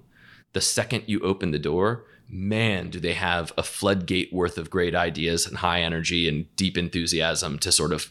the 0.53 0.61
second 0.61 1.03
you 1.07 1.20
open 1.22 1.51
the 1.51 1.59
door, 1.59 2.05
man, 2.30 2.89
do 2.89 2.99
they 2.99 3.13
have 3.13 3.53
a 3.57 3.63
floodgate 3.63 4.32
worth 4.34 4.57
of 4.57 4.70
great 4.70 4.95
ideas 4.95 5.45
and 5.45 5.57
high 5.57 5.82
energy 5.82 6.28
and 6.28 6.53
deep 6.55 6.78
enthusiasm 6.78 7.59
to 7.59 7.72
sort 7.72 7.93
of, 7.93 8.09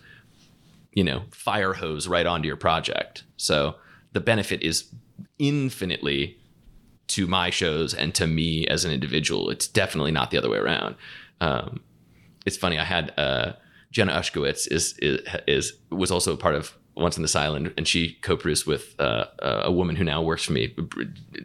you 0.93 1.05
know, 1.05 1.25
fire 1.31 1.75
hose 1.75 2.09
right 2.09 2.27
onto 2.27 2.47
your 2.47 2.57
project. 2.57 3.25
So 3.37 3.77
the 4.13 4.21
benefit 4.21 4.63
is 4.63 4.93
infinitely 5.39 6.39
to 7.09 7.27
my 7.27 7.51
shows 7.51 7.95
and 7.95 8.15
to 8.15 8.27
me 8.27 8.67
as 8.67 8.85
an 8.85 8.93
individual. 8.93 9.51
It's 9.51 9.69
definitely 9.69 10.13
not 10.13 10.31
the 10.31 10.39
other 10.39 10.51
way 10.51 10.59
around. 10.59 10.97
Um, 11.41 11.81
it's 12.45 12.57
funny. 12.57 12.79
I 12.79 12.85
had 12.85 13.13
uh, 13.19 13.53
Jenna 13.91 14.13
Ushkowitz 14.13 14.67
is, 14.71 14.97
is 14.99 15.21
is 15.47 15.73
was 15.91 16.11
also 16.11 16.37
part 16.37 16.55
of 16.55 16.77
Once 16.97 17.17
on 17.17 17.23
This 17.23 17.37
Island, 17.37 17.75
and 17.77 17.87
she 17.87 18.15
co-produced 18.23 18.67
with 18.67 18.99
uh, 18.99 19.27
a 19.41 19.71
woman 19.71 19.97
who 19.97 20.05
now 20.05 20.23
works 20.23 20.45
for 20.45 20.53
me 20.53 20.75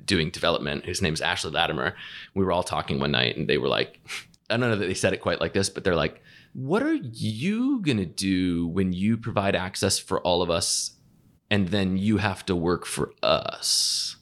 doing 0.05 0.29
development, 0.29 0.85
whose 0.85 1.01
name 1.01 1.13
is 1.13 1.21
Ashley 1.21 1.51
Latimer. 1.51 1.95
We 2.33 2.45
were 2.45 2.51
all 2.51 2.63
talking 2.63 2.99
one 2.99 3.11
night, 3.11 3.35
and 3.35 3.49
they 3.49 3.57
were 3.57 3.67
like, 3.67 3.99
I 4.49 4.57
don't 4.57 4.69
know 4.69 4.75
that 4.75 4.85
they 4.85 4.93
said 4.93 5.13
it 5.13 5.21
quite 5.21 5.41
like 5.41 5.53
this, 5.53 5.69
but 5.69 5.83
they're 5.83 5.95
like, 5.95 6.21
"What 6.53 6.83
are 6.83 6.93
you 6.93 7.81
gonna 7.81 8.05
do 8.05 8.67
when 8.67 8.93
you 8.93 9.17
provide 9.17 9.55
access 9.55 9.99
for 9.99 10.19
all 10.21 10.41
of 10.41 10.49
us, 10.49 10.91
and 11.49 11.67
then 11.69 11.97
you 11.97 12.17
have 12.17 12.45
to 12.47 12.55
work 12.55 12.85
for 12.85 13.13
us?" 13.23 14.17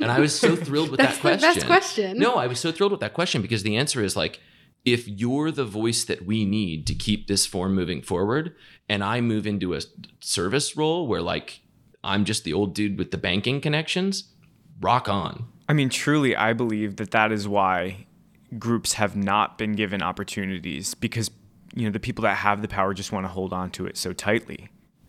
And 0.00 0.10
I 0.10 0.20
was 0.20 0.38
so 0.38 0.56
thrilled 0.56 0.90
with 0.90 1.00
that 1.00 1.20
question. 1.20 1.40
That's 1.40 1.54
the 1.54 1.60
best 1.60 1.66
question. 1.66 2.18
No, 2.18 2.34
I 2.34 2.46
was 2.46 2.58
so 2.58 2.72
thrilled 2.72 2.92
with 2.92 3.00
that 3.00 3.14
question 3.14 3.42
because 3.42 3.62
the 3.62 3.76
answer 3.76 4.02
is 4.02 4.16
like 4.16 4.40
if 4.84 5.06
you're 5.06 5.50
the 5.50 5.64
voice 5.64 6.04
that 6.04 6.26
we 6.26 6.44
need 6.44 6.86
to 6.86 6.94
keep 6.94 7.28
this 7.28 7.46
form 7.46 7.74
moving 7.74 8.02
forward 8.02 8.54
and 8.88 9.02
i 9.02 9.20
move 9.20 9.46
into 9.46 9.74
a 9.74 9.80
service 10.20 10.76
role 10.76 11.06
where 11.06 11.22
like 11.22 11.60
i'm 12.04 12.24
just 12.24 12.44
the 12.44 12.52
old 12.52 12.74
dude 12.74 12.98
with 12.98 13.10
the 13.10 13.18
banking 13.18 13.60
connections 13.60 14.32
rock 14.80 15.08
on 15.08 15.44
i 15.68 15.72
mean 15.72 15.88
truly 15.88 16.34
i 16.36 16.52
believe 16.52 16.96
that 16.96 17.10
that 17.10 17.30
is 17.30 17.46
why 17.46 18.06
groups 18.58 18.94
have 18.94 19.16
not 19.16 19.56
been 19.56 19.72
given 19.72 20.02
opportunities 20.02 20.94
because 20.94 21.30
you 21.74 21.84
know 21.84 21.90
the 21.90 22.00
people 22.00 22.22
that 22.22 22.36
have 22.36 22.62
the 22.62 22.68
power 22.68 22.94
just 22.94 23.12
want 23.12 23.24
to 23.24 23.28
hold 23.28 23.52
on 23.52 23.70
to 23.70 23.86
it 23.86 23.96
so 23.96 24.12
tightly. 24.12 24.68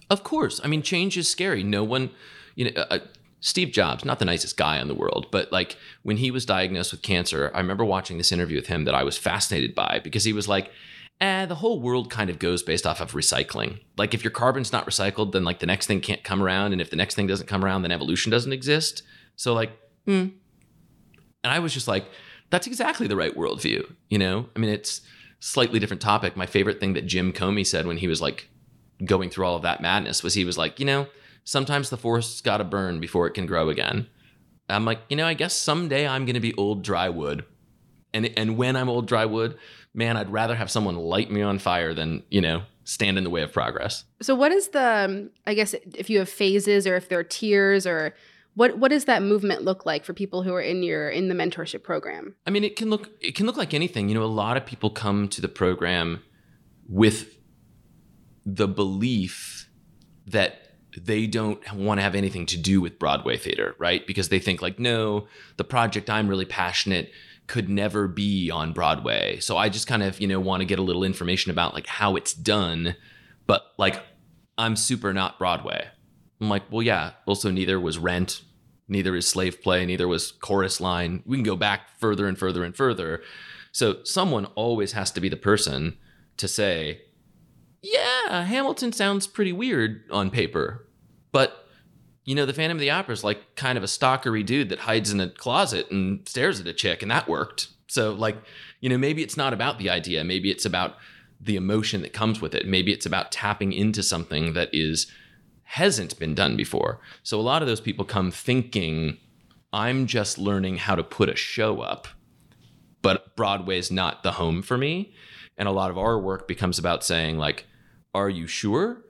Of 0.10 0.24
course. 0.24 0.62
I 0.64 0.68
mean, 0.68 0.82
change 0.82 1.18
is 1.18 1.30
scary. 1.30 1.64
No 1.64 1.84
one, 1.84 2.12
you 2.56 2.72
know, 2.72 2.82
uh, 2.90 3.00
Steve 3.44 3.74
Jobs, 3.74 4.06
not 4.06 4.20
the 4.20 4.26
nicest 4.26 4.56
guy 4.56 4.80
in 4.80 4.88
the 4.88 4.96
world, 4.96 5.28
but 5.30 5.52
like 5.52 5.76
when 6.02 6.16
he 6.16 6.32
was 6.32 6.46
diagnosed 6.46 6.94
with 6.94 7.02
cancer, 7.02 7.52
I 7.54 7.58
remember 7.58 7.84
watching 7.84 8.18
this 8.18 8.32
interview 8.32 8.56
with 8.56 8.68
him 8.68 8.86
that 8.86 8.96
I 8.96 9.04
was 9.04 9.18
fascinated 9.18 9.76
by 9.76 10.00
because 10.02 10.24
he 10.24 10.32
was 10.32 10.48
like, 10.48 10.72
eh, 11.20 11.46
the 11.46 11.56
whole 11.56 11.82
world 11.82 12.10
kind 12.10 12.30
of 12.30 12.40
goes 12.40 12.64
based 12.64 12.88
off 12.88 13.02
of 13.02 13.12
recycling. 13.12 13.82
Like 13.98 14.14
if 14.14 14.24
your 14.24 14.32
carbon's 14.32 14.72
not 14.72 14.86
recycled, 14.86 15.34
then 15.34 15.44
like 15.44 15.60
the 15.60 15.66
next 15.66 15.88
thing 15.88 16.00
can't 16.00 16.24
come 16.24 16.42
around. 16.42 16.72
And 16.72 16.80
if 16.80 16.90
the 16.90 16.96
next 16.96 17.16
thing 17.16 17.28
doesn't 17.28 17.48
come 17.48 17.66
around, 17.66 17.82
then 17.82 17.92
evolution 17.92 18.32
doesn't 18.32 18.54
exist. 18.54 19.04
So 19.36 19.54
like, 19.54 19.72
hmm. 20.06 20.28
And 21.44 21.52
I 21.52 21.60
was 21.60 21.74
just 21.74 21.90
like, 21.90 22.06
that's 22.50 22.66
exactly 22.66 23.08
the 23.08 23.18
right 23.18 23.36
worldview. 23.36 23.94
You 24.10 24.20
know, 24.20 24.48
I 24.56 24.60
mean, 24.60 24.70
it's 24.70 25.02
slightly 25.42 25.80
different 25.80 26.02
topic. 26.02 26.38
My 26.38 26.46
favorite 26.46 26.80
thing 26.80 26.94
that 26.94 27.08
Jim 27.08 27.34
Comey 27.34 27.68
said 27.68 27.88
when 27.88 27.98
he 27.98 28.08
was 28.08 28.22
like 28.22 28.48
going 29.04 29.30
through 29.30 29.46
all 29.46 29.58
of 29.58 29.64
that 29.64 29.82
madness 29.82 30.24
was 30.24 30.34
he 30.34 30.46
was 30.46 30.58
like, 30.58 30.80
you 30.80 30.86
know, 30.86 31.08
sometimes 31.44 31.90
the 31.90 31.98
forest's 31.98 32.42
got 32.42 32.58
to 32.58 32.64
burn 32.64 33.00
before 33.00 33.28
it 33.28 33.34
can 33.34 33.46
grow 33.46 33.70
again. 33.70 34.08
I'm 34.70 34.86
like, 34.86 35.00
you 35.10 35.18
know, 35.18 35.28
I 35.28 35.34
guess 35.34 35.54
someday 35.54 36.08
I'm 36.08 36.26
going 36.26 36.36
to 36.36 36.40
be 36.40 36.54
old 36.56 36.84
dry 36.84 37.10
wood. 37.10 37.46
And 38.14 38.32
and 38.38 38.58
when 38.58 38.76
I'm 38.76 38.90
old 38.90 39.08
dry 39.08 39.26
wood, 39.26 39.58
man, 39.94 40.18
I'd 40.18 40.32
rather 40.32 40.56
have 40.56 40.70
someone 40.72 40.96
light 40.96 41.32
me 41.32 41.42
on 41.42 41.60
fire 41.60 41.94
than, 41.94 42.24
you 42.30 42.42
know, 42.42 42.64
stand 42.84 43.18
in 43.18 43.24
the 43.24 43.30
way 43.30 43.42
of 43.42 43.52
progress. 43.52 44.06
So 44.22 44.36
what 44.36 44.52
is 44.52 44.70
the 44.70 45.06
um, 45.06 45.30
I 45.48 45.54
guess 45.54 45.74
if 45.96 46.10
you 46.10 46.20
have 46.20 46.30
phases 46.30 46.88
or 46.88 46.96
if 46.96 47.10
there 47.10 47.20
are 47.20 47.24
tiers 47.24 47.88
or 47.88 48.14
what 48.56 48.78
what 48.78 48.90
does 48.90 49.06
that 49.06 49.24
movement 49.24 49.64
look 49.64 49.86
like 49.86 50.06
for 50.06 50.14
people 50.14 50.44
who 50.44 50.54
are 50.54 50.62
in 50.62 50.84
your 50.84 51.10
in 51.10 51.28
the 51.28 51.36
mentorship 51.36 51.84
program? 51.84 52.36
I 52.46 52.52
mean, 52.52 52.64
it 52.64 52.76
can 52.76 52.90
look 52.90 53.10
it 53.20 53.36
can 53.36 53.46
look 53.46 53.58
like 53.58 53.74
anything. 53.74 54.10
You 54.10 54.16
know, 54.16 54.24
a 54.24 54.26
lot 54.26 54.58
of 54.58 54.66
people 54.66 54.90
come 54.90 55.28
to 55.30 55.42
the 55.42 55.48
program 55.48 56.22
with 56.88 57.38
the 58.46 58.68
belief 58.68 59.70
that 60.28 60.63
they 60.98 61.28
don't 61.28 61.60
want 61.74 62.00
to 62.00 62.04
have 62.04 62.16
anything 62.16 62.46
to 62.48 62.58
do 62.58 62.82
with 62.82 63.00
Broadway 63.00 63.38
theater, 63.38 63.76
right? 63.78 64.06
Because 64.06 64.30
they 64.30 64.40
think 64.40 64.62
like, 64.62 64.80
no, 64.80 65.28
the 65.58 65.64
project 65.64 66.10
I'm 66.10 66.28
really 66.28 66.46
passionate 66.46 67.12
could 67.48 67.70
never 67.70 68.08
be 68.08 68.50
on 68.50 68.74
Broadway. 68.74 69.40
So 69.40 69.58
I 69.58 69.70
just 69.70 69.88
kind 69.88 70.04
of, 70.04 70.20
you 70.22 70.28
know, 70.28 70.40
want 70.40 70.62
to 70.62 70.66
get 70.66 70.80
a 70.80 70.84
little 70.84 71.04
information 71.04 71.52
about 71.52 71.74
like 71.74 71.88
how 71.88 72.16
it's 72.16 72.34
done, 72.34 72.96
but 73.48 73.64
like 73.78 74.02
I'm 74.58 74.76
super 74.76 75.14
not 75.14 75.40
Broadway. 75.40 75.88
I'm 76.40 76.50
like, 76.50 76.64
well, 76.72 76.82
yeah, 76.82 77.12
also 77.26 77.52
neither 77.52 77.80
was 77.80 77.98
Rent, 77.98 78.42
neither 78.88 79.16
is 79.16 79.28
Slave 79.28 79.62
Play, 79.62 79.86
neither 79.86 80.08
was 80.08 80.32
Chorus 80.32 80.80
Line. 80.80 81.24
We 81.26 81.38
can 81.38 81.44
go 81.44 81.56
back 81.56 81.90
further 82.00 82.28
and 82.28 82.38
further 82.38 82.64
and 82.64 82.76
further. 82.76 83.22
So 83.72 84.04
someone 84.04 84.46
always 84.56 84.92
has 84.92 85.12
to 85.12 85.22
be 85.22 85.30
the 85.30 85.38
person 85.38 85.98
to 86.38 86.48
say, 86.48 87.02
yeah, 87.82 88.44
Hamilton 88.44 88.94
sounds 88.94 89.28
pretty 89.28 89.52
weird 89.52 90.04
on 90.10 90.30
paper, 90.30 90.83
you 92.26 92.36
know, 92.36 92.46
the 92.46 92.54
Phantom 92.54 92.78
of 92.78 92.82
the 92.82 92.92
Opera 92.92 93.14
is 93.14 93.24
like 93.24 93.56
kind 93.56 93.78
of 93.78 93.84
a 93.84 93.88
stalkery 93.88 94.46
dude 94.46 94.70
that 94.70 94.80
hides 94.80 95.12
in 95.12 95.20
a 95.20 95.30
closet 95.30 95.92
and 95.92 96.28
stares 96.28 96.60
at 96.60 96.68
a 96.68 96.74
chick, 96.74 97.02
and 97.02 97.12
that 97.12 97.28
worked. 97.28 97.68
So, 97.88 98.14
like, 98.14 98.38
you 98.80 98.90
know, 98.90 98.98
maybe 98.98 99.24
it's 99.24 99.38
not 99.38 99.54
about 99.54 99.78
the 99.78 99.90
idea, 99.90 100.24
maybe 100.24 100.50
it's 100.50 100.66
about 100.66 100.96
the 101.40 101.56
emotion 101.56 102.02
that 102.02 102.14
comes 102.14 102.42
with 102.42 102.56
it. 102.56 102.66
Maybe 102.66 102.94
it's 102.94 103.06
about 103.06 103.32
tapping 103.32 103.74
into 103.74 104.02
something 104.02 104.54
that 104.54 104.70
is 104.72 105.12
hasn't 105.64 106.18
been 106.20 106.36
done 106.36 106.56
before. 106.56 107.00
So 107.24 107.40
a 107.40 107.42
lot 107.42 107.62
of 107.62 107.68
those 107.68 107.82
people 107.82 108.06
come 108.06 108.32
thinking, 108.32 109.18
I'm 109.74 110.06
just 110.06 110.38
learning 110.38 110.78
how 110.78 110.96
to 110.96 111.04
put 111.04 111.30
a 111.30 111.36
show 111.36 111.82
up, 111.82 112.08
but 113.02 113.36
Broadway's 113.36 113.92
not 113.92 114.24
the 114.24 114.34
home 114.34 114.62
for 114.62 114.78
me. 114.78 115.14
And 115.58 115.68
a 115.68 115.72
lot 115.72 115.90
of 115.90 115.98
our 115.98 116.20
work 116.20 116.48
becomes 116.48 116.80
about 116.80 117.04
saying, 117.04 117.38
like, 117.38 117.66
are 118.14 118.30
you 118.30 118.48
sure? 118.48 119.03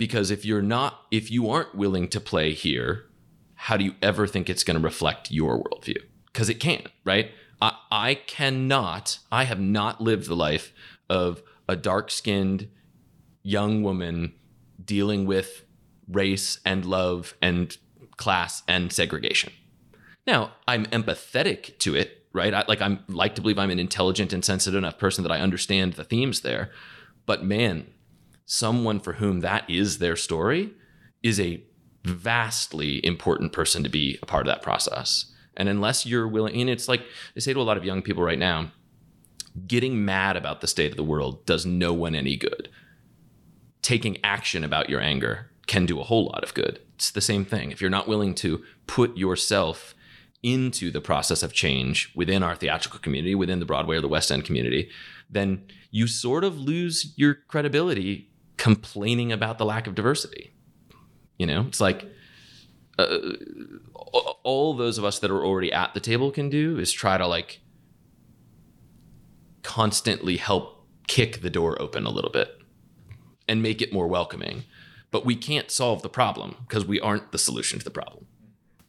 Because 0.00 0.30
if 0.30 0.46
you're 0.46 0.62
not, 0.62 1.02
if 1.10 1.30
you 1.30 1.50
aren't 1.50 1.74
willing 1.74 2.08
to 2.08 2.22
play 2.22 2.54
here, 2.54 3.04
how 3.54 3.76
do 3.76 3.84
you 3.84 3.96
ever 4.00 4.26
think 4.26 4.48
it's 4.48 4.64
going 4.64 4.78
to 4.78 4.82
reflect 4.82 5.30
your 5.30 5.62
worldview? 5.62 5.98
Because 6.32 6.48
it 6.48 6.54
can't, 6.54 6.88
right? 7.04 7.32
I, 7.60 7.76
I 7.92 8.14
cannot, 8.14 9.18
I 9.30 9.44
have 9.44 9.60
not 9.60 10.00
lived 10.00 10.26
the 10.26 10.34
life 10.34 10.72
of 11.10 11.42
a 11.68 11.76
dark 11.76 12.10
skinned 12.10 12.68
young 13.42 13.82
woman 13.82 14.32
dealing 14.82 15.26
with 15.26 15.64
race 16.08 16.60
and 16.64 16.86
love 16.86 17.34
and 17.42 17.76
class 18.16 18.62
and 18.66 18.90
segregation. 18.90 19.52
Now, 20.26 20.52
I'm 20.66 20.86
empathetic 20.86 21.76
to 21.80 21.94
it, 21.94 22.24
right? 22.32 22.54
I, 22.54 22.64
like 22.66 22.80
I'm 22.80 23.04
like 23.06 23.34
to 23.34 23.42
believe 23.42 23.58
I'm 23.58 23.68
an 23.68 23.78
intelligent 23.78 24.32
and 24.32 24.42
sensitive 24.42 24.78
enough 24.78 24.96
person 24.96 25.24
that 25.24 25.32
I 25.32 25.40
understand 25.40 25.92
the 25.92 26.04
themes 26.04 26.40
there. 26.40 26.70
But 27.26 27.44
man, 27.44 27.88
someone 28.50 28.98
for 28.98 29.12
whom 29.12 29.40
that 29.40 29.62
is 29.70 29.98
their 29.98 30.16
story 30.16 30.72
is 31.22 31.38
a 31.38 31.62
vastly 32.02 33.04
important 33.06 33.52
person 33.52 33.84
to 33.84 33.88
be 33.88 34.18
a 34.22 34.26
part 34.26 34.44
of 34.44 34.52
that 34.52 34.60
process. 34.60 35.32
And 35.56 35.68
unless 35.68 36.04
you're 36.04 36.26
willing, 36.26 36.60
and 36.60 36.68
it's 36.68 36.88
like 36.88 37.02
I 37.36 37.38
say 37.38 37.52
to 37.52 37.60
a 37.60 37.62
lot 37.62 37.76
of 37.76 37.84
young 37.84 38.02
people 38.02 38.24
right 38.24 38.40
now, 38.40 38.72
getting 39.68 40.04
mad 40.04 40.36
about 40.36 40.60
the 40.60 40.66
state 40.66 40.90
of 40.90 40.96
the 40.96 41.04
world 41.04 41.46
does 41.46 41.64
no 41.64 41.92
one 41.92 42.16
any 42.16 42.36
good. 42.36 42.68
Taking 43.82 44.18
action 44.24 44.64
about 44.64 44.90
your 44.90 45.00
anger 45.00 45.52
can 45.68 45.86
do 45.86 46.00
a 46.00 46.04
whole 46.04 46.24
lot 46.24 46.42
of 46.42 46.52
good. 46.52 46.80
It's 46.96 47.12
the 47.12 47.20
same 47.20 47.44
thing. 47.44 47.70
If 47.70 47.80
you're 47.80 47.88
not 47.88 48.08
willing 48.08 48.34
to 48.36 48.64
put 48.88 49.16
yourself 49.16 49.94
into 50.42 50.90
the 50.90 51.00
process 51.00 51.44
of 51.44 51.52
change 51.52 52.12
within 52.16 52.42
our 52.42 52.56
theatrical 52.56 52.98
community, 52.98 53.36
within 53.36 53.60
the 53.60 53.66
Broadway 53.66 53.98
or 53.98 54.00
the 54.00 54.08
West 54.08 54.32
End 54.32 54.44
community, 54.44 54.90
then 55.30 55.62
you 55.92 56.08
sort 56.08 56.42
of 56.42 56.58
lose 56.58 57.12
your 57.16 57.34
credibility 57.46 58.29
complaining 58.60 59.32
about 59.32 59.56
the 59.56 59.64
lack 59.64 59.86
of 59.86 59.94
diversity. 59.94 60.52
You 61.38 61.46
know, 61.46 61.62
it's 61.66 61.80
like 61.80 62.04
uh, 62.98 63.18
all 64.42 64.74
those 64.74 64.98
of 64.98 65.04
us 65.04 65.18
that 65.20 65.30
are 65.30 65.42
already 65.42 65.72
at 65.72 65.94
the 65.94 66.00
table 66.00 66.30
can 66.30 66.50
do 66.50 66.78
is 66.78 66.92
try 66.92 67.16
to 67.16 67.26
like 67.26 67.62
constantly 69.62 70.36
help 70.36 70.86
kick 71.06 71.40
the 71.40 71.48
door 71.48 71.80
open 71.80 72.04
a 72.04 72.10
little 72.10 72.30
bit 72.30 72.60
and 73.48 73.62
make 73.62 73.80
it 73.80 73.94
more 73.94 74.06
welcoming. 74.06 74.64
But 75.10 75.24
we 75.24 75.36
can't 75.36 75.70
solve 75.70 76.02
the 76.02 76.10
problem 76.10 76.56
because 76.68 76.84
we 76.84 77.00
aren't 77.00 77.32
the 77.32 77.38
solution 77.38 77.78
to 77.78 77.84
the 77.84 77.90
problem. 77.90 78.26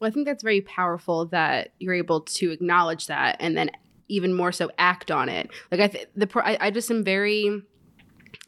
Well, 0.02 0.10
I 0.10 0.12
think 0.12 0.28
that's 0.28 0.44
very 0.44 0.62
powerful 0.62 1.28
that 1.28 1.72
you're 1.80 1.94
able 1.94 2.22
to 2.22 2.52
acknowledge 2.52 3.08
that 3.08 3.38
and 3.40 3.56
then 3.56 3.72
even 4.10 4.34
more 4.34 4.52
so 4.52 4.70
act 4.78 5.12
on 5.12 5.30
it. 5.30 5.50
Like 5.72 5.80
I, 5.80 5.88
th- 5.88 6.10
the 6.14 6.28
pro- 6.28 6.44
I, 6.44 6.58
I 6.60 6.72
just 6.72 6.92
am 6.92 7.06
very 7.06 7.64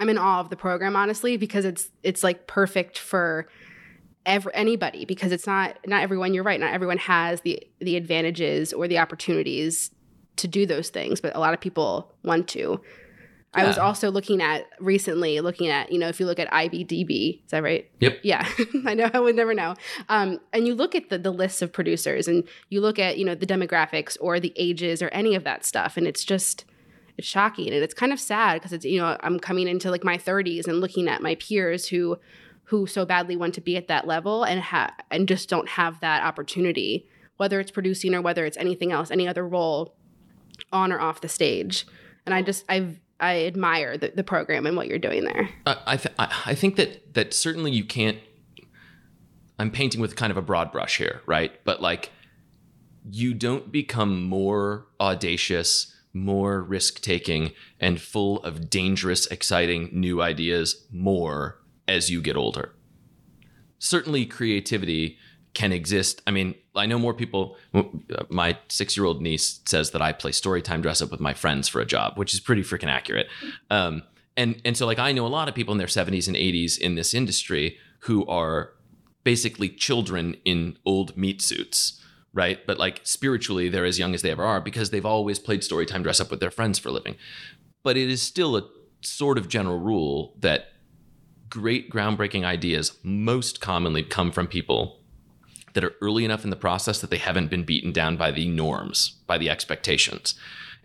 I'm 0.03 0.09
in 0.09 0.17
awe 0.17 0.41
of 0.41 0.49
the 0.49 0.57
program 0.57 0.97
honestly 0.97 1.37
because 1.37 1.63
it's 1.63 1.89
it's 2.03 2.25
like 2.25 2.45
perfect 2.45 2.99
for 2.99 3.47
every, 4.25 4.53
anybody 4.53 5.05
because 5.05 5.31
it's 5.31 5.47
not 5.47 5.77
not 5.87 6.03
everyone 6.03 6.33
you're 6.33 6.43
right 6.43 6.59
not 6.59 6.73
everyone 6.73 6.97
has 6.97 7.39
the 7.41 7.65
the 7.79 7.95
advantages 7.95 8.73
or 8.73 8.89
the 8.89 8.99
opportunities 8.99 9.91
to 10.35 10.45
do 10.45 10.65
those 10.65 10.89
things 10.89 11.21
but 11.21 11.33
a 11.37 11.39
lot 11.39 11.53
of 11.53 11.61
people 11.61 12.13
want 12.21 12.49
to 12.49 12.81
I 13.55 13.65
was 13.65 13.77
also 13.77 14.09
looking 14.09 14.41
at 14.41 14.65
recently, 14.79 15.39
looking 15.39 15.67
at, 15.67 15.91
you 15.91 15.99
know, 15.99 16.07
if 16.07 16.19
you 16.19 16.25
look 16.25 16.39
at 16.39 16.49
IBDB, 16.51 17.43
is 17.45 17.51
that 17.51 17.61
right? 17.61 17.87
Yep. 17.99 18.21
Yeah. 18.23 18.49
I 18.87 18.95
know, 18.95 19.11
I 19.13 19.19
would 19.19 19.35
never 19.35 19.53
know. 19.53 19.75
Um, 20.09 20.39
and 20.51 20.65
you 20.65 20.73
look 20.73 20.95
at 20.95 21.11
the, 21.11 21.19
the 21.19 21.29
lists 21.29 21.61
of 21.61 21.71
producers 21.71 22.27
and 22.27 22.47
you 22.69 22.81
look 22.81 22.97
at, 22.97 23.19
you 23.19 23.25
know, 23.25 23.35
the 23.35 23.45
demographics 23.45 24.17
or 24.19 24.39
the 24.39 24.53
ages 24.55 25.03
or 25.03 25.09
any 25.09 25.35
of 25.35 25.43
that 25.43 25.65
stuff. 25.65 25.97
And 25.97 26.07
it's 26.07 26.23
just, 26.23 26.65
it's 27.17 27.27
shocking. 27.27 27.67
And 27.67 27.83
it's 27.83 27.93
kind 27.93 28.11
of 28.11 28.19
sad 28.19 28.55
because 28.55 28.73
it's, 28.73 28.85
you 28.85 28.99
know, 28.99 29.17
I'm 29.21 29.39
coming 29.39 29.67
into 29.67 29.91
like 29.91 30.03
my 30.03 30.17
30s 30.17 30.67
and 30.67 30.79
looking 30.79 31.07
at 31.07 31.21
my 31.21 31.35
peers 31.35 31.87
who, 31.87 32.17
who 32.65 32.87
so 32.87 33.05
badly 33.05 33.35
want 33.35 33.53
to 33.55 33.61
be 33.61 33.77
at 33.77 33.87
that 33.87 34.07
level 34.07 34.43
and 34.43 34.61
ha- 34.61 34.95
and 35.11 35.27
just 35.27 35.49
don't 35.49 35.69
have 35.69 35.99
that 35.99 36.23
opportunity, 36.23 37.07
whether 37.37 37.59
it's 37.59 37.71
producing 37.71 38.15
or 38.15 38.21
whether 38.21 38.45
it's 38.45 38.57
anything 38.57 38.91
else, 38.91 39.11
any 39.11 39.27
other 39.27 39.47
role 39.47 39.95
on 40.71 40.91
or 40.91 40.99
off 40.99 41.21
the 41.21 41.29
stage. 41.29 41.85
And 42.25 42.33
I 42.33 42.41
just, 42.41 42.65
I've, 42.69 42.99
I 43.19 43.45
admire 43.45 43.97
the, 43.97 44.11
the 44.13 44.23
program 44.23 44.65
and 44.65 44.75
what 44.75 44.87
you're 44.87 44.99
doing 44.99 45.23
there. 45.23 45.49
I 45.65 45.77
I, 45.85 45.97
th- 45.97 46.15
I 46.19 46.41
I 46.47 46.55
think 46.55 46.75
that 46.75 47.13
that 47.13 47.33
certainly 47.33 47.71
you 47.71 47.85
can't. 47.85 48.17
I'm 49.57 49.71
painting 49.71 50.01
with 50.01 50.15
kind 50.15 50.31
of 50.31 50.35
a 50.35 50.41
broad 50.41 50.71
brush 50.71 50.97
here, 50.97 51.21
right? 51.25 51.53
But 51.63 51.81
like, 51.81 52.11
you 53.09 53.33
don't 53.33 53.71
become 53.71 54.23
more 54.23 54.87
audacious, 54.99 55.92
more 56.13 56.61
risk 56.61 57.01
taking, 57.01 57.51
and 57.79 57.99
full 57.99 58.43
of 58.43 58.69
dangerous, 58.69 59.25
exciting 59.27 59.89
new 59.91 60.21
ideas 60.21 60.85
more 60.91 61.59
as 61.87 62.09
you 62.09 62.21
get 62.21 62.37
older. 62.37 62.73
Certainly, 63.79 64.27
creativity 64.27 65.17
can 65.53 65.71
exist. 65.71 66.21
I 66.25 66.31
mean, 66.31 66.55
I 66.75 66.85
know 66.85 66.97
more 66.97 67.13
people. 67.13 67.57
My 68.29 68.57
six 68.69 68.95
year 68.97 69.05
old 69.05 69.21
niece 69.21 69.61
says 69.65 69.91
that 69.91 70.01
I 70.01 70.13
play 70.13 70.31
storytime 70.31 70.81
dress 70.81 71.01
up 71.01 71.11
with 71.11 71.19
my 71.19 71.33
friends 71.33 71.67
for 71.67 71.81
a 71.81 71.85
job, 71.85 72.17
which 72.17 72.33
is 72.33 72.39
pretty 72.39 72.63
freaking 72.63 72.89
accurate. 72.89 73.27
Um, 73.69 74.03
and 74.35 74.61
and 74.65 74.75
so 74.75 74.85
like 74.85 74.99
I 74.99 75.11
know 75.11 75.25
a 75.25 75.27
lot 75.27 75.47
of 75.47 75.55
people 75.55 75.73
in 75.73 75.77
their 75.77 75.87
70s 75.87 76.27
and 76.27 76.35
80s 76.35 76.77
in 76.77 76.95
this 76.95 77.13
industry 77.13 77.77
who 77.99 78.25
are 78.25 78.73
basically 79.23 79.69
children 79.69 80.35
in 80.43 80.77
old 80.85 81.15
meat 81.15 81.41
suits 81.41 82.02
right? 82.33 82.65
But 82.65 82.79
like 82.79 83.01
spiritually, 83.03 83.69
they're 83.69 83.85
as 83.85 83.99
young 83.99 84.13
as 84.13 84.21
they 84.21 84.31
ever 84.31 84.43
are 84.43 84.59
because 84.59 84.89
they've 84.89 85.05
always 85.05 85.39
played 85.39 85.63
story 85.63 85.85
time 85.85 86.03
dress 86.03 86.19
up 86.19 86.31
with 86.31 86.39
their 86.39 86.51
friends 86.51 86.79
for 86.79 86.89
a 86.89 86.93
living. 86.93 87.15
But 87.83 87.97
it 87.97 88.09
is 88.09 88.21
still 88.21 88.57
a 88.57 88.67
sort 89.01 89.37
of 89.37 89.49
general 89.49 89.79
rule 89.79 90.35
that 90.39 90.67
great 91.49 91.91
groundbreaking 91.91 92.43
ideas 92.43 92.97
most 93.03 93.61
commonly 93.61 94.03
come 94.03 94.31
from 94.31 94.47
people 94.47 94.99
that 95.73 95.83
are 95.83 95.93
early 96.01 96.25
enough 96.25 96.43
in 96.43 96.49
the 96.49 96.55
process 96.55 96.99
that 96.99 97.09
they 97.09 97.17
haven't 97.17 97.49
been 97.49 97.63
beaten 97.63 97.91
down 97.91 98.17
by 98.17 98.31
the 98.31 98.47
norms, 98.47 99.19
by 99.27 99.37
the 99.37 99.49
expectations. 99.49 100.35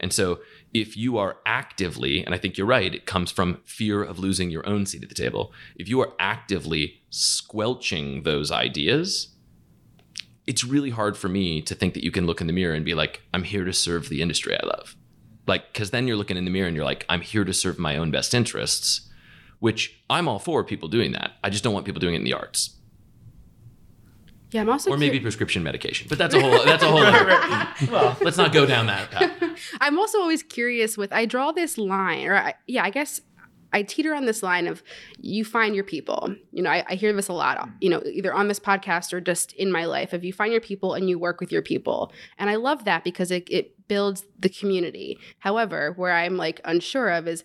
And 0.01 0.13
so 0.13 0.41
if 0.75 0.97
you 0.97 1.17
are 1.19 1.39
actively, 1.47 2.25
and 2.25 2.35
I 2.35 2.39
think 2.39 2.57
you're 2.57 2.67
right, 2.67 2.95
it 2.95 3.07
comes 3.07 3.31
from 3.31 3.61
fear 3.65 4.03
of 4.03 4.19
losing 4.19 4.51
your 4.51 4.67
own 4.69 4.87
seat 4.87 5.03
at 5.03 5.09
the 5.09 5.15
table. 5.15 5.53
If 5.77 5.89
you 5.89 6.01
are 6.01 6.13
actively 6.19 7.01
squelching 7.11 8.23
those 8.23 8.51
ideas, 8.51 9.29
it's 10.49 10.65
really 10.65 10.89
hard 10.89 11.15
for 11.15 11.29
me 11.29 11.61
to 11.61 11.75
think 11.75 11.93
that 11.93 12.03
you 12.03 12.11
can 12.11 12.25
look 12.25 12.41
in 12.41 12.47
the 12.47 12.55
mirror 12.55 12.75
and 12.75 12.83
be 12.83 12.95
like, 12.95 13.21
I'm 13.35 13.45
here 13.45 13.65
to 13.65 13.73
serve 13.73 14.09
the 14.09 14.23
industry 14.23 14.57
I 14.59 14.67
love. 14.67 14.97
Like, 15.47 15.71
because 15.73 15.91
then 15.91 16.09
you're 16.09 16.17
looking 16.17 16.39
in 16.39 16.47
the 16.47 16.51
mirror 16.51 16.67
and 16.67 16.75
you're 16.75 16.87
like, 16.87 17.05
I'm 17.11 17.21
here 17.21 17.45
to 17.45 17.53
serve 17.53 17.79
my 17.79 17.99
own 17.99 18.11
best 18.11 18.33
interests, 18.33 19.11
which 19.59 20.01
I'm 20.09 20.27
all 20.27 20.39
for 20.39 20.65
people 20.65 20.89
doing 20.89 21.13
that. 21.13 21.33
I 21.45 21.51
just 21.51 21.63
don't 21.63 21.75
want 21.75 21.85
people 21.85 22.01
doing 22.01 22.15
it 22.15 22.19
in 22.19 22.25
the 22.25 22.33
arts. 22.33 22.77
Yeah, 24.51 24.63
I'm 24.63 24.71
also 24.71 24.91
or 24.91 24.97
maybe 24.97 25.19
cur- 25.19 25.25
prescription 25.25 25.63
medication, 25.63 26.07
but 26.09 26.17
that's 26.17 26.35
a 26.35 26.41
whole 26.41 26.65
that's 26.65 26.83
a 26.83 26.87
whole. 26.91 27.03
other, 27.03 27.93
well, 27.93 28.17
let's 28.23 28.39
not 28.39 28.51
go 28.51 28.65
down 28.65 28.87
that 28.87 29.11
path. 29.11 29.33
I'm 29.83 29.99
also 29.99 30.19
always 30.19 30.43
curious 30.43 30.97
with 30.97 31.13
I 31.13 31.27
draw 31.27 31.53
this 31.53 31.77
line, 31.77 32.27
or 32.27 32.35
I, 32.35 32.55
yeah, 32.67 32.83
I 32.83 32.89
guess 32.89 33.21
I 33.73 33.83
teeter 33.83 34.15
on 34.15 34.25
this 34.25 34.43
line 34.43 34.67
of 34.67 34.83
you 35.21 35.45
find 35.45 35.75
your 35.75 35.85
people. 35.85 36.35
You 36.53 36.63
know, 36.63 36.71
I, 36.71 36.85
I 36.89 36.95
hear 36.95 37.13
this 37.13 37.29
a 37.29 37.33
lot. 37.33 37.59
Mm. 37.59 37.73
You 37.81 37.91
know, 37.91 38.03
either 38.05 38.33
on 38.33 38.49
this 38.49 38.61
podcast 38.61 39.13
or 39.13 39.21
just 39.21 39.53
in 39.55 39.71
my 39.71 39.85
life. 39.85 40.13
Of 40.13 40.25
you 40.25 40.33
find 40.33 40.53
your 40.53 40.61
people 40.61 40.95
and 40.95 41.09
you 41.09 41.19
work 41.19 41.41
with 41.41 41.53
your 41.53 41.63
people, 41.63 42.13
and 42.39 42.49
I 42.49 42.57
love 42.57 42.85
that 42.85 43.05
because 43.05 43.31
it 43.31 43.49
it 43.51 43.89
builds 43.89 44.25
the 44.39 44.49
community. 44.49 45.19
However, 45.39 45.93
where 45.97 46.13
I'm 46.13 46.37
like 46.37 46.61
unsure 46.65 47.11
of 47.11 47.29
is 47.29 47.45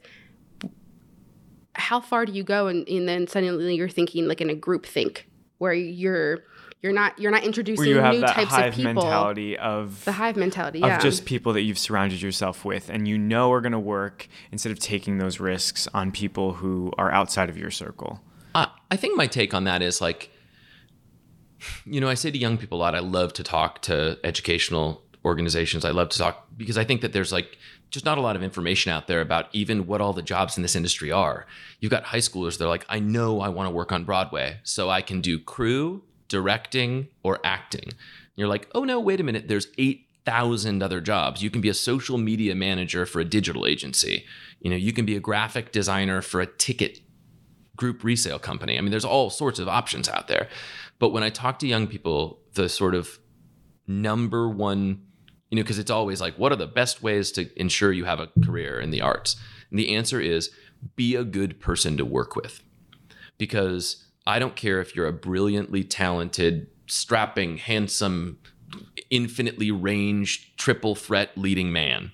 how 1.75 1.99
far 1.99 2.25
do 2.25 2.31
you 2.31 2.43
go, 2.43 2.67
and, 2.67 2.87
and 2.87 3.07
then 3.07 3.27
suddenly 3.27 3.75
you're 3.75 3.89
thinking 3.89 4.27
like 4.27 4.41
in 4.41 4.49
a 4.49 4.55
group 4.55 4.85
think 4.85 5.27
where 5.57 5.73
you're 5.73 6.43
you're 6.83 6.91
not 6.93 7.17
you're 7.17 7.31
not 7.31 7.43
introducing 7.43 7.87
you 7.87 7.97
have 7.97 8.13
new 8.13 8.19
that 8.19 8.35
types 8.35 8.51
hive 8.51 8.73
of 8.73 8.75
people. 8.75 8.93
mentality 8.93 9.57
of 9.57 10.03
the 10.03 10.11
hive 10.11 10.35
mentality, 10.35 10.83
of 10.83 11.01
just 11.01 11.25
people 11.25 11.53
that 11.53 11.61
you've 11.61 11.79
surrounded 11.79 12.21
yourself 12.21 12.65
with 12.65 12.89
and 12.89 13.07
you 13.07 13.17
know 13.17 13.51
are 13.51 13.61
going 13.61 13.71
to 13.71 13.79
work 13.79 14.27
instead 14.51 14.71
of 14.71 14.79
taking 14.79 15.17
those 15.17 15.39
risks 15.39 15.87
on 15.93 16.11
people 16.11 16.55
who 16.55 16.91
are 16.97 17.11
outside 17.11 17.49
of 17.49 17.57
your 17.57 17.71
circle. 17.71 18.21
Uh, 18.53 18.67
I 18.91 18.97
think 18.97 19.17
my 19.17 19.25
take 19.25 19.53
on 19.53 19.63
that 19.63 19.81
is 19.81 20.01
like, 20.01 20.29
you 21.85 22.01
know, 22.01 22.09
I 22.09 22.13
say 22.13 22.29
to 22.29 22.37
young 22.37 22.57
people 22.57 22.77
a 22.77 22.81
lot, 22.81 22.93
I 22.93 22.99
love 22.99 23.33
to 23.33 23.43
talk 23.43 23.81
to 23.83 24.19
educational 24.23 25.01
organizations. 25.25 25.85
I 25.85 25.91
love 25.91 26.09
to 26.09 26.17
talk 26.17 26.47
because 26.57 26.77
I 26.77 26.83
think 26.83 26.99
that 27.01 27.13
there's 27.13 27.31
like 27.31 27.57
just 27.91 28.03
not 28.03 28.17
a 28.17 28.21
lot 28.21 28.35
of 28.35 28.43
information 28.43 28.91
out 28.91 29.07
there 29.07 29.21
about 29.21 29.47
even 29.53 29.87
what 29.87 30.01
all 30.01 30.11
the 30.11 30.21
jobs 30.21 30.57
in 30.57 30.63
this 30.63 30.75
industry 30.75 31.11
are. 31.11 31.45
You've 31.79 31.91
got 31.91 32.03
high 32.03 32.17
schoolers, 32.17 32.57
they're 32.57 32.67
like, 32.67 32.85
I 32.89 32.99
know 32.99 33.39
I 33.39 33.47
want 33.49 33.67
to 33.67 33.71
work 33.71 33.91
on 33.93 34.03
Broadway, 34.03 34.57
so 34.63 34.89
I 34.89 35.01
can 35.01 35.21
do 35.21 35.39
crew, 35.39 36.03
directing, 36.33 37.07
or 37.21 37.39
acting. 37.43 37.83
And 37.83 37.93
you're 38.35 38.47
like, 38.47 38.67
oh 38.73 38.83
no, 38.83 38.99
wait 38.99 39.19
a 39.19 39.23
minute, 39.23 39.47
there's 39.47 39.67
8,000 39.77 40.81
other 40.81 40.99
jobs. 40.99 41.43
You 41.43 41.51
can 41.51 41.61
be 41.61 41.69
a 41.69 41.75
social 41.75 42.17
media 42.17 42.55
manager 42.55 43.05
for 43.05 43.19
a 43.19 43.25
digital 43.25 43.67
agency. 43.67 44.25
You 44.59 44.71
know, 44.71 44.75
you 44.75 44.93
can 44.93 45.05
be 45.05 45.15
a 45.15 45.19
graphic 45.19 45.71
designer 45.71 46.23
for 46.23 46.41
a 46.41 46.47
ticket 46.47 46.99
group 47.75 48.03
resale 48.03 48.39
company. 48.39 48.79
I 48.79 48.81
mean, 48.81 48.89
there's 48.89 49.05
all 49.05 49.29
sorts 49.29 49.59
of 49.59 49.67
options 49.67 50.09
out 50.09 50.27
there. 50.27 50.49
But 50.97 51.09
when 51.09 51.21
I 51.21 51.29
talk 51.29 51.59
to 51.59 51.67
young 51.67 51.85
people, 51.85 52.39
the 52.55 52.67
sort 52.67 52.95
of 52.95 53.19
number 53.85 54.49
one, 54.49 55.03
you 55.51 55.55
know, 55.55 55.61
because 55.61 55.77
it's 55.77 55.91
always 55.91 56.19
like, 56.19 56.35
what 56.39 56.51
are 56.51 56.55
the 56.55 56.65
best 56.65 57.03
ways 57.03 57.31
to 57.33 57.47
ensure 57.55 57.91
you 57.91 58.05
have 58.05 58.19
a 58.19 58.29
career 58.43 58.79
in 58.79 58.89
the 58.89 59.01
arts? 59.01 59.35
And 59.69 59.77
the 59.77 59.95
answer 59.95 60.19
is 60.19 60.49
be 60.95 61.15
a 61.15 61.23
good 61.23 61.59
person 61.59 61.95
to 61.97 62.05
work 62.05 62.35
with. 62.35 62.63
Because 63.37 64.07
I 64.25 64.39
don't 64.39 64.55
care 64.55 64.79
if 64.79 64.95
you're 64.95 65.07
a 65.07 65.13
brilliantly 65.13 65.83
talented, 65.83 66.67
strapping, 66.87 67.57
handsome, 67.57 68.39
infinitely 69.09 69.71
ranged, 69.71 70.57
triple 70.57 70.95
threat 70.95 71.37
leading 71.37 71.71
man. 71.71 72.11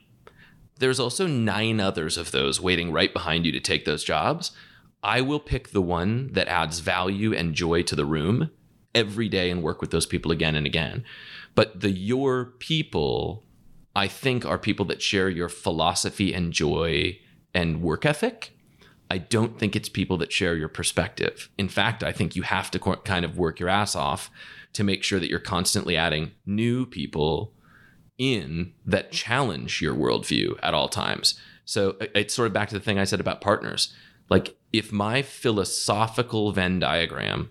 There's 0.80 1.00
also 1.00 1.28
nine 1.28 1.80
others 1.80 2.18
of 2.18 2.32
those 2.32 2.62
waiting 2.62 2.92
right 2.92 3.14
behind 3.14 3.46
you 3.46 3.52
to 3.52 3.60
take 3.60 3.86
those 3.86 4.04
jobs. 4.04 4.52
I 5.04 5.22
will 5.22 5.40
pick 5.40 5.70
the 5.70 5.82
one 5.82 6.34
that 6.34 6.48
adds 6.48 6.80
value 6.80 7.34
and 7.34 7.54
joy 7.54 7.84
to 7.84 7.96
the 7.96 8.06
room 8.06 8.50
every 8.96 9.30
day 9.30 9.50
and 9.50 9.62
work 9.62 9.82
with 9.82 9.92
those 9.92 10.06
people 10.06 10.32
again 10.32 10.56
and 10.56 10.66
again. 10.66 11.04
But 11.56 11.82
the 11.82 11.92
your 11.92 12.46
people, 12.46 13.46
I 13.96 14.08
think, 14.08 14.46
are 14.46 14.58
people 14.58 14.86
that 14.86 15.02
share 15.02 15.30
your 15.30 15.50
philosophy 15.50 16.34
and 16.34 16.52
joy 16.52 17.20
and 17.54 17.82
work 17.82 18.06
ethic. 18.06 18.58
I 19.10 19.18
don't 19.18 19.58
think 19.58 19.76
it's 19.76 19.90
people 19.90 20.18
that 20.18 20.32
share 20.32 20.56
your 20.56 20.70
perspective. 20.70 21.50
In 21.58 21.68
fact, 21.68 22.04
I 22.04 22.12
think 22.12 22.36
you 22.36 22.44
have 22.44 22.70
to 22.72 22.80
co- 22.80 22.96
kind 22.98 23.26
of 23.26 23.38
work 23.38 23.60
your 23.60 23.70
ass 23.70 23.96
off 23.96 24.30
to 24.74 24.84
make 24.84 25.04
sure 25.04 25.20
that 25.20 25.30
you're 25.30 25.40
constantly 25.40 25.98
adding 25.98 26.32
new 26.46 26.86
people 26.86 27.54
in 28.18 28.74
that 28.86 29.12
challenge 29.12 29.82
your 29.82 29.96
worldview 29.96 30.60
at 30.62 30.74
all 30.74 30.90
times. 30.90 31.40
So 31.66 31.96
it's 32.00 32.34
sort 32.34 32.48
of 32.48 32.54
back 32.54 32.70
to 32.70 32.76
the 32.76 32.84
thing 32.84 33.00
I 33.00 33.04
said 33.06 33.20
about 33.20 33.42
partners. 33.42 33.94
Like, 34.30 34.56
if 34.72 34.92
my 34.92 35.24
philosophical 35.24 36.52
Venn 36.52 36.80
diagram 36.80 37.50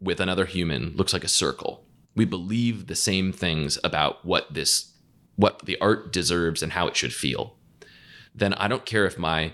with 0.00 0.20
another 0.20 0.46
human 0.46 0.94
looks 0.96 1.12
like 1.12 1.24
a 1.24 1.28
circle, 1.28 1.84
we 2.14 2.24
believe 2.24 2.86
the 2.86 2.94
same 2.94 3.32
things 3.32 3.78
about 3.84 4.24
what 4.24 4.54
this, 4.54 4.92
what 5.36 5.66
the 5.66 5.78
art 5.80 6.12
deserves 6.12 6.62
and 6.62 6.72
how 6.72 6.86
it 6.86 6.96
should 6.96 7.12
feel, 7.12 7.56
then 8.34 8.54
I 8.54 8.68
don't 8.68 8.86
care 8.86 9.04
if 9.04 9.18
my 9.18 9.52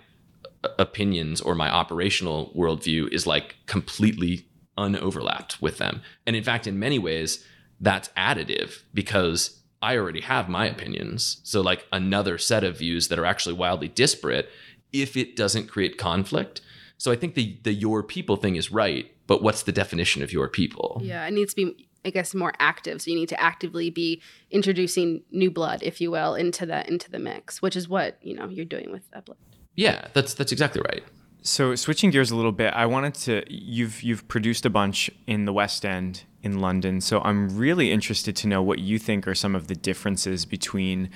opinions 0.78 1.40
or 1.40 1.54
my 1.54 1.70
operational 1.70 2.52
worldview 2.56 3.12
is 3.12 3.26
like 3.26 3.56
completely 3.66 4.46
unoverlapped 4.76 5.60
with 5.60 5.78
them. 5.78 6.02
And 6.26 6.36
in 6.36 6.44
fact, 6.44 6.66
in 6.66 6.78
many 6.78 6.98
ways, 6.98 7.44
that's 7.80 8.08
additive 8.10 8.82
because 8.92 9.60
I 9.82 9.96
already 9.96 10.20
have 10.20 10.48
my 10.48 10.66
opinions. 10.66 11.40
So, 11.44 11.60
like 11.60 11.86
another 11.92 12.38
set 12.38 12.64
of 12.64 12.78
views 12.78 13.08
that 13.08 13.18
are 13.18 13.24
actually 13.24 13.54
wildly 13.54 13.88
disparate 13.88 14.50
if 14.92 15.16
it 15.16 15.36
doesn't 15.36 15.68
create 15.68 15.96
conflict. 15.96 16.60
So, 16.98 17.10
I 17.10 17.16
think 17.16 17.34
the, 17.34 17.58
the 17.62 17.72
your 17.72 18.02
people 18.02 18.36
thing 18.36 18.56
is 18.56 18.70
right, 18.70 19.10
but 19.26 19.42
what's 19.42 19.62
the 19.62 19.72
definition 19.72 20.22
of 20.22 20.32
your 20.32 20.48
people? 20.48 21.00
Yeah, 21.02 21.26
it 21.26 21.32
needs 21.32 21.54
to 21.54 21.64
be, 21.64 21.88
I 22.04 22.10
guess, 22.10 22.34
more 22.34 22.52
active. 22.58 23.00
So 23.00 23.10
you 23.10 23.16
need 23.16 23.30
to 23.30 23.40
actively 23.40 23.88
be 23.88 24.20
introducing 24.50 25.22
new 25.30 25.50
blood, 25.50 25.82
if 25.82 26.00
you 26.00 26.10
will, 26.10 26.34
into 26.34 26.66
the 26.66 26.86
into 26.86 27.10
the 27.10 27.18
mix, 27.18 27.62
which 27.62 27.76
is 27.76 27.88
what 27.88 28.18
you 28.22 28.34
know 28.34 28.48
you're 28.48 28.66
doing 28.66 28.92
with 28.92 29.02
Uplift. 29.14 29.40
Yeah, 29.76 30.08
that's 30.12 30.34
that's 30.34 30.52
exactly 30.52 30.82
right. 30.82 31.04
So 31.42 31.74
switching 31.74 32.10
gears 32.10 32.30
a 32.30 32.36
little 32.36 32.52
bit, 32.52 32.74
I 32.74 32.86
wanted 32.86 33.14
to 33.14 33.42
you've 33.48 34.02
you've 34.02 34.28
produced 34.28 34.66
a 34.66 34.70
bunch 34.70 35.10
in 35.26 35.46
the 35.46 35.52
West 35.52 35.86
End 35.86 36.24
in 36.42 36.60
London. 36.60 37.00
So 37.00 37.20
I'm 37.20 37.56
really 37.56 37.90
interested 37.90 38.36
to 38.36 38.48
know 38.48 38.62
what 38.62 38.78
you 38.78 38.98
think 38.98 39.26
are 39.26 39.34
some 39.34 39.54
of 39.54 39.68
the 39.68 39.74
differences 39.74 40.44
between 40.44 41.10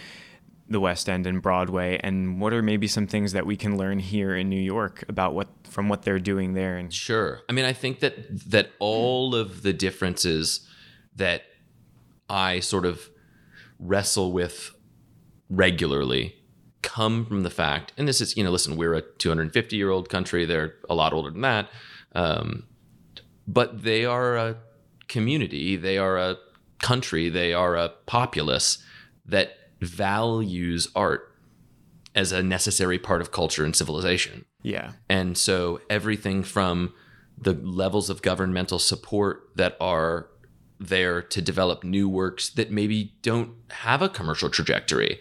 the 0.68 0.80
West 0.80 1.08
End 1.10 1.26
and 1.26 1.42
Broadway 1.42 2.00
and 2.02 2.40
what 2.40 2.54
are 2.54 2.62
maybe 2.62 2.86
some 2.86 3.06
things 3.06 3.32
that 3.32 3.44
we 3.44 3.56
can 3.56 3.76
learn 3.76 3.98
here 3.98 4.34
in 4.34 4.48
New 4.48 4.60
York 4.60 5.04
about 5.08 5.34
what 5.34 5.48
from 5.68 5.88
what 5.88 6.02
they're 6.02 6.18
doing 6.18 6.54
there 6.54 6.78
and 6.78 6.92
Sure. 6.92 7.40
I 7.48 7.52
mean, 7.52 7.66
I 7.66 7.74
think 7.74 8.00
that 8.00 8.14
that 8.50 8.70
all 8.78 9.34
of 9.34 9.62
the 9.62 9.72
differences 9.74 10.66
that 11.16 11.42
I 12.30 12.60
sort 12.60 12.86
of 12.86 13.10
wrestle 13.78 14.32
with 14.32 14.74
regularly 15.50 16.36
come 16.84 17.24
from 17.24 17.42
the 17.42 17.50
fact, 17.50 17.92
and 17.96 18.06
this 18.06 18.20
is, 18.20 18.36
you 18.36 18.44
know, 18.44 18.50
listen, 18.50 18.76
we're 18.76 18.94
a 18.94 19.00
250 19.02 19.74
year 19.74 19.90
old 19.90 20.08
country. 20.08 20.44
They're 20.44 20.74
a 20.88 20.94
lot 20.94 21.12
older 21.12 21.30
than 21.30 21.40
that. 21.40 21.68
Um, 22.14 22.64
but 23.48 23.82
they 23.82 24.04
are 24.04 24.36
a 24.36 24.56
community, 25.08 25.76
they 25.76 25.98
are 25.98 26.16
a 26.16 26.36
country, 26.78 27.28
they 27.28 27.52
are 27.52 27.74
a 27.74 27.88
populace 28.06 28.78
that 29.26 29.56
values 29.80 30.88
art 30.94 31.32
as 32.14 32.30
a 32.30 32.42
necessary 32.42 32.98
part 32.98 33.20
of 33.20 33.32
culture 33.32 33.64
and 33.64 33.74
civilization. 33.74 34.44
Yeah. 34.62 34.92
And 35.08 35.36
so 35.36 35.80
everything 35.90 36.42
from 36.42 36.94
the 37.36 37.54
levels 37.54 38.08
of 38.08 38.22
governmental 38.22 38.78
support 38.78 39.50
that 39.56 39.76
are 39.80 40.28
there 40.78 41.22
to 41.22 41.42
develop 41.42 41.82
new 41.82 42.08
works 42.08 42.50
that 42.50 42.70
maybe 42.70 43.14
don't 43.22 43.52
have 43.70 44.02
a 44.02 44.08
commercial 44.08 44.48
trajectory. 44.48 45.18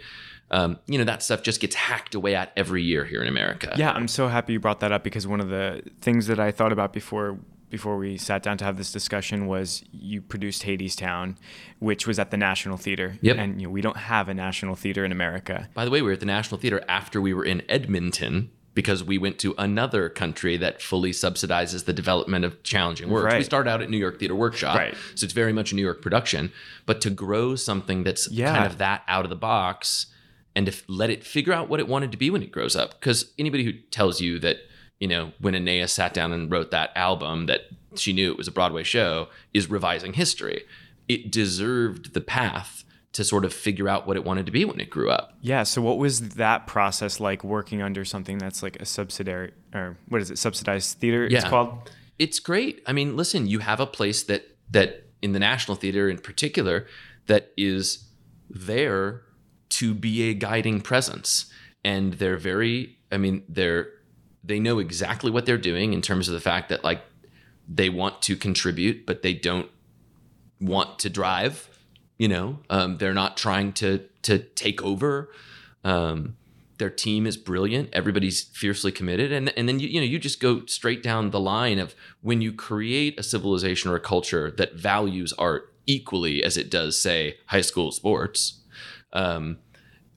Um, 0.53 0.77
you 0.85 0.97
know, 0.99 1.03
that 1.05 1.23
stuff 1.23 1.41
just 1.41 1.59
gets 1.59 1.75
hacked 1.75 2.13
away 2.13 2.35
at 2.35 2.53
every 2.55 2.83
year 2.83 3.05
here 3.05 3.21
in 3.23 3.27
America. 3.27 3.73
Yeah, 3.75 3.91
I'm 3.91 4.07
so 4.07 4.27
happy 4.27 4.53
you 4.53 4.59
brought 4.59 4.81
that 4.81 4.91
up 4.91 5.03
because 5.03 5.25
one 5.25 5.39
of 5.39 5.49
the 5.49 5.81
things 6.01 6.27
that 6.27 6.39
I 6.39 6.51
thought 6.51 6.71
about 6.71 6.93
before 6.93 7.39
before 7.71 7.97
we 7.97 8.17
sat 8.17 8.43
down 8.43 8.55
to 8.59 8.63
have 8.63 8.77
this 8.77 8.91
discussion 8.91 9.47
was 9.47 9.83
you 9.91 10.21
produced 10.21 10.61
Hadestown, 10.61 11.37
which 11.79 12.05
was 12.05 12.19
at 12.19 12.29
the 12.29 12.37
National 12.37 12.77
Theater. 12.77 13.17
Yep. 13.21 13.37
And 13.37 13.59
you 13.59 13.65
know, 13.67 13.71
we 13.73 13.81
don't 13.81 13.97
have 13.97 14.29
a 14.29 14.33
National 14.35 14.75
Theater 14.75 15.03
in 15.03 15.11
America. 15.11 15.67
By 15.73 15.83
the 15.85 15.89
way, 15.89 16.03
we 16.03 16.09
were 16.09 16.13
at 16.13 16.19
the 16.19 16.27
National 16.27 16.59
Theater 16.59 16.83
after 16.87 17.19
we 17.19 17.33
were 17.33 17.43
in 17.43 17.63
Edmonton 17.67 18.51
because 18.75 19.03
we 19.03 19.17
went 19.17 19.39
to 19.39 19.55
another 19.57 20.07
country 20.07 20.55
that 20.57 20.83
fully 20.83 21.11
subsidizes 21.11 21.85
the 21.85 21.93
development 21.93 22.45
of 22.45 22.61
challenging 22.61 23.09
works. 23.09 23.31
We 23.31 23.37
Right. 23.37 23.45
started 23.45 23.71
out 23.71 23.81
at 23.81 23.89
New 23.89 23.97
York 23.97 24.19
Theater 24.19 24.35
Workshop, 24.35 24.77
Right. 24.77 24.95
so 25.15 25.23
it's 25.25 25.33
very 25.33 25.53
much 25.53 25.71
a 25.71 25.75
New 25.75 25.81
York 25.83 26.01
production. 26.01 26.51
But 26.85 27.01
to 27.01 27.09
grow 27.09 27.55
something 27.55 28.03
that's 28.03 28.29
Yeah. 28.31 28.53
kind 28.53 28.65
of 28.67 28.77
that 28.77 29.01
out 29.07 29.25
of 29.25 29.29
the 29.31 29.35
box 29.35 30.07
and 30.55 30.65
to 30.67 30.73
let 30.87 31.09
it 31.09 31.23
figure 31.23 31.53
out 31.53 31.69
what 31.69 31.79
it 31.79 31.87
wanted 31.87 32.11
to 32.11 32.17
be 32.17 32.29
when 32.29 32.43
it 32.43 32.51
grows 32.51 32.75
up, 32.75 32.99
because 32.99 33.33
anybody 33.37 33.63
who 33.63 33.73
tells 33.91 34.21
you 34.21 34.39
that 34.39 34.57
you 34.99 35.07
know 35.07 35.31
when 35.39 35.53
Anaïs 35.53 35.89
sat 35.89 36.13
down 36.13 36.31
and 36.31 36.51
wrote 36.51 36.71
that 36.71 36.91
album 36.95 37.47
that 37.47 37.61
she 37.95 38.13
knew 38.13 38.31
it 38.31 38.37
was 38.37 38.47
a 38.47 38.51
Broadway 38.51 38.83
show 38.83 39.29
is 39.53 39.69
revising 39.69 40.13
history. 40.13 40.63
It 41.07 41.31
deserved 41.31 42.13
the 42.13 42.21
path 42.21 42.83
to 43.13 43.23
sort 43.23 43.45
of 43.45 43.53
figure 43.53 43.87
out 43.87 44.07
what 44.07 44.17
it 44.17 44.25
wanted 44.25 44.45
to 44.47 44.51
be 44.51 44.65
when 44.65 44.79
it 44.79 44.89
grew 44.89 45.09
up. 45.09 45.37
Yeah. 45.41 45.63
So, 45.63 45.81
what 45.81 45.97
was 45.97 46.29
that 46.29 46.67
process 46.67 47.19
like 47.19 47.43
working 47.43 47.81
under 47.81 48.03
something 48.03 48.37
that's 48.37 48.61
like 48.61 48.75
a 48.77 48.85
subsidiary, 48.85 49.51
or 49.73 49.97
what 50.09 50.21
is 50.21 50.31
it, 50.31 50.37
subsidized 50.37 50.99
theater? 50.99 51.25
It's 51.25 51.45
called. 51.45 51.91
It's 52.19 52.39
great. 52.39 52.81
I 52.85 52.93
mean, 52.93 53.15
listen, 53.15 53.47
you 53.47 53.59
have 53.59 53.79
a 53.79 53.87
place 53.87 54.23
that 54.23 54.57
that 54.71 55.07
in 55.21 55.31
the 55.33 55.39
National 55.39 55.75
Theater 55.75 56.09
in 56.09 56.17
particular 56.17 56.87
that 57.27 57.51
is 57.55 58.05
there 58.49 59.21
to 59.73 59.93
be 59.93 60.29
a 60.29 60.33
guiding 60.33 60.81
presence. 60.81 61.51
And 61.83 62.13
they're 62.13 62.37
very 62.37 62.97
I 63.11 63.17
mean, 63.17 63.43
they're 63.47 63.89
they 64.43 64.59
know 64.59 64.79
exactly 64.79 65.31
what 65.31 65.45
they're 65.45 65.57
doing 65.57 65.93
in 65.93 66.01
terms 66.01 66.27
of 66.27 66.33
the 66.33 66.39
fact 66.39 66.69
that 66.69 66.83
like 66.83 67.01
they 67.67 67.89
want 67.89 68.21
to 68.23 68.35
contribute, 68.35 69.05
but 69.05 69.21
they 69.21 69.33
don't 69.33 69.69
want 70.59 70.99
to 70.99 71.09
drive. 71.09 71.69
You 72.17 72.27
know, 72.27 72.59
um, 72.69 72.97
they're 72.97 73.13
not 73.13 73.37
trying 73.37 73.73
to 73.73 73.99
to 74.23 74.39
take 74.39 74.81
over. 74.83 75.31
Um, 75.83 76.37
their 76.77 76.89
team 76.89 77.27
is 77.27 77.37
brilliant. 77.37 77.89
Everybody's 77.93 78.41
fiercely 78.41 78.91
committed, 78.91 79.31
and 79.31 79.55
and 79.57 79.67
then 79.69 79.79
you 79.79 79.87
you 79.87 79.99
know 79.99 80.05
you 80.05 80.19
just 80.19 80.39
go 80.39 80.65
straight 80.65 81.03
down 81.03 81.29
the 81.29 81.39
line 81.39 81.79
of 81.79 81.95
when 82.21 82.41
you 82.41 82.51
create 82.51 83.19
a 83.19 83.23
civilization 83.23 83.91
or 83.91 83.95
a 83.95 83.99
culture 83.99 84.51
that 84.51 84.75
values 84.75 85.33
art 85.33 85.73
equally 85.85 86.43
as 86.43 86.57
it 86.57 86.71
does, 86.71 86.99
say, 86.99 87.37
high 87.47 87.61
school 87.61 87.91
sports. 87.91 88.61
Um, 89.11 89.59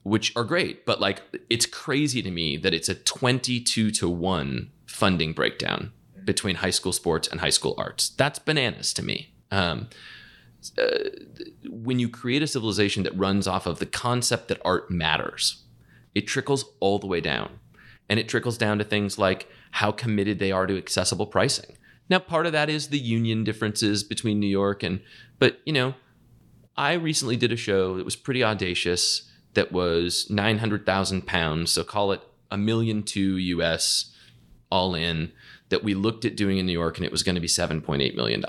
which 0.07 0.33
are 0.37 0.45
great, 0.45 0.85
but 0.85 1.01
like 1.01 1.21
it's 1.49 1.65
crazy 1.65 2.21
to 2.21 2.31
me 2.31 2.55
that 2.55 2.73
it's 2.73 2.87
a 2.87 2.95
22 2.95 3.91
to 3.91 4.09
1 4.09 4.71
funding 4.85 5.33
breakdown 5.33 5.91
between 6.23 6.55
high 6.55 6.69
school 6.69 6.93
sports 6.93 7.27
and 7.27 7.41
high 7.41 7.49
school 7.49 7.75
arts. 7.77 8.09
That's 8.09 8.39
bananas 8.39 8.93
to 8.93 9.03
me. 9.03 9.33
Um, 9.51 9.89
uh, 10.77 11.09
when 11.69 11.99
you 11.99 12.09
create 12.09 12.41
a 12.41 12.47
civilization 12.47 13.03
that 13.03 13.17
runs 13.17 13.47
off 13.47 13.67
of 13.67 13.79
the 13.79 13.85
concept 13.85 14.47
that 14.47 14.61
art 14.63 14.89
matters, 14.89 15.63
it 16.15 16.25
trickles 16.25 16.65
all 16.79 16.99
the 16.99 17.07
way 17.07 17.21
down. 17.21 17.59
And 18.09 18.17
it 18.19 18.29
trickles 18.29 18.57
down 18.57 18.77
to 18.77 18.85
things 18.85 19.17
like 19.17 19.49
how 19.71 19.91
committed 19.91 20.39
they 20.39 20.53
are 20.53 20.65
to 20.65 20.77
accessible 20.77 21.27
pricing. 21.27 21.77
Now, 22.09 22.19
part 22.19 22.45
of 22.45 22.53
that 22.53 22.69
is 22.69 22.87
the 22.87 22.99
union 22.99 23.43
differences 23.43 24.05
between 24.05 24.39
New 24.39 24.47
York 24.47 24.83
and, 24.83 25.01
but 25.37 25.59
you 25.65 25.73
know, 25.73 25.95
I 26.77 26.93
recently 26.93 27.35
did 27.35 27.51
a 27.51 27.57
show 27.57 27.97
that 27.97 28.05
was 28.05 28.15
pretty 28.15 28.43
audacious 28.43 29.29
that 29.57 29.71
was 29.71 30.29
900,000 30.29 31.25
pounds. 31.25 31.71
So 31.71 31.83
call 31.83 32.11
it 32.11 32.21
a 32.51 32.57
million 32.57 33.01
two 33.01 33.37
US 33.37 34.13
all 34.69 34.93
in 34.93 35.31
that 35.69 35.83
we 35.83 35.95
looked 35.95 36.25
at 36.25 36.37
doing 36.37 36.59
in 36.59 36.67
New 36.67 36.73
York 36.73 36.97
and 36.97 37.03
it 37.03 37.11
was 37.11 37.23
going 37.23 37.33
to 37.33 37.41
be 37.41 37.47
$7.8 37.47 38.15
million. 38.15 38.43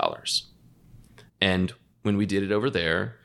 And 1.41 1.73
when 2.03 2.15
we 2.15 2.27
did 2.27 2.43
it 2.43 2.51
over 2.51 2.69
there, 2.69 3.15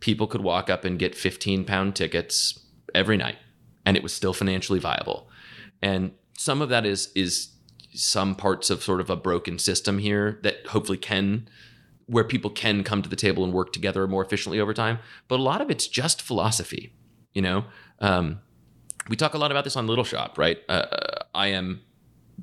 people 0.00 0.26
could 0.26 0.42
walk 0.42 0.68
up 0.68 0.84
and 0.84 0.98
get 0.98 1.14
15 1.14 1.64
pound 1.64 1.96
tickets 1.96 2.60
every 2.94 3.16
night 3.16 3.38
and 3.86 3.96
it 3.96 4.02
was 4.02 4.12
still 4.12 4.34
financially 4.34 4.78
viable. 4.78 5.30
And 5.80 6.12
some 6.36 6.60
of 6.60 6.68
that 6.68 6.84
is, 6.84 7.10
is 7.14 7.54
some 7.94 8.34
parts 8.34 8.68
of 8.68 8.82
sort 8.82 9.00
of 9.00 9.08
a 9.08 9.16
broken 9.16 9.58
system 9.58 9.98
here 9.98 10.38
that 10.42 10.66
hopefully 10.66 10.98
can 10.98 11.48
where 12.04 12.24
people 12.24 12.50
can 12.50 12.84
come 12.84 13.00
to 13.00 13.08
the 13.08 13.16
table 13.16 13.44
and 13.44 13.54
work 13.54 13.72
together 13.72 14.06
more 14.06 14.22
efficiently 14.22 14.60
over 14.60 14.74
time. 14.74 14.98
But 15.26 15.40
a 15.40 15.42
lot 15.42 15.62
of 15.62 15.70
it's 15.70 15.88
just 15.88 16.20
philosophy. 16.20 16.92
You 17.34 17.42
know, 17.42 17.64
um, 18.00 18.40
we 19.08 19.16
talk 19.16 19.34
a 19.34 19.38
lot 19.38 19.50
about 19.50 19.64
this 19.64 19.76
on 19.76 19.86
Little 19.86 20.04
Shop, 20.04 20.38
right? 20.38 20.58
Uh, 20.68 20.86
I 21.34 21.48
am 21.48 21.82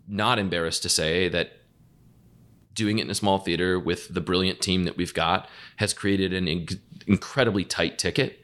not 0.08 0.40
embarrassed 0.40 0.84
to 0.84 0.90
say 0.90 1.28
that 1.30 1.52
doing 2.74 3.00
it 3.00 3.04
in 3.04 3.10
a 3.10 3.16
small 3.16 3.40
theater 3.40 3.80
with 3.80 4.14
the 4.14 4.22
brilliant 4.22 4.62
team 4.62 4.84
that 4.84 4.98
we've 4.98 5.14
got 5.14 5.50
has 5.78 5.94
created 5.94 6.32
an 6.32 6.48
in- 6.48 6.68
incredibly 7.08 7.66
tight 7.66 7.98
ticket. 7.98 8.40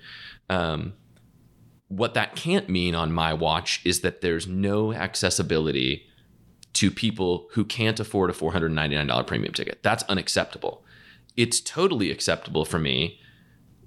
Um, 0.49 0.93
what 1.87 2.15
that 2.15 2.35
can't 2.35 2.67
mean 2.67 2.95
on 2.95 3.11
my 3.11 3.33
watch 3.33 3.81
is 3.85 4.01
that 4.01 4.21
there's 4.21 4.47
no 4.47 4.93
accessibility 4.93 6.07
to 6.73 6.89
people 6.89 7.47
who 7.51 7.63
can't 7.63 7.99
afford 7.99 8.31
a 8.31 8.33
$499 8.33 9.27
premium 9.27 9.53
ticket. 9.53 9.83
That's 9.83 10.03
unacceptable. 10.03 10.83
It's 11.37 11.61
totally 11.61 12.09
acceptable 12.09 12.65
for 12.65 12.79
me 12.79 13.19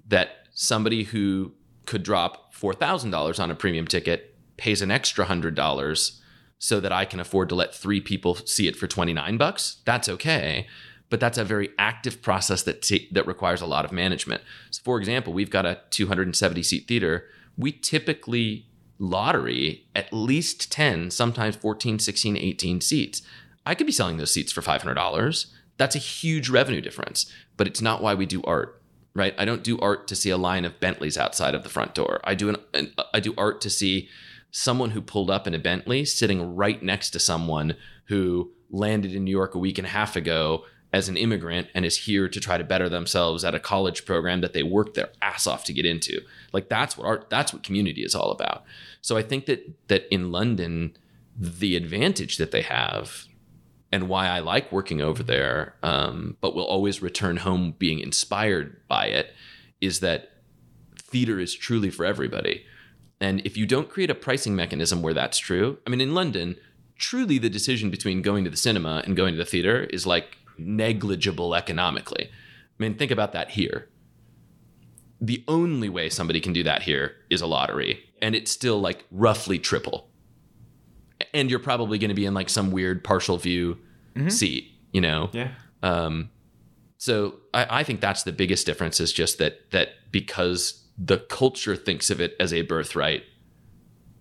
that 0.07 0.47
somebody 0.55 1.03
who 1.03 1.53
could 1.85 2.05
drop 2.05 2.46
$4,000 2.61 3.41
on 3.41 3.51
a 3.51 3.55
premium 3.55 3.87
ticket 3.87 4.35
pays 4.57 4.83
an 4.83 4.91
extra 4.91 5.27
$100 5.27 6.21
so 6.59 6.81
that 6.81 6.93
I 6.93 7.05
can 7.05 7.21
afford 7.21 7.49
to 7.51 7.55
let 7.55 7.75
three 7.75 8.01
people 8.01 8.35
see 8.35 8.67
it 8.67 8.77
for 8.77 8.87
29 8.87 9.37
bucks. 9.37 9.79
That's 9.85 10.09
okay. 10.09 10.67
But 11.11 11.21
that's 11.21 11.39
a 11.39 11.45
very 11.45 11.71
active 11.79 12.23
process 12.23 12.63
that 12.65 12.83
ta- 12.83 13.07
that 13.13 13.27
requires 13.27 13.61
a 13.61 13.67
lot 13.67 13.85
of 13.85 13.93
management. 13.93 14.43
So 14.71 14.81
for 14.83 14.99
example, 14.99 15.33
we've 15.33 15.51
got 15.51 15.67
a 15.67 15.81
270 15.91 16.63
seat 16.63 16.89
theater. 16.89 17.27
We 17.57 17.73
typically 17.73 18.67
lottery 18.99 19.87
at 19.95 20.13
least 20.13 20.73
10, 20.73 21.11
sometimes 21.11 21.57
14, 21.57 21.99
16, 21.99 22.37
18 22.37 22.81
seats. 22.81 23.23
I 23.65 23.75
could 23.75 23.87
be 23.87 23.93
selling 23.93 24.17
those 24.17 24.33
seats 24.33 24.53
for 24.53 24.63
$500. 24.63 25.47
That's 25.77 25.95
a 25.95 26.01
huge 26.01 26.49
revenue 26.49 26.81
difference, 26.81 27.31
but 27.57 27.67
it's 27.67 27.83
not 27.83 28.03
why 28.03 28.15
we 28.15 28.27
do 28.27 28.43
art 28.45 28.81
right? 29.17 29.35
I 29.39 29.45
don't 29.45 29.65
do 29.65 29.79
art 29.81 30.07
to 30.09 30.15
see 30.15 30.31
a 30.31 30.37
line 30.37 30.65
of 30.65 30.79
Bentleys 30.79 31.17
outside 31.17 31.55
of 31.55 31.63
the 31.63 31.69
front 31.69 31.95
door. 31.95 32.21
I 32.23 32.35
do 32.35 32.51
an, 32.51 32.57
an 32.75 32.93
I 33.15 33.21
do 33.21 33.35
art 33.39 33.61
to 33.63 33.71
see 33.71 34.09
someone 34.51 34.91
who 34.91 35.01
pulled 35.01 35.31
up 35.31 35.47
in 35.47 35.55
a 35.55 35.59
Bentley 35.59 36.05
sitting 36.05 36.55
right 36.55 36.83
next 36.83 37.11
to 37.11 37.19
someone 37.19 37.77
who 38.05 38.53
landed 38.71 39.15
in 39.15 39.25
New 39.25 39.31
York 39.31 39.55
a 39.55 39.59
week 39.59 39.79
and 39.79 39.87
a 39.87 39.91
half 39.91 40.17
ago 40.17 40.65
as 40.93 41.09
an 41.09 41.17
immigrant 41.17 41.69
and 41.75 41.85
is 41.85 41.97
here 41.99 42.29
to 42.29 42.41
try 42.41 42.57
to 42.57 42.65
better 42.65 42.89
themselves 42.89 43.45
at 43.45 43.55
a 43.55 43.61
college 43.61 44.05
program 44.05 44.41
that 44.41 44.53
they 44.53 44.63
worked 44.63 44.95
their 44.95 45.11
ass 45.21 45.47
off 45.47 45.65
to 45.65 45.73
get 45.73 45.85
into. 45.85 46.21
Like 46.53 46.69
that's 46.69 46.97
what 46.97 47.07
art 47.07 47.31
that's 47.31 47.53
what 47.53 47.63
community 47.63 48.03
is 48.03 48.15
all 48.15 48.31
about. 48.31 48.65
So 49.01 49.17
I 49.17 49.23
think 49.23 49.47
that 49.47 49.67
that 49.89 50.13
in 50.13 50.31
London 50.31 50.97
the 51.39 51.77
advantage 51.77 52.37
that 52.37 52.51
they 52.51 52.63
have 52.63 53.27
and 53.97 54.11
why 54.11 54.29
I 54.29 54.41
like 54.41 54.71
working 54.71 55.01
over 55.01 55.23
there, 55.23 55.75
um, 55.83 56.37
but 56.43 56.55
will 56.55 56.67
always 56.67 57.01
return 57.01 57.39
home 57.39 57.75
being 57.79 57.99
inspired 57.99 58.87
by 58.89 59.07
it, 59.07 59.33
is 59.81 60.01
that 60.01 60.33
theater 60.99 61.41
is 61.41 61.55
truly 61.55 61.89
for 61.89 62.05
everybody. 62.05 62.65
And 63.23 63.41
if 63.47 63.57
you 63.57 63.65
don't 63.65 63.89
create 63.89 64.11
a 64.11 64.15
pricing 64.15 64.55
mechanism 64.55 65.01
where 65.01 65.15
that's 65.15 65.39
true, 65.39 65.79
I 65.87 65.91
mean, 65.91 66.03
in 66.03 66.15
London, 66.15 66.57
truly 66.99 67.39
the 67.39 67.49
decision 67.49 67.91
between 67.91 68.21
going 68.21 68.45
to 68.45 68.51
the 68.51 68.57
cinema 68.59 69.03
and 69.07 69.17
going 69.17 69.33
to 69.33 69.39
the 69.39 69.47
theater 69.47 69.85
is 69.85 70.07
like 70.07 70.37
negligible 70.59 71.55
economically. 71.55 72.27
I 72.29 72.77
mean, 72.79 72.97
think 72.97 73.11
about 73.11 73.33
that 73.33 73.53
here. 73.53 73.89
The 75.23 75.43
only 75.49 75.89
way 75.89 76.11
somebody 76.11 76.43
can 76.43 76.53
do 76.53 76.63
that 76.65 76.83
here 76.83 77.17
is 77.31 77.41
a 77.41 77.47
lottery, 77.47 78.05
and 78.21 78.35
it's 78.35 78.51
still 78.51 78.79
like 78.79 79.07
roughly 79.11 79.59
triple 79.59 80.11
and 81.33 81.51
you're 81.51 81.59
probably 81.59 81.99
going 81.99 82.09
to 82.09 82.15
be 82.15 82.27
in 82.27 82.35
like 82.35 82.49
some 82.49 82.71
weird 82.71 83.05
partial 83.05 83.37
view 83.37 83.79
seat, 84.31 84.73
you 84.93 85.01
know? 85.01 85.31
Yeah. 85.33 85.51
Um, 85.83 86.31
so 86.99 87.35
I, 87.53 87.81
I 87.81 87.83
think 87.85 88.01
that's 88.01 88.23
the 88.23 88.33
biggest 88.33 88.67
difference 88.67 89.01
is 89.01 89.13
just 89.13 89.39
that 89.39 89.71
that 89.71 89.91
because 90.11 90.85
the 90.99 91.19
culture 91.19 91.77
thinks 91.77 92.11
of 92.11 92.21
it 92.21 92.35
as 92.41 92.53
a 92.53 92.63
birthright, 92.63 93.25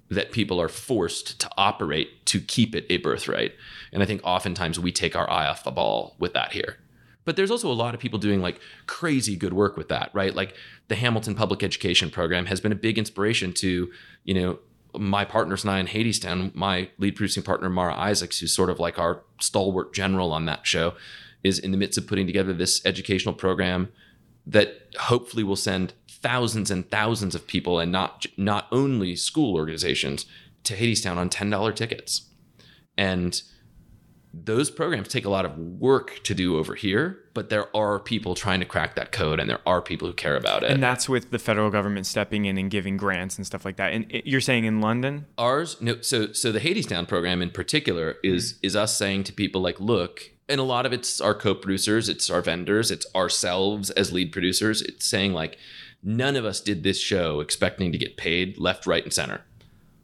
that 0.10 0.32
people 0.32 0.62
are 0.62 0.70
forced 0.70 1.40
to 1.40 1.50
operate 1.58 2.26
to 2.28 2.40
keep 2.40 2.76
it 2.76 2.86
a 2.90 2.98
birthright. 2.98 3.54
And 3.92 4.04
I 4.04 4.06
think 4.06 4.22
oftentimes 4.24 4.80
we 4.80 4.92
take 4.92 5.16
our 5.16 5.30
eye 5.30 5.48
off 5.48 5.64
the 5.64 5.72
ball 5.72 6.16
with 6.20 6.34
that 6.34 6.52
here. 6.52 6.78
But 7.24 7.38
there's 7.38 7.50
also 7.50 7.72
a 7.72 7.74
lot 7.74 7.96
of 7.96 8.00
people 8.00 8.20
doing 8.20 8.42
like 8.42 8.60
crazy 8.86 9.36
good 9.36 9.54
work 9.54 9.78
with 9.78 9.90
that, 9.90 10.12
right? 10.14 10.36
Like 10.36 10.56
the 10.90 10.96
Hamilton 10.96 11.34
Public 11.34 11.64
Education 11.64 12.12
Program 12.12 12.46
has 12.46 12.62
been 12.62 12.72
a 12.72 12.76
big 12.76 13.00
inspiration 13.00 13.52
to, 13.54 13.92
you 14.24 14.34
know, 14.34 14.60
my 15.00 15.26
partners 15.26 15.64
and 15.64 15.72
I 15.72 15.80
in 15.80 15.88
Hadestown, 15.88 16.54
my 16.56 16.90
lead 16.98 17.16
producing 17.16 17.44
partner, 17.44 17.70
Mara 17.70 17.96
Isaacs, 17.96 18.40
who's 18.40 18.54
sort 18.54 18.70
of 18.70 18.80
like 18.80 19.00
our 19.00 19.24
stalwart 19.40 19.94
general 19.94 20.32
on 20.32 20.46
that 20.46 20.66
show, 20.66 20.94
is 21.44 21.60
in 21.60 21.72
the 21.72 21.78
midst 21.78 21.98
of 21.98 22.08
putting 22.08 22.28
together 22.28 22.54
this 22.54 22.84
educational 22.86 23.34
program 23.34 23.90
that 24.46 24.90
hopefully 25.00 25.44
will 25.44 25.56
send 25.56 25.94
thousands 26.08 26.72
and 26.72 26.90
thousands 26.90 27.36
of 27.36 27.48
people 27.48 27.80
and 27.80 27.92
not 27.92 28.26
not 28.38 28.68
only 28.72 29.16
school 29.16 29.56
organizations 29.56 30.26
to 30.64 30.76
Hadestown 30.76 31.18
on 31.18 31.30
$10 31.30 31.76
tickets. 31.76 32.30
And 32.98 33.42
those 34.44 34.70
programs 34.70 35.08
take 35.08 35.24
a 35.24 35.30
lot 35.30 35.46
of 35.46 35.58
work 35.58 36.20
to 36.24 36.34
do 36.34 36.58
over 36.58 36.76
here, 36.76 37.20
but 37.34 37.50
there 37.50 37.76
are 37.76 38.00
people 38.00 38.36
trying 38.36 38.60
to 38.60 38.66
crack 38.66 38.96
that 38.96 39.12
code 39.12 39.40
and 39.40 39.50
there 39.50 39.62
are 39.66 39.82
people 39.82 40.08
who 40.08 40.14
care 40.14 40.36
about 40.36 40.64
it. 40.64 40.72
And 40.72 40.84
that's 40.84 41.08
with 41.08 41.32
the 41.32 41.40
federal 41.40 41.70
government 41.70 42.06
stepping 42.06 42.46
in 42.46 42.58
and 42.58 42.70
giving 42.70 42.98
grants 42.98 43.38
and 43.38 43.46
stuff 43.46 43.64
like 43.64 43.78
that. 43.78 43.94
And 43.94 44.06
you're 44.26 44.42
saying 44.42 44.66
in 44.66 44.82
London? 44.82 45.26
Ours, 45.38 45.78
no. 45.80 46.02
So, 46.02 46.34
so 46.34 46.52
the 46.52 46.60
Hadestown 46.60 47.08
program 47.08 47.42
in 47.42 47.50
particular 47.50 48.18
is 48.24 48.54
mm-hmm. 48.54 48.66
is 48.66 48.76
us 48.76 48.98
saying 48.98 49.24
to 49.26 49.34
people 49.34 49.62
like, 49.62 49.80
look, 49.80 50.32
and 50.50 50.60
a 50.60 50.64
lot 50.64 50.86
of 50.86 50.92
it's 50.92 51.22
our 51.22 51.34
co-producers, 51.34 52.10
it's 52.10 52.30
our 52.30 52.42
vendors, 52.42 52.92
it's 52.92 53.08
ourselves 53.16 53.90
as 53.92 54.12
lead 54.12 54.32
producers. 54.32 54.82
It's 54.82 55.06
saying 55.06 55.34
like, 55.34 55.58
none 56.04 56.36
of 56.36 56.46
us 56.46 56.60
did 56.60 56.84
this 56.84 57.00
show 57.00 57.40
expecting 57.40 57.92
to 57.92 57.98
get 57.98 58.18
paid 58.18 58.58
left, 58.58 58.86
right, 58.86 59.04
and 59.04 59.14
center. 59.14 59.42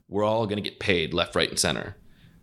We're 0.07 0.23
all 0.23 0.45
going 0.45 0.61
to 0.61 0.67
get 0.67 0.79
paid 0.79 1.13
left, 1.13 1.35
right, 1.35 1.49
and 1.49 1.59
center. 1.59 1.95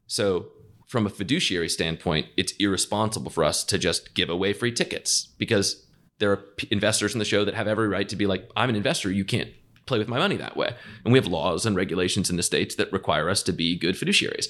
So, 0.06 0.48
from 0.88 1.06
a 1.06 1.10
fiduciary 1.10 1.68
standpoint, 1.68 2.26
it's 2.36 2.52
irresponsible 2.58 3.30
for 3.30 3.44
us 3.44 3.62
to 3.62 3.78
just 3.78 4.14
give 4.14 4.30
away 4.30 4.54
free 4.54 4.72
tickets 4.72 5.28
because 5.38 5.84
there 6.18 6.32
are 6.32 6.38
p- 6.38 6.66
investors 6.70 7.12
in 7.14 7.18
the 7.18 7.24
show 7.26 7.44
that 7.44 7.54
have 7.54 7.68
every 7.68 7.88
right 7.88 8.08
to 8.08 8.16
be 8.16 8.26
like, 8.26 8.50
I'm 8.56 8.70
an 8.70 8.74
investor, 8.74 9.10
you 9.10 9.24
can't 9.24 9.50
play 9.84 9.98
with 9.98 10.08
my 10.08 10.18
money 10.18 10.36
that 10.38 10.56
way. 10.56 10.74
And 11.04 11.12
we 11.12 11.18
have 11.18 11.26
laws 11.26 11.66
and 11.66 11.76
regulations 11.76 12.30
in 12.30 12.36
the 12.36 12.42
states 12.42 12.74
that 12.76 12.92
require 12.92 13.28
us 13.28 13.42
to 13.44 13.52
be 13.52 13.78
good 13.78 13.96
fiduciaries. 13.96 14.46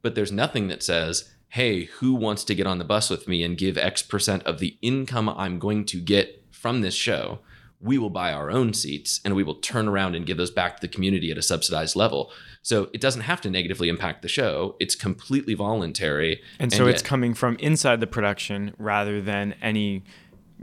But 0.00 0.14
there's 0.14 0.32
nothing 0.32 0.68
that 0.68 0.82
says, 0.82 1.28
hey, 1.48 1.84
who 1.84 2.14
wants 2.14 2.44
to 2.44 2.54
get 2.54 2.68
on 2.68 2.78
the 2.78 2.84
bus 2.84 3.10
with 3.10 3.26
me 3.26 3.42
and 3.42 3.58
give 3.58 3.76
X 3.76 4.00
percent 4.00 4.44
of 4.44 4.60
the 4.60 4.78
income 4.82 5.28
I'm 5.28 5.58
going 5.58 5.84
to 5.86 6.00
get 6.00 6.44
from 6.52 6.80
this 6.80 6.94
show? 6.94 7.40
We 7.80 7.96
will 7.98 8.10
buy 8.10 8.32
our 8.32 8.50
own 8.50 8.74
seats 8.74 9.20
and 9.24 9.34
we 9.34 9.42
will 9.42 9.54
turn 9.54 9.88
around 9.88 10.14
and 10.14 10.26
give 10.26 10.36
those 10.36 10.50
back 10.50 10.76
to 10.76 10.80
the 10.80 10.88
community 10.92 11.30
at 11.30 11.38
a 11.38 11.42
subsidized 11.42 11.96
level. 11.96 12.30
So 12.62 12.90
it 12.92 13.00
doesn't 13.00 13.22
have 13.22 13.40
to 13.42 13.50
negatively 13.50 13.88
impact 13.88 14.20
the 14.22 14.28
show. 14.28 14.76
It's 14.78 14.94
completely 14.94 15.54
voluntary. 15.54 16.42
And 16.58 16.72
so 16.72 16.86
it's 16.86 17.02
yet- 17.02 17.08
coming 17.08 17.32
from 17.34 17.56
inside 17.56 18.00
the 18.00 18.06
production 18.06 18.74
rather 18.78 19.22
than 19.22 19.54
any 19.62 20.04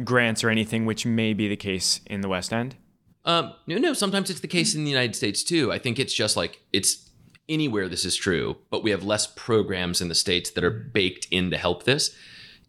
grants 0.03 0.43
or 0.43 0.49
anything, 0.49 0.85
which 0.85 1.05
may 1.05 1.33
be 1.33 1.47
the 1.47 1.55
case 1.55 2.01
in 2.05 2.21
the 2.21 2.29
West 2.29 2.53
End. 2.53 2.75
Um, 3.25 3.53
no, 3.65 3.77
no. 3.77 3.93
Sometimes 3.93 4.29
it's 4.29 4.39
the 4.39 4.47
case 4.47 4.75
in 4.75 4.83
the 4.83 4.91
United 4.91 5.15
States 5.15 5.43
too. 5.43 5.71
I 5.71 5.79
think 5.79 5.99
it's 5.99 6.13
just 6.13 6.37
like 6.37 6.61
it's 6.71 7.09
anywhere 7.49 7.89
this 7.89 8.05
is 8.05 8.15
true, 8.15 8.57
but 8.69 8.83
we 8.83 8.91
have 8.91 9.03
less 9.03 9.27
programs 9.27 10.01
in 10.01 10.07
the 10.07 10.15
states 10.15 10.51
that 10.51 10.63
are 10.63 10.69
baked 10.69 11.27
in 11.31 11.49
to 11.51 11.57
help 11.57 11.83
this. 11.83 12.15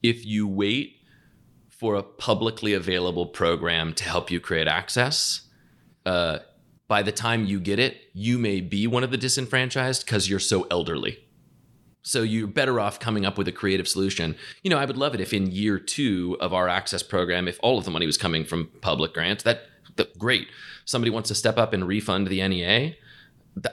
If 0.03 0.24
you 0.24 0.49
wait 0.49 0.96
for 1.79 1.95
a 1.95 2.03
publicly 2.03 2.74
available 2.74 3.26
program 3.26 3.95
to 3.95 4.05
help 4.05 4.31
you 4.31 4.41
create 4.41 4.66
access, 4.66 5.43
uh, 6.05 6.41
by 6.89 7.03
the 7.03 7.12
time 7.12 7.47
you 7.47 7.61
get 7.61 7.79
it, 7.79 7.99
you 8.12 8.37
may 8.39 8.61
be 8.61 8.87
one 8.87 9.05
of 9.05 9.11
the 9.11 9.16
disenfranchised 9.16 10.05
because 10.05 10.29
you're 10.29 10.41
so 10.41 10.66
elderly. 10.70 11.18
So 12.03 12.22
you're 12.22 12.49
better 12.49 12.81
off 12.81 12.99
coming 12.99 13.24
up 13.24 13.39
with 13.39 13.47
a 13.47 13.53
creative 13.53 13.87
solution. 13.87 14.35
You 14.62 14.70
know, 14.70 14.79
I 14.79 14.87
would 14.87 14.97
love 14.97 15.14
it 15.14 15.20
if 15.20 15.33
in 15.33 15.51
year 15.53 15.79
two 15.79 16.37
of 16.41 16.53
our 16.53 16.68
access 16.68 17.03
program, 17.03 17.47
if 17.47 17.59
all 17.62 17.79
of 17.79 17.85
the 17.85 17.91
money 17.91 18.07
was 18.07 18.16
coming 18.16 18.45
from 18.45 18.70
public 18.81 19.12
grants, 19.12 19.45
that, 19.45 19.62
that 19.97 20.18
great. 20.18 20.49
Somebody 20.85 21.11
wants 21.11 21.29
to 21.29 21.35
step 21.35 21.59
up 21.59 21.72
and 21.72 21.87
refund 21.87 22.26
the 22.26 22.47
NEA, 22.49 22.95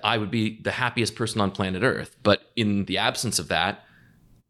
I 0.03 0.18
would 0.18 0.32
be 0.32 0.62
the 0.62 0.72
happiest 0.72 1.16
person 1.16 1.39
on 1.41 1.51
planet 1.51 1.82
Earth. 1.82 2.18
But 2.24 2.51
in 2.56 2.86
the 2.86 2.97
absence 2.97 3.39
of 3.39 3.47
that, 3.47 3.84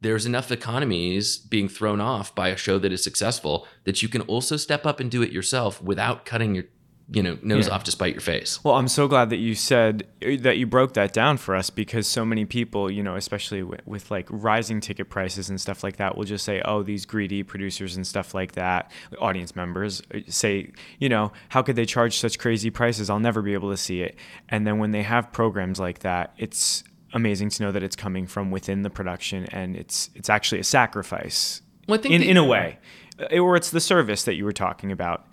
there's 0.05 0.25
enough 0.25 0.51
economies 0.51 1.37
being 1.37 1.67
thrown 1.67 1.99
off 1.99 2.33
by 2.35 2.49
a 2.49 2.57
show 2.57 2.77
that 2.79 2.91
is 2.91 3.03
successful 3.03 3.67
that 3.85 4.01
you 4.03 4.07
can 4.07 4.21
also 4.21 4.55
step 4.57 4.85
up 4.85 4.99
and 4.99 5.09
do 5.09 5.21
it 5.21 5.31
yourself 5.31 5.81
without 5.81 6.25
cutting 6.25 6.53
your, 6.55 6.65
you 7.11 7.21
know, 7.21 7.37
nose 7.43 7.67
Yeah. 7.67 7.73
off 7.75 7.83
to 7.85 7.91
spite 7.91 8.13
your 8.13 8.21
face. 8.21 8.63
Well, 8.63 8.75
I'm 8.75 8.87
so 8.87 9.07
glad 9.07 9.29
that 9.29 9.37
you 9.37 9.53
said 9.55 10.07
that 10.21 10.57
you 10.57 10.65
broke 10.67 10.93
that 10.93 11.13
down 11.13 11.37
for 11.37 11.55
us 11.55 11.69
because 11.69 12.07
so 12.07 12.25
many 12.25 12.45
people, 12.45 12.89
you 12.89 13.03
know, 13.03 13.15
especially 13.15 13.61
with, 13.63 13.81
with 13.85 14.09
like 14.11 14.27
rising 14.29 14.79
ticket 14.79 15.09
prices 15.09 15.49
and 15.49 15.59
stuff 15.61 15.83
like 15.83 15.97
that, 15.97 16.17
will 16.17 16.23
just 16.23 16.45
say, 16.45 16.61
oh, 16.65 16.81
these 16.83 17.05
greedy 17.05 17.43
producers 17.43 17.95
and 17.95 18.05
stuff 18.07 18.33
like 18.33 18.53
that, 18.53 18.91
audience 19.19 19.55
members 19.55 20.01
uh, 20.13 20.19
say, 20.27 20.71
you 20.99 21.09
know, 21.09 21.31
how 21.49 21.61
could 21.61 21.75
they 21.75 21.85
charge 21.85 22.17
such 22.17 22.39
crazy 22.39 22.69
prices? 22.69 23.09
I'll 23.09 23.19
never 23.19 23.41
be 23.41 23.53
able 23.53 23.69
to 23.71 23.77
see 23.77 24.01
it. 24.01 24.15
And 24.49 24.65
then 24.65 24.79
when 24.79 24.91
they 24.91 25.03
have 25.03 25.31
programs 25.31 25.79
like 25.79 25.99
that, 25.99 26.33
it's 26.37 26.83
amazing 27.15 27.49
to 27.49 27.63
know 27.63 27.71
that 27.71 27.81
it's 27.81 27.95
coming 27.95 28.27
from 28.27 28.51
within 28.51 28.83
the 28.83 28.89
production 28.89 29.45
and 29.51 29.75
it's 29.75 30.09
it's 30.15 30.29
actually 30.29 30.59
a 30.59 30.63
sacrifice 30.63 31.61
Well, 31.87 31.97
I 31.99 32.01
think 32.01 32.13
in, 32.13 32.21
the- 32.21 32.29
in 32.29 32.37
a 32.37 32.43
way. 32.45 32.77
Uh, 33.19 33.39
Or 33.39 33.55
it's 33.55 33.71
the 33.71 33.79
service 33.79 34.23
that 34.25 34.35
you 34.35 34.43
were 34.45 34.51
talking 34.53 34.91
about. 34.91 35.25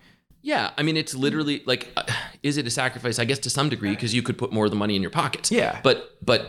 Yeah, 0.45 0.71
I 0.79 0.83
mean, 0.83 0.97
it's 0.97 1.15
literally 1.15 1.63
like, 1.67 1.89
uh, 1.97 2.03
is 2.43 2.57
it 2.57 2.67
a 2.67 2.71
sacrifice? 2.71 3.19
I 3.19 3.25
guess 3.25 3.39
to 3.41 3.51
some 3.51 3.69
degree, 3.69 3.91
because 3.91 4.13
you 4.15 4.23
could 4.23 4.37
put 4.39 4.53
more 4.53 4.65
of 4.65 4.71
the 4.71 4.77
money 4.77 4.95
in 4.97 5.03
your 5.03 5.11
pockets. 5.11 5.51
Yeah. 5.53 5.81
But 5.83 6.17
but 6.25 6.41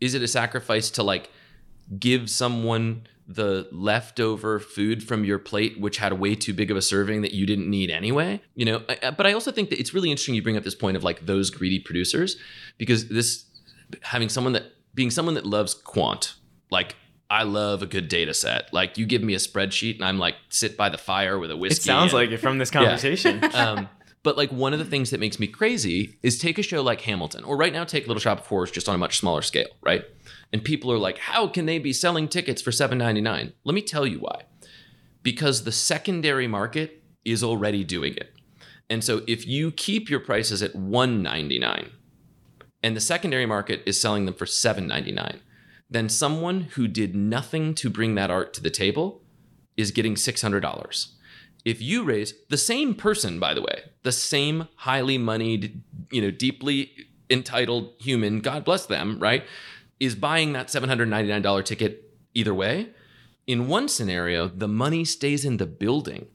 is 0.00 0.14
it 0.14 0.22
a 0.22 0.28
sacrifice 0.28 0.90
to 0.90 1.02
like 1.02 1.30
give 1.98 2.28
someone 2.30 3.06
the 3.26 3.68
leftover 3.72 4.58
food 4.60 5.02
from 5.02 5.24
your 5.24 5.38
plate, 5.38 5.80
which 5.80 5.98
had 5.98 6.12
way 6.14 6.34
too 6.34 6.52
big 6.54 6.70
of 6.70 6.76
a 6.76 6.82
serving 6.82 7.22
that 7.22 7.32
you 7.32 7.44
didn't 7.46 7.68
need 7.70 7.90
anyway? 7.90 8.40
You 8.54 8.64
know. 8.66 8.82
I, 8.88 8.98
I- 9.04 9.10
but 9.12 9.26
I 9.26 9.32
also 9.32 9.50
think 9.52 9.70
that 9.70 9.78
it's 9.80 9.92
really 9.94 10.10
interesting 10.10 10.34
you 10.36 10.42
bring 10.42 10.56
up 10.56 10.64
this 10.64 10.74
point 10.74 10.96
of 10.96 11.04
like 11.04 11.26
those 11.26 11.50
greedy 11.50 11.78
producers, 11.80 12.36
because 12.78 13.08
this 13.08 13.44
having 14.02 14.28
someone 14.28 14.52
that 14.54 14.69
being 14.94 15.10
someone 15.10 15.34
that 15.34 15.46
loves 15.46 15.74
quant, 15.74 16.34
like. 16.70 16.96
I 17.32 17.44
love 17.44 17.80
a 17.80 17.86
good 17.86 18.08
data 18.08 18.34
set. 18.34 18.74
Like 18.74 18.98
you 18.98 19.06
give 19.06 19.22
me 19.22 19.34
a 19.34 19.36
spreadsheet 19.36 19.94
and 19.94 20.04
I'm 20.04 20.18
like 20.18 20.34
sit 20.48 20.76
by 20.76 20.88
the 20.88 20.98
fire 20.98 21.38
with 21.38 21.52
a 21.52 21.56
whiskey. 21.56 21.82
It 21.82 21.82
sounds 21.84 22.12
and- 22.12 22.20
like 22.20 22.30
it 22.32 22.38
from 22.38 22.58
this 22.58 22.70
Yeah. 22.74 22.80
conversation. 22.82 23.44
um, 23.54 23.88
but 24.24 24.36
like 24.36 24.50
one 24.50 24.72
of 24.72 24.80
the 24.80 24.84
things 24.84 25.10
that 25.10 25.20
makes 25.20 25.38
me 25.38 25.46
crazy 25.46 26.18
is 26.24 26.40
take 26.40 26.58
a 26.58 26.62
show 26.64 26.82
like 26.82 27.02
Hamilton, 27.02 27.44
or 27.44 27.56
right 27.56 27.72
now 27.72 27.84
take 27.84 28.08
Little 28.08 28.20
Shop 28.20 28.40
of 28.40 28.46
Horrors 28.48 28.72
just 28.72 28.88
on 28.88 28.96
a 28.96 28.98
much 28.98 29.16
smaller 29.16 29.42
scale, 29.42 29.68
right? 29.80 30.04
And 30.52 30.64
people 30.64 30.90
are 30.90 30.98
like, 30.98 31.18
how 31.18 31.46
can 31.46 31.66
they 31.66 31.78
be 31.78 31.92
selling 31.92 32.26
tickets 32.26 32.60
for 32.60 32.72
$7.99? 32.72 33.52
Let 33.62 33.74
me 33.76 33.82
tell 33.82 34.08
you 34.08 34.18
why. 34.18 34.42
Because 35.22 35.62
the 35.62 35.70
secondary 35.70 36.48
market 36.48 37.00
is 37.24 37.44
already 37.44 37.84
doing 37.84 38.14
it. 38.16 38.32
And 38.90 39.04
so 39.04 39.22
if 39.28 39.46
you 39.46 39.70
keep 39.70 40.10
your 40.10 40.18
prices 40.18 40.64
at 40.64 40.72
$1.99 40.74 41.90
and 42.82 42.96
the 42.96 43.00
secondary 43.00 43.46
market 43.46 43.82
is 43.86 44.00
selling 44.00 44.26
them 44.26 44.34
for 44.34 44.46
$7.99, 44.46 45.40
then 45.90 46.08
someone 46.08 46.62
who 46.72 46.88
did 46.88 47.14
nothing 47.14 47.74
to 47.74 47.90
bring 47.90 48.14
that 48.14 48.30
art 48.30 48.52
to 48.54 48.62
the 48.62 48.70
table 48.70 49.22
is 49.76 49.90
getting 49.90 50.14
$600 50.14 51.06
if 51.62 51.82
you 51.82 52.02
raise 52.02 52.32
the 52.48 52.56
same 52.56 52.94
person 52.94 53.38
by 53.38 53.52
the 53.52 53.60
way 53.60 53.82
the 54.02 54.10
same 54.10 54.66
highly 54.76 55.18
moneyed 55.18 55.82
you 56.10 56.22
know 56.22 56.30
deeply 56.30 56.90
entitled 57.28 57.92
human 57.98 58.40
god 58.40 58.64
bless 58.64 58.86
them 58.86 59.18
right 59.18 59.44
is 60.00 60.14
buying 60.14 60.54
that 60.54 60.68
$799 60.68 61.64
ticket 61.64 62.10
either 62.34 62.54
way. 62.54 62.88
In 63.46 63.68
one 63.68 63.86
scenario 63.86 64.48
the 64.48 64.66
money 64.66 65.04
stays 65.04 65.44
in 65.44 65.58
the 65.58 65.66
building 65.66 66.26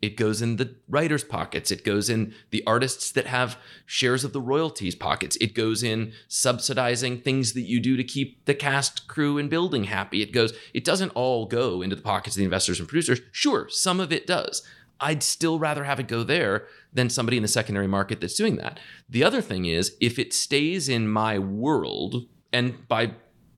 it 0.00 0.16
goes 0.16 0.42
in 0.42 0.56
the 0.56 0.76
writers 0.88 1.24
pockets. 1.24 1.70
It 1.70 1.84
goes 1.84 2.08
in 2.08 2.34
the 2.50 2.62
artists 2.66 3.10
that 3.12 3.26
have 3.26 3.58
shares 3.86 4.24
of 4.24 4.32
the 4.32 4.40
royalties 4.40 4.94
pockets. 4.94 5.36
It 5.40 5.54
goes 5.54 5.82
in 5.82 6.12
subsidizing 6.28 7.20
things 7.20 7.52
that 7.54 7.62
you 7.62 7.80
do 7.80 7.96
to 7.96 8.04
keep 8.04 8.44
the 8.44 8.54
cast 8.54 9.08
crew 9.08 9.38
and 9.38 9.50
building 9.50 9.84
happy. 9.84 10.22
It 10.22 10.32
goes 10.32 10.52
it 10.72 10.84
doesn't 10.84 11.10
all 11.10 11.46
go 11.46 11.82
into 11.82 11.96
the 11.96 12.02
pockets 12.02 12.36
of 12.36 12.38
the 12.38 12.44
investors 12.44 12.78
and 12.78 12.88
producers. 12.88 13.20
Sure 13.32 13.68
some 13.68 14.00
of 14.00 14.12
it 14.12 14.26
does. 14.26 14.62
I'd 15.00 15.22
still 15.22 15.58
rather 15.58 15.84
have 15.84 16.00
it 16.00 16.08
go 16.08 16.24
there 16.24 16.66
than 16.92 17.08
somebody 17.08 17.36
in 17.36 17.42
the 17.42 17.48
secondary 17.48 17.86
market 17.86 18.20
that's 18.20 18.34
doing 18.34 18.56
that. 18.56 18.80
The 19.08 19.22
other 19.22 19.40
thing 19.40 19.64
is 19.64 19.96
if 20.00 20.18
it 20.18 20.32
stays 20.32 20.88
in 20.88 21.08
my 21.08 21.38
world 21.38 22.26
and 22.52 22.88
by 22.88 23.12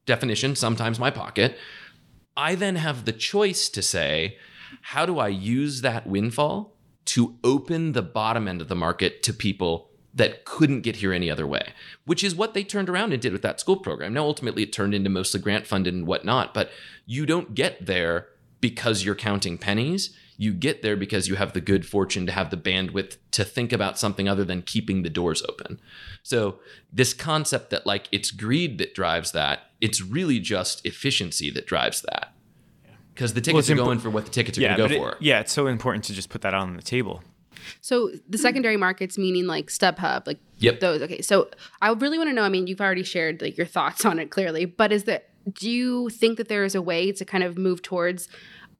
definition 0.07 0.57
sometimes 0.57 0.99
my 0.99 1.11
pocket 1.11 1.57
I 2.37 2.55
then 2.55 2.77
have 2.77 3.05
the 3.05 3.13
choice 3.13 3.69
to 3.69 3.83
say, 3.83 4.39
how 4.83 5.07
do 5.07 5.19
I 5.19 5.29
use 5.29 5.81
that 5.81 6.07
windfall 6.07 6.77
to 7.07 7.37
open 7.43 7.93
the 7.93 8.03
bottom 8.03 8.47
end 8.47 8.61
of 8.61 8.69
the 8.69 8.77
market 8.77 9.23
to 9.25 9.33
people 9.33 9.91
that 10.15 10.45
couldn't 10.45 10.81
get 10.81 10.97
here 10.97 11.13
any 11.13 11.31
other 11.31 11.47
way, 11.47 11.73
which 12.05 12.25
is 12.25 12.35
what 12.35 12.55
they 12.55 12.65
turned 12.65 12.89
around 12.89 13.13
and 13.13 13.23
did 13.23 13.33
with 13.33 13.43
that 13.43 13.61
school 13.61 13.77
program. 13.77 14.13
Now, 14.13 14.25
ultimately, 14.25 14.65
it 14.65 14.73
turned 14.73 14.95
into 14.95 15.11
mostly 15.11 15.41
grant 15.41 15.67
funded 15.67 15.95
and 15.95 16.07
whatnot, 16.07 16.53
but 16.53 16.71
you 17.07 17.27
don't 17.27 17.55
get 17.55 17.87
there 17.87 18.29
because 18.61 19.05
you're 19.05 19.15
counting 19.15 19.57
pennies. 19.57 20.17
You 20.37 20.53
get 20.53 20.83
there 20.83 20.97
because 20.97 21.29
you 21.29 21.37
have 21.37 21.53
the 21.53 21.61
good 21.61 21.87
fortune 21.87 22.27
to 22.27 22.33
have 22.33 22.51
the 22.51 22.57
bandwidth 22.57 23.19
to 23.33 23.45
think 23.45 23.73
about 23.73 23.99
something 23.99 24.29
other 24.29 24.45
than 24.45 24.63
keeping 24.63 25.03
the 25.03 25.11
doors 25.11 25.43
open. 25.49 25.81
So, 26.23 26.59
this 26.93 27.15
concept 27.15 27.71
that 27.71 27.87
like 27.87 28.09
it's 28.11 28.31
greed 28.31 28.79
that 28.79 28.95
drives 28.95 29.33
that, 29.33 29.71
it's 29.81 30.03
really 30.03 30.41
just 30.41 30.85
efficiency 30.85 31.51
that 31.51 31.67
drives 31.67 32.03
that. 32.03 32.30
Because 33.15 33.35
the 33.35 33.41
tickets 33.41 33.69
it's 33.69 33.79
are 33.79 33.81
impo- 33.83 33.85
going 33.87 33.99
for 33.99 34.11
what 34.11 34.25
the 34.25 34.31
tickets 34.31 34.57
are 34.59 34.63
yeah, 34.63 34.77
going 34.77 34.91
to 34.91 34.97
go 34.99 35.07
it- 35.09 35.13
for. 35.13 35.17
yeah, 35.21 35.41
it's 35.41 35.53
so 35.53 35.67
important 35.67 36.05
to 36.05 36.13
just 36.15 36.31
put 36.31 36.43
that 36.43 36.55
on 36.55 36.77
the 36.77 36.83
table. 36.83 37.23
So 37.83 38.11
the 38.29 38.39
secondary 38.39 38.77
markets, 38.77 39.19
meaning 39.19 39.47
like 39.47 39.67
StubHub, 39.67 40.27
like 40.27 40.39
Yep. 40.59 40.81
those. 40.81 41.03
Okay, 41.03 41.21
so 41.23 41.49
I 41.83 41.91
really 41.93 42.17
want 42.19 42.31
to 42.31 42.35
know. 42.35 42.43
I 42.43 42.49
mean, 42.49 42.67
you've 42.67 42.81
already 42.81 43.03
shared 43.03 43.43
like 43.43 43.57
your 43.57 43.67
thoughts 43.67 44.05
on 44.05 44.19
it 44.19 44.31
clearly, 44.31 44.65
but 44.65 44.93
is 44.93 45.05
that 45.05 45.29
do 45.53 45.69
you 45.71 46.09
think 46.11 46.37
that 46.39 46.49
there 46.49 46.65
is 46.65 46.75
a 46.75 46.83
way 46.83 47.13
to 47.13 47.25
kind 47.25 47.45
of 47.45 47.57
move 47.59 47.83
towards 47.83 48.29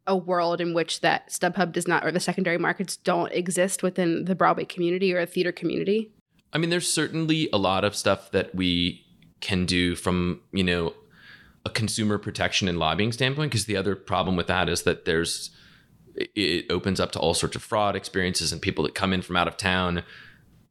a 0.07 0.17
world 0.17 0.61
in 0.61 0.73
which 0.75 1.01
that 1.03 1.29
StubHub 1.29 1.73
does 1.73 1.87
not, 1.87 2.05
or 2.05 2.11
the 2.11 2.21
secondary 2.21 2.59
markets 2.59 2.97
don't 2.97 3.31
exist 3.33 3.83
within 3.83 4.25
the 4.25 4.35
Broadway 4.35 4.65
community 4.65 5.13
or 5.15 5.21
a 5.21 5.27
theater 5.27 5.53
community? 5.53 6.11
I 6.53 6.59
mean, 6.59 6.71
there's 6.71 6.91
certainly 6.93 7.49
a 7.53 7.59
lot 7.59 7.85
of 7.85 7.95
stuff 7.95 8.31
that 8.33 8.55
we 8.55 9.05
can 9.41 9.67
do 9.67 9.95
from, 9.95 10.41
you 10.53 10.65
know, 10.65 10.95
a 11.65 11.71
consumer 11.71 12.19
protection 12.19 12.69
and 12.69 12.79
lobbying 12.79 13.13
standpoint 13.13 13.51
because 13.51 13.67
the 13.67 13.77
other 13.77 13.95
problem 13.95 14.37
with 14.37 14.47
that 14.47 14.69
is 14.69 14.83
that 14.83 15.05
there's 15.05 15.51
it 16.15 16.67
opens 16.71 16.99
up 16.99 17.13
to 17.13 17.19
all 17.19 17.35
sorts 17.35 17.55
of 17.55 17.63
fraud 17.63 17.95
experiences 17.95 18.53
and 18.53 18.61
people 18.61 18.85
that 18.85 18.95
come 18.95 19.13
in 19.13 19.23
from 19.23 19.37
out 19.37 19.47
of 19.47 19.57
town 19.57 20.03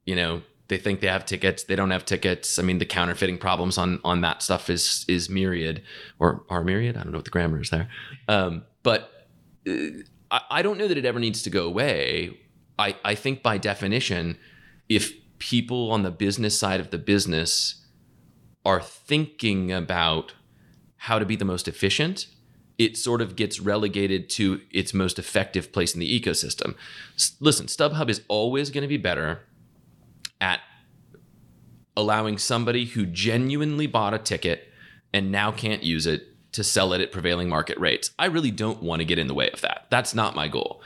you 0.06 0.16
know 0.16 0.42
they 0.70 0.78
think 0.78 1.02
they 1.02 1.08
have 1.08 1.26
tickets 1.26 1.64
they 1.64 1.76
don't 1.76 1.92
have 1.92 2.06
tickets. 2.06 2.58
I 2.58 2.62
mean 2.62 2.78
the 2.78 2.86
counterfeiting 2.86 3.38
problems 3.38 3.78
on 3.78 4.00
on 4.04 4.22
that 4.22 4.42
stuff 4.42 4.70
is 4.70 5.04
is 5.08 5.30
myriad 5.30 5.84
or 6.20 6.46
are 6.50 6.64
myriad? 6.64 6.96
I 6.96 7.04
don't 7.04 7.12
know 7.12 7.18
what 7.18 7.26
the 7.26 7.32
grammar 7.32 7.60
is 7.62 7.72
there. 7.72 7.90
Um, 8.28 8.64
but 8.84 9.28
uh, 9.68 9.74
I, 10.32 10.42
I 10.50 10.62
don't 10.62 10.78
know 10.78 10.88
that 10.88 10.98
it 10.98 11.06
ever 11.06 11.20
needs 11.20 11.42
to 11.44 11.50
go 11.50 11.66
away. 11.66 12.40
I 12.78 12.96
i 13.04 13.16
think 13.16 13.44
by 13.44 13.58
definition 13.58 14.38
if 14.88 15.14
people 15.40 15.92
on 15.92 16.04
the 16.04 16.12
business 16.12 16.58
side 16.58 16.80
of 16.80 16.92
the 16.92 16.98
business 16.98 17.86
are 18.66 18.82
thinking 18.82 19.72
about 19.72 20.34
how 21.00 21.20
to 21.20 21.26
be 21.26 21.36
the 21.36 21.45
most 21.45 21.68
efficient 21.68 22.28
it 22.80 22.95
sort 22.95 23.22
of 23.22 23.36
gets 23.36 23.60
relegated 23.60 24.30
to 24.30 24.62
its 24.72 24.93
most 24.93 25.20
effective 25.20 25.72
place 25.74 25.93
in 25.93 26.00
the 26.00 26.20
ecosystem. 26.20 26.76
S- 27.16 27.36
listen, 27.41 27.68
StubHub 27.68 28.10
is 28.10 28.22
always 28.30 28.72
going 28.72 28.84
to 28.84 28.88
be 28.88 28.97
better 28.97 29.41
at 30.39 30.62
allowing 31.97 32.38
somebody 32.38 32.86
who 32.86 33.06
genuinely 33.06 33.86
bought 33.86 34.14
a 34.14 34.18
ticket 34.18 34.70
and 35.14 35.30
now 35.30 35.52
can't 35.52 35.84
use 35.84 36.08
it 36.08 36.24
to 36.54 36.64
sell 36.64 36.93
it 36.93 37.02
at 37.02 37.12
prevailing 37.12 37.50
market 37.50 37.78
rates. 37.78 38.12
I 38.18 38.28
really 38.28 38.52
don't 38.52 38.82
want 38.82 39.02
to 39.02 39.06
get 39.06 39.20
in 39.20 39.28
the 39.28 39.34
way 39.34 39.52
of 39.52 39.60
that. 39.62 39.88
That's 39.89 40.16
not 40.16 40.36
my 40.36 40.47
goal. 40.47 40.82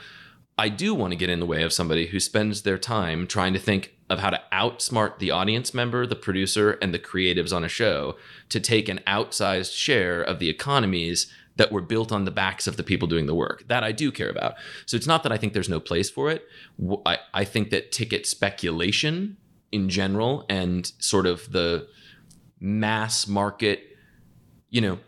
I 0.58 0.68
do 0.68 0.94
want 0.94 1.12
to 1.12 1.16
get 1.16 1.30
in 1.30 1.40
the 1.40 1.46
way 1.46 1.62
of 1.62 1.72
somebody 1.72 2.08
who 2.08 2.18
spends 2.18 2.62
their 2.62 2.78
time 2.78 3.28
trying 3.28 3.52
to 3.52 3.58
think 3.60 3.94
of 4.14 4.20
how 4.20 4.30
to 4.30 4.40
outsmart 4.52 5.18
the 5.18 5.30
audience 5.30 5.74
member, 5.74 6.06
the 6.06 6.16
producer, 6.16 6.78
and 6.80 6.94
the 6.94 6.98
creatives 6.98 7.54
on 7.54 7.64
a 7.64 7.68
show 7.68 8.16
to 8.48 8.58
take 8.58 8.88
an 8.88 9.00
outsized 9.06 9.76
share 9.76 10.22
of 10.22 10.38
the 10.38 10.48
economies 10.48 11.30
that 11.56 11.70
were 11.70 11.80
built 11.80 12.10
on 12.10 12.24
the 12.24 12.30
backs 12.30 12.66
of 12.66 12.76
the 12.76 12.82
people 12.82 13.06
doing 13.06 13.26
the 13.26 13.34
work. 13.34 13.64
That 13.68 13.84
I 13.84 13.92
do 13.92 14.10
care 14.10 14.30
about. 14.30 14.54
So 14.86 14.96
it's 14.96 15.06
not 15.06 15.22
that 15.22 15.32
I 15.32 15.36
think 15.36 15.52
there's 15.52 15.68
no 15.68 15.80
place 15.80 16.10
for 16.10 16.30
it. 16.30 16.44
I, 17.06 17.18
I 17.32 17.44
think 17.44 17.70
that 17.70 17.92
ticket 17.92 18.26
speculation 18.26 19.36
in 19.70 19.88
general 19.88 20.46
and 20.48 20.90
sort 20.98 21.26
of 21.26 21.52
the 21.52 21.88
mass 22.60 23.28
market, 23.28 23.82
you 24.70 24.80
know, 24.80 24.98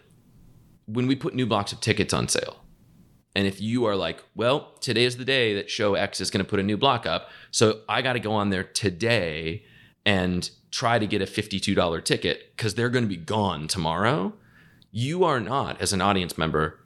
when 0.87 1.07
we 1.07 1.17
put 1.17 1.35
new 1.35 1.47
blocks 1.47 1.73
of 1.73 1.81
tickets 1.81 2.13
on 2.13 2.29
sale, 2.29 2.59
and 3.37 3.47
if 3.47 3.61
you 3.61 3.85
are 3.85 3.95
like, 3.95 4.25
well, 4.35 4.73
today 4.81 5.05
is 5.05 5.17
the 5.17 5.25
day 5.25 5.55
that 5.55 5.71
show 5.71 5.95
X 5.95 6.21
is 6.21 6.31
going 6.31 6.45
to 6.45 6.49
put 6.49 6.59
a 6.59 6.65
new 6.65 6.77
block 6.77 7.07
up, 7.07 7.29
so 7.53 7.83
I 7.89 8.03
got 8.03 8.15
to 8.15 8.21
go 8.21 8.33
on 8.33 8.51
there 8.51 8.65
today 8.65 9.65
and 10.05 10.51
try 10.73 10.99
to 10.99 11.07
get 11.07 11.23
a 11.23 11.27
$52 11.27 12.05
ticket 12.05 12.57
because 12.57 12.75
they're 12.75 12.89
going 12.89 13.05
to 13.05 13.09
be 13.09 13.17
gone 13.17 13.69
tomorrow 13.69 14.33
you 14.97 15.25
are 15.25 15.41
not, 15.41 15.79
as 15.79 15.93
an 15.93 16.01
audience 16.01 16.39
member, 16.39 16.81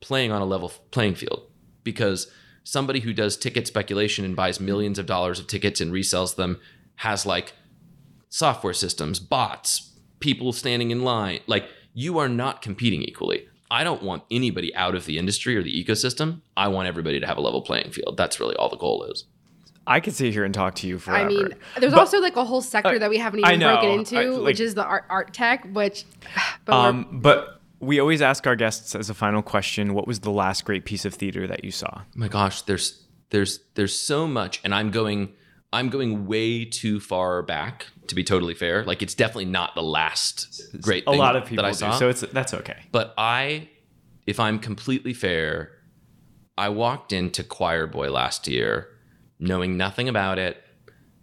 playing 0.00 0.32
on 0.32 0.40
a 0.40 0.46
level 0.46 0.72
playing 0.90 1.14
field 1.14 1.42
because 1.84 2.32
somebody 2.64 3.00
who 3.00 3.12
does 3.12 3.36
ticket 3.36 3.66
speculation 3.66 4.24
and 4.24 4.34
buys 4.34 4.58
millions 4.58 4.98
of 4.98 5.04
dollars 5.04 5.38
of 5.38 5.46
tickets 5.46 5.78
and 5.78 5.92
resells 5.92 6.36
them 6.36 6.58
has 6.96 7.26
like 7.26 7.52
software 8.30 8.72
systems, 8.72 9.20
bots, 9.20 9.92
people 10.18 10.54
standing 10.54 10.90
in 10.90 11.02
line. 11.02 11.40
Like 11.46 11.68
you 11.92 12.18
are 12.18 12.28
not 12.28 12.62
competing 12.62 13.02
equally. 13.02 13.46
I 13.72 13.84
don't 13.84 14.02
want 14.02 14.24
anybody 14.30 14.74
out 14.76 14.94
of 14.94 15.06
the 15.06 15.16
industry 15.16 15.56
or 15.56 15.62
the 15.62 15.72
ecosystem. 15.84 16.42
I 16.58 16.68
want 16.68 16.88
everybody 16.88 17.18
to 17.20 17.26
have 17.26 17.38
a 17.38 17.40
level 17.40 17.62
playing 17.62 17.90
field. 17.90 18.18
That's 18.18 18.38
really 18.38 18.54
all 18.56 18.68
the 18.68 18.76
goal 18.76 19.04
is. 19.04 19.24
I 19.86 19.98
could 20.00 20.12
sit 20.12 20.30
here 20.34 20.44
and 20.44 20.52
talk 20.52 20.74
to 20.76 20.86
you 20.86 20.98
forever. 20.98 21.24
I 21.24 21.28
mean, 21.28 21.54
there's 21.80 21.92
But- 21.94 22.00
also 22.00 22.20
like 22.20 22.36
a 22.36 22.44
whole 22.44 22.60
sector 22.60 22.96
uh, 22.96 22.98
that 22.98 23.08
we 23.08 23.16
haven't 23.16 23.44
I 23.44 23.54
even 23.54 23.60
broken 23.66 23.90
into, 23.90 24.18
I- 24.18 24.24
like- 24.26 24.44
which 24.44 24.60
is 24.60 24.74
the 24.74 24.84
art, 24.84 25.06
art 25.08 25.32
tech. 25.32 25.66
Which, 25.72 26.04
but 26.66 26.72
we're- 26.74 26.86
um, 26.88 27.20
but 27.22 27.62
we 27.80 27.98
always 27.98 28.20
ask 28.20 28.46
our 28.46 28.56
guests 28.56 28.94
as 28.94 29.08
a 29.08 29.14
final 29.14 29.40
question: 29.42 29.94
What 29.94 30.06
was 30.06 30.20
the 30.20 30.30
last 30.30 30.66
great 30.66 30.84
piece 30.84 31.06
of 31.06 31.14
theater 31.14 31.46
that 31.46 31.64
you 31.64 31.70
saw? 31.70 31.88
Oh 32.02 32.02
my 32.14 32.28
gosh, 32.28 32.60
there's 32.62 33.02
there's 33.30 33.60
there's 33.74 33.98
so 33.98 34.28
much, 34.28 34.60
and 34.64 34.74
I'm 34.74 34.90
going 34.90 35.32
I'm 35.72 35.88
going 35.88 36.26
way 36.26 36.64
too 36.64 37.00
far 37.00 37.42
back 37.42 37.86
to 38.08 38.14
be 38.14 38.24
totally 38.24 38.54
fair. 38.54 38.84
Like 38.84 39.02
it's 39.02 39.14
definitely 39.14 39.46
not 39.46 39.74
the 39.74 39.82
last 39.82 40.62
great 40.80 41.04
A 41.06 41.12
lot 41.12 41.36
of 41.36 41.44
people 41.44 41.62
that 41.62 41.68
I 41.68 41.72
do, 41.72 41.76
saw. 41.78 41.98
so 41.98 42.08
it's 42.08 42.20
that's 42.20 42.52
okay. 42.54 42.78
But 42.92 43.14
I, 43.16 43.68
if 44.26 44.38
I'm 44.38 44.58
completely 44.58 45.14
fair, 45.14 45.72
I 46.58 46.68
walked 46.68 47.12
into 47.12 47.42
Choir 47.42 47.86
Boy 47.86 48.10
last 48.10 48.46
year 48.48 48.88
knowing 49.38 49.76
nothing 49.76 50.08
about 50.08 50.38
it, 50.38 50.62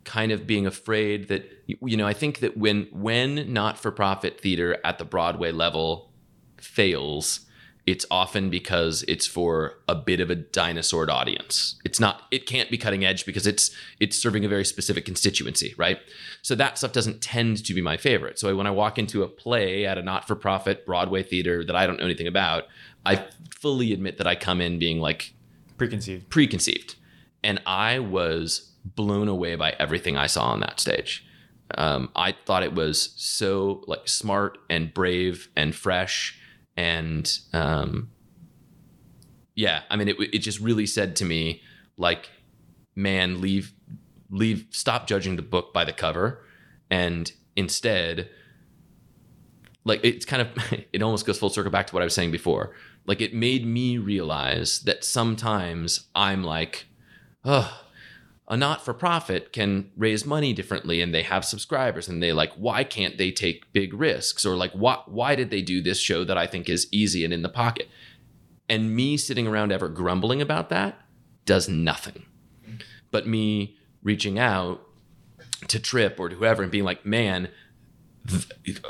kind 0.03 0.31
of 0.31 0.45
being 0.45 0.67
afraid 0.67 1.27
that 1.29 1.49
you 1.67 1.95
know, 1.95 2.07
I 2.07 2.13
think 2.13 2.39
that 2.39 2.57
when 2.57 2.87
when 2.91 3.53
not-for-profit 3.53 4.41
theater 4.41 4.77
at 4.83 4.97
the 4.97 5.05
Broadway 5.05 5.51
level 5.51 6.11
fails, 6.57 7.41
it's 7.89 8.05
often 8.11 8.49
because 8.49 9.03
it's 9.07 9.25
for 9.25 9.79
a 9.87 9.95
bit 9.95 10.19
of 10.19 10.29
a 10.29 10.35
dinosaur 10.35 11.09
audience. 11.09 11.75
It's 11.83 11.99
not 11.99 12.23
it 12.29 12.45
can't 12.45 12.69
be 12.69 12.77
cutting 12.77 13.03
edge 13.03 13.25
because 13.25 13.47
it's 13.47 13.71
it's 13.99 14.17
serving 14.17 14.45
a 14.45 14.47
very 14.47 14.63
specific 14.63 15.05
constituency, 15.05 15.73
right? 15.77 15.99
So 16.43 16.55
that 16.55 16.77
stuff 16.77 16.91
doesn't 16.91 17.21
tend 17.21 17.65
to 17.65 17.73
be 17.73 17.81
my 17.81 17.97
favorite. 17.97 18.37
So 18.37 18.55
when 18.55 18.67
I 18.67 18.71
walk 18.71 18.97
into 18.99 19.23
a 19.23 19.27
play 19.27 19.85
at 19.85 19.97
a 19.97 20.03
not-for-profit 20.03 20.85
Broadway 20.85 21.23
theater 21.23 21.65
that 21.65 21.75
I 21.75 21.87
don't 21.87 21.97
know 21.97 22.05
anything 22.05 22.27
about, 22.27 22.65
I 23.05 23.25
fully 23.59 23.91
admit 23.91 24.17
that 24.19 24.27
I 24.27 24.35
come 24.35 24.61
in 24.61 24.79
being 24.79 24.99
like 24.99 25.33
preconceived. 25.77 26.29
Preconceived. 26.29 26.95
And 27.43 27.61
I 27.65 27.99
was 27.99 28.71
blown 28.85 29.27
away 29.27 29.55
by 29.55 29.71
everything 29.79 30.15
I 30.15 30.27
saw 30.27 30.51
on 30.51 30.59
that 30.59 30.79
stage. 30.79 31.25
Um, 31.75 32.09
I 32.15 32.33
thought 32.45 32.63
it 32.63 32.73
was 32.73 33.13
so 33.15 33.83
like 33.87 34.07
smart 34.07 34.57
and 34.69 34.93
brave 34.93 35.49
and 35.55 35.73
fresh 35.75 36.38
and 36.79 37.39
um, 37.51 38.09
yeah, 39.53 39.81
I 39.89 39.97
mean 39.97 40.07
it 40.07 40.15
it 40.19 40.39
just 40.39 40.61
really 40.61 40.85
said 40.85 41.17
to 41.17 41.25
me 41.25 41.61
like 41.97 42.29
man 42.95 43.41
leave 43.41 43.73
leave 44.31 44.65
stop 44.69 45.05
judging 45.05 45.35
the 45.35 45.41
book 45.41 45.73
by 45.73 45.83
the 45.83 45.91
cover 45.91 46.45
and 46.89 47.31
instead 47.57 48.29
like 49.83 49.99
it's 50.03 50.25
kind 50.25 50.41
of 50.41 50.73
it 50.93 51.01
almost 51.01 51.25
goes 51.25 51.37
full 51.37 51.49
circle 51.49 51.69
back 51.69 51.87
to 51.87 51.93
what 51.93 52.01
I 52.01 52.05
was 52.05 52.13
saying 52.13 52.31
before. 52.31 52.73
Like 53.05 53.19
it 53.19 53.33
made 53.33 53.65
me 53.65 53.97
realize 53.97 54.79
that 54.81 55.03
sometimes 55.03 56.07
I'm 56.15 56.45
like, 56.45 56.85
oh, 57.43 57.81
a 58.49 58.57
not 58.57 58.83
for 58.83 58.93
profit 58.93 59.53
can 59.53 59.91
raise 59.95 60.25
money 60.25 60.53
differently 60.53 61.01
and 61.01 61.13
they 61.13 61.21
have 61.21 61.45
subscribers 61.45 62.07
and 62.07 62.21
they 62.21 62.33
like 62.33 62.51
why 62.53 62.83
can't 62.83 63.17
they 63.17 63.31
take 63.31 63.71
big 63.73 63.93
risks 63.93 64.45
or 64.45 64.55
like 64.55 64.71
why 64.71 64.97
why 65.05 65.35
did 65.35 65.51
they 65.51 65.61
do 65.61 65.81
this 65.81 65.99
show 65.99 66.23
that 66.23 66.37
I 66.37 66.47
think 66.47 66.67
is 66.67 66.87
easy 66.91 67.23
and 67.23 67.33
in 67.33 67.43
the 67.43 67.49
pocket? 67.49 67.87
And 68.67 68.95
me 68.95 69.17
sitting 69.17 69.47
around 69.47 69.71
ever 69.71 69.87
grumbling 69.87 70.41
about 70.41 70.69
that 70.69 70.99
does 71.45 71.67
nothing. 71.67 72.25
But 73.11 73.27
me 73.27 73.77
reaching 74.03 74.37
out 74.37 74.81
to 75.67 75.79
Trip 75.79 76.19
or 76.19 76.29
to 76.29 76.35
whoever 76.35 76.61
and 76.61 76.71
being 76.71 76.83
like, 76.83 77.05
man, 77.05 77.49
th- 78.27 78.81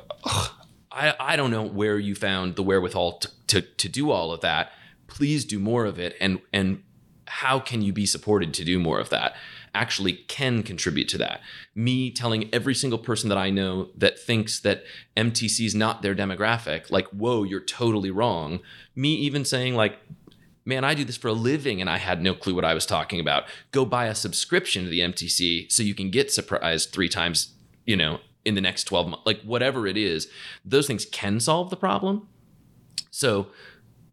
I, 0.92 1.14
I 1.20 1.36
don't 1.36 1.52
know 1.52 1.64
where 1.64 1.98
you 1.98 2.16
found 2.16 2.56
the 2.56 2.64
wherewithal 2.64 3.20
to, 3.20 3.30
to, 3.48 3.62
to 3.62 3.90
do 3.90 4.12
all 4.12 4.34
of 4.34 4.42
that. 4.42 4.72
Please 5.08 5.46
do 5.46 5.60
more 5.60 5.86
of 5.86 5.98
it. 6.00 6.16
And, 6.20 6.42
and 6.52 6.84
how 7.30 7.60
can 7.60 7.82
you 7.82 7.94
be 7.94 8.06
supported 8.06 8.54
to 8.56 8.66
do 8.66 8.80
more 8.80 9.00
of 9.00 9.10
that? 9.10 9.36
Actually, 9.74 10.14
can 10.14 10.64
contribute 10.64 11.08
to 11.10 11.18
that. 11.20 11.42
Me 11.76 12.10
telling 12.10 12.50
every 12.52 12.74
single 12.74 12.98
person 12.98 13.30
that 13.30 13.38
I 13.38 13.52
know 13.52 13.90
that 13.96 14.20
thinks 14.20 14.60
that 14.62 14.84
MTC 15.16 15.66
is 15.66 15.76
not 15.76 16.02
their 16.02 16.16
demographic, 16.16 16.90
like, 16.90 17.08
whoa, 17.10 17.44
you're 17.44 17.60
totally 17.60 18.10
wrong. 18.10 18.60
Me 18.96 19.14
even 19.14 19.46
saying, 19.46 19.76
like, 19.76 20.00
man, 20.66 20.84
I 20.84 20.96
do 20.96 21.04
this 21.04 21.18
for 21.18 21.28
a 21.28 21.34
living 21.34 21.82
and 21.82 21.90
I 21.90 21.98
had 21.98 22.22
no 22.22 22.34
clue 22.34 22.56
what 22.56 22.66
I 22.66 22.74
was 22.74 22.86
talking 22.86 23.20
about. 23.20 23.44
Go 23.72 23.86
buy 23.86 24.06
a 24.06 24.16
subscription 24.16 24.84
to 24.84 24.90
the 24.90 25.00
MTC 25.02 25.72
so 25.72 25.84
you 25.84 25.94
can 25.94 26.10
get 26.10 26.32
surprised 26.32 26.92
three 26.92 27.10
times, 27.10 27.54
you 27.86 27.96
know, 27.96 28.20
in 28.46 28.56
the 28.56 28.62
next 28.62 28.86
12 28.86 29.08
months, 29.08 29.26
like 29.26 29.42
whatever 29.44 29.86
it 29.86 29.98
is, 29.98 30.28
those 30.66 30.88
things 30.88 31.06
can 31.06 31.40
solve 31.40 31.70
the 31.70 31.76
problem. 31.76 32.28
So 33.12 33.48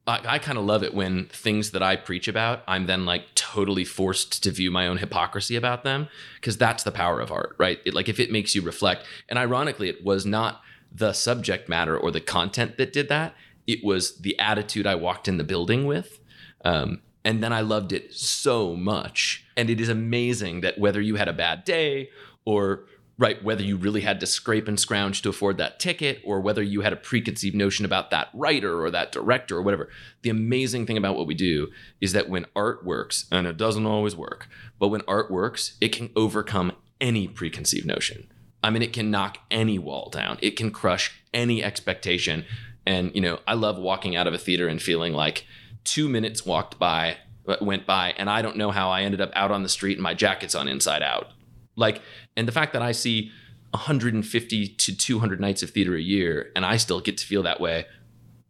I, 0.07 0.21
I 0.27 0.39
kind 0.39 0.59
of 0.59 0.65
love 0.65 0.83
it 0.83 0.95
when 0.95 1.27
things 1.27 1.73
that 1.73 1.83
I 1.83 1.97
preach 1.97 2.29
about, 2.29 2.63
I'm 2.69 2.87
then 2.87 3.05
like 3.05 3.35
totally 3.35 3.85
forced 3.85 4.43
to 4.45 4.51
view 4.51 4.71
my 4.71 4.87
own 4.87 4.99
hypocrisy 4.99 5.57
about 5.57 5.85
them 5.85 6.09
because 6.37 6.57
that's 6.57 6.85
the 6.85 6.93
power 6.93 7.21
of 7.21 7.33
art, 7.33 7.57
right? 7.59 7.81
It, 7.85 7.95
like 7.95 8.09
if 8.09 8.21
it 8.21 8.31
makes 8.31 8.55
you 8.55 8.63
reflect, 8.63 9.05
and 9.29 9.39
ironically, 9.39 9.89
it 9.89 10.05
was 10.05 10.25
not 10.25 10.61
the 10.93 11.13
subject 11.13 11.69
matter 11.69 11.97
or 11.97 12.11
the 12.11 12.21
content 12.21 12.77
that 12.79 12.93
did 12.93 13.09
that. 13.09 13.35
It 13.67 13.85
was 13.85 14.19
the 14.19 14.39
attitude 14.39 14.87
I 14.87 14.95
walked 14.95 15.29
in 15.29 15.37
the 15.37 15.45
building 15.45 15.87
with. 15.87 16.21
Um, 16.65 17.03
and 17.25 17.43
then 17.43 17.53
I 17.53 17.61
loved 17.61 17.93
it 17.93 18.15
so 18.15 18.77
much. 18.77 19.45
And 19.57 19.69
it 19.69 19.81
is 19.81 19.89
amazing 19.89 20.61
that 20.61 20.79
whether 20.79 21.01
you 21.01 21.17
had 21.17 21.29
a 21.29 21.33
bad 21.33 21.65
day 21.65 22.11
or 22.45 22.85
right 23.19 23.43
whether 23.43 23.63
you 23.63 23.77
really 23.77 24.03
had 24.03 24.21
to 24.21 24.27
scrape 24.27 24.69
and 24.69 24.79
scrounge 24.79 25.23
to 25.23 25.29
afford 25.29 25.57
that 25.57 25.81
ticket 25.81 26.21
or 26.25 26.41
whether 26.41 26.63
you 26.63 26.83
had 26.83 26.93
a 26.93 26.97
preconceived 26.97 27.57
notion 27.57 27.85
about 27.85 28.11
that 28.11 28.29
writer 28.35 28.83
or 28.83 28.91
that 28.91 29.13
director 29.13 29.57
or 29.57 29.63
whatever. 29.63 29.89
The 30.23 30.31
amazing 30.31 30.87
thing 30.87 30.97
about 30.97 31.17
what 31.17 31.27
we 31.27 31.35
do 31.35 31.69
is 32.01 32.13
that 32.13 32.29
when 32.29 32.47
art 32.55 32.85
works 32.85 33.27
and 33.33 33.47
it 33.47 33.57
doesn't 33.57 33.87
always 33.87 34.15
work 34.15 34.49
but 34.79 34.89
when 34.89 35.03
art 35.09 35.31
works 35.31 35.77
it 35.81 35.89
can 35.89 36.11
overcome 36.15 36.73
any 37.01 37.27
preconceived 37.29 37.87
notion. 37.87 38.29
I 38.63 38.71
mean 38.71 38.83
it 38.83 38.93
can 38.93 39.11
knock 39.11 39.39
any 39.51 39.79
wall 39.79 40.11
down. 40.11 40.39
It 40.43 40.57
can 40.57 40.71
crush 40.71 41.23
any 41.33 41.63
expectation. 41.63 42.45
And 42.87 43.15
you 43.15 43.21
know, 43.21 43.41
I 43.47 43.55
love 43.55 43.79
walking 43.79 44.17
out 44.17 44.27
of 44.27 44.35
a 44.35 44.39
theater 44.39 44.69
and 44.69 44.81
feeling 44.81 45.13
like 45.13 45.47
two 45.85 46.09
minutes 46.09 46.45
walked 46.45 46.79
by, 46.79 47.17
went 47.61 47.87
by, 47.87 48.13
and 48.19 48.29
I 48.29 48.43
don't 48.43 48.57
know 48.57 48.71
how 48.71 48.91
I 48.91 49.03
ended 49.03 49.21
up 49.21 49.31
out 49.35 49.51
on 49.51 49.63
the 49.63 49.69
street 49.69 49.97
and 49.97 50.03
my 50.03 50.15
jacket's 50.15 50.55
on 50.55 50.69
inside 50.69 51.03
out. 51.03 51.31
Like, 51.77 52.03
and 52.37 52.47
the 52.47 52.53
fact 52.53 52.73
that 52.73 52.83
I 52.83 52.93
see 52.93 53.31
150 53.71 54.69
to 54.69 54.97
200 54.97 55.41
nights 55.41 55.63
of 55.63 55.71
theater 55.71 55.95
a 55.95 56.01
year, 56.01 56.53
and 56.55 56.65
I 56.65 56.77
still 56.77 57.01
get 57.01 57.19
to 57.19 57.27
feel 57.27 57.43
that 57.43 57.61
way, 57.61 57.87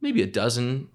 maybe 0.00 0.22
a 0.22 0.26
dozen, 0.26 0.88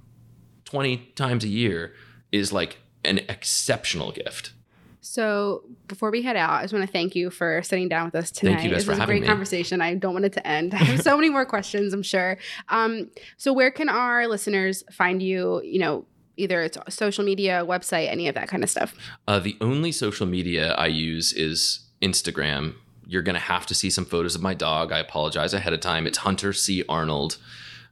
20 0.65 0.97
times 1.15 1.43
a 1.43 1.47
year, 1.49 1.93
is 2.31 2.53
like 2.53 2.77
an 3.03 3.19
exceptional 3.29 4.11
gift. 4.11 4.53
So 5.01 5.63
before 5.87 6.11
we 6.11 6.21
head 6.21 6.35
out, 6.35 6.51
I 6.51 6.61
just 6.61 6.73
want 6.73 6.85
to 6.85 6.91
thank 6.91 7.15
you 7.15 7.31
for 7.31 7.63
sitting 7.63 7.89
down 7.89 8.05
with 8.05 8.15
us 8.15 8.29
tonight. 8.29 8.53
Thank 8.53 8.63
you 8.65 8.69
guys 8.69 8.79
this 8.79 8.85
for 8.85 8.91
was 8.91 8.99
a 8.99 9.05
great 9.05 9.21
me. 9.21 9.27
conversation. 9.27 9.81
I 9.81 9.95
don't 9.95 10.13
want 10.13 10.25
it 10.25 10.33
to 10.33 10.47
end. 10.47 10.73
I 10.75 10.77
have 10.77 11.01
so 11.01 11.15
many 11.17 11.29
more 11.29 11.45
questions, 11.45 11.91
I'm 11.93 12.03
sure. 12.03 12.37
Um, 12.69 13.09
so 13.37 13.51
where 13.51 13.71
can 13.71 13.89
our 13.89 14.27
listeners 14.27 14.83
find 14.91 15.21
you? 15.21 15.61
You 15.63 15.79
know, 15.79 16.05
either 16.37 16.61
it's 16.61 16.77
social 16.89 17.25
media, 17.25 17.65
website, 17.67 18.09
any 18.09 18.27
of 18.27 18.35
that 18.35 18.47
kind 18.47 18.63
of 18.63 18.69
stuff. 18.69 18.95
Uh, 19.27 19.39
the 19.39 19.57
only 19.59 19.91
social 19.91 20.27
media 20.27 20.73
I 20.73 20.87
use 20.87 21.33
is 21.33 21.87
Instagram. 22.01 22.75
You're 23.05 23.21
going 23.21 23.35
to 23.35 23.39
have 23.39 23.65
to 23.67 23.73
see 23.73 23.89
some 23.89 24.05
photos 24.05 24.35
of 24.35 24.41
my 24.41 24.53
dog. 24.53 24.91
I 24.91 24.99
apologize 24.99 25.53
ahead 25.53 25.73
of 25.73 25.79
time. 25.79 26.07
It's 26.07 26.19
Hunter 26.19 26.53
C. 26.53 26.83
Arnold. 26.87 27.37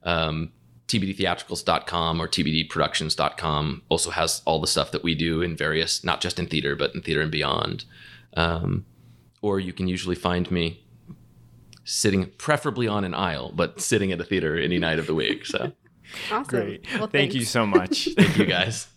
Um, 0.03 0.51
TBDtheatricals.com 0.87 2.21
or 2.21 2.27
TBDproductions.com 2.27 3.83
also 3.89 4.09
has 4.11 4.41
all 4.45 4.59
the 4.59 4.67
stuff 4.67 4.91
that 4.91 5.03
we 5.03 5.13
do 5.13 5.41
in 5.41 5.55
various, 5.55 6.03
not 6.03 6.19
just 6.21 6.39
in 6.39 6.47
theater, 6.47 6.75
but 6.75 6.95
in 6.95 7.01
theater 7.01 7.21
and 7.21 7.31
beyond. 7.31 7.85
Um, 8.35 8.85
or 9.41 9.59
you 9.59 9.73
can 9.73 9.87
usually 9.87 10.15
find 10.15 10.49
me 10.49 10.83
sitting, 11.83 12.27
preferably 12.37 12.87
on 12.87 13.03
an 13.03 13.13
aisle, 13.13 13.51
but 13.53 13.79
sitting 13.81 14.11
at 14.11 14.19
a 14.19 14.23
theater 14.23 14.57
any 14.57 14.79
night 14.79 14.99
of 14.99 15.07
the 15.07 15.15
week. 15.15 15.45
So 15.45 15.73
Awesome. 16.31 16.43
Great. 16.45 16.85
Well, 16.97 17.07
Thank 17.07 17.33
you 17.33 17.43
so 17.43 17.65
much. 17.65 18.09
thank 18.17 18.37
you 18.37 18.45
guys. 18.45 18.87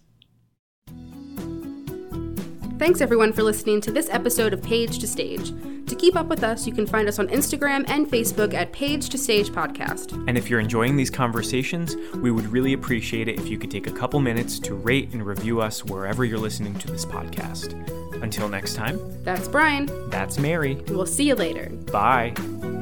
Thanks 2.78 3.00
everyone 3.00 3.32
for 3.32 3.42
listening 3.42 3.80
to 3.82 3.92
this 3.92 4.08
episode 4.10 4.52
of 4.52 4.62
Page 4.62 4.98
to 4.98 5.06
Stage. 5.06 5.52
Keep 6.02 6.16
up 6.16 6.26
with 6.26 6.42
us, 6.42 6.66
you 6.66 6.72
can 6.74 6.84
find 6.84 7.06
us 7.06 7.20
on 7.20 7.28
Instagram 7.28 7.84
and 7.88 8.08
Facebook 8.10 8.54
at 8.54 8.72
Page 8.72 9.08
to 9.10 9.16
Stage 9.16 9.50
Podcast. 9.50 10.12
And 10.26 10.36
if 10.36 10.50
you're 10.50 10.58
enjoying 10.58 10.96
these 10.96 11.10
conversations, 11.10 11.94
we 12.16 12.32
would 12.32 12.46
really 12.48 12.72
appreciate 12.72 13.28
it 13.28 13.38
if 13.38 13.46
you 13.46 13.56
could 13.56 13.70
take 13.70 13.86
a 13.86 13.92
couple 13.92 14.18
minutes 14.18 14.58
to 14.58 14.74
rate 14.74 15.12
and 15.12 15.24
review 15.24 15.60
us 15.60 15.84
wherever 15.84 16.24
you're 16.24 16.40
listening 16.40 16.74
to 16.80 16.90
this 16.90 17.06
podcast. 17.06 17.72
Until 18.20 18.48
next 18.48 18.74
time, 18.74 18.98
That's 19.22 19.46
Brian. 19.46 19.86
that's 20.10 20.40
Mary. 20.40 20.72
and 20.72 20.90
We'll 20.90 21.06
see 21.06 21.22
you 21.28 21.36
later. 21.36 21.68
Bye. 21.92 22.81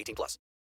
18 0.01 0.15
plus. 0.15 0.39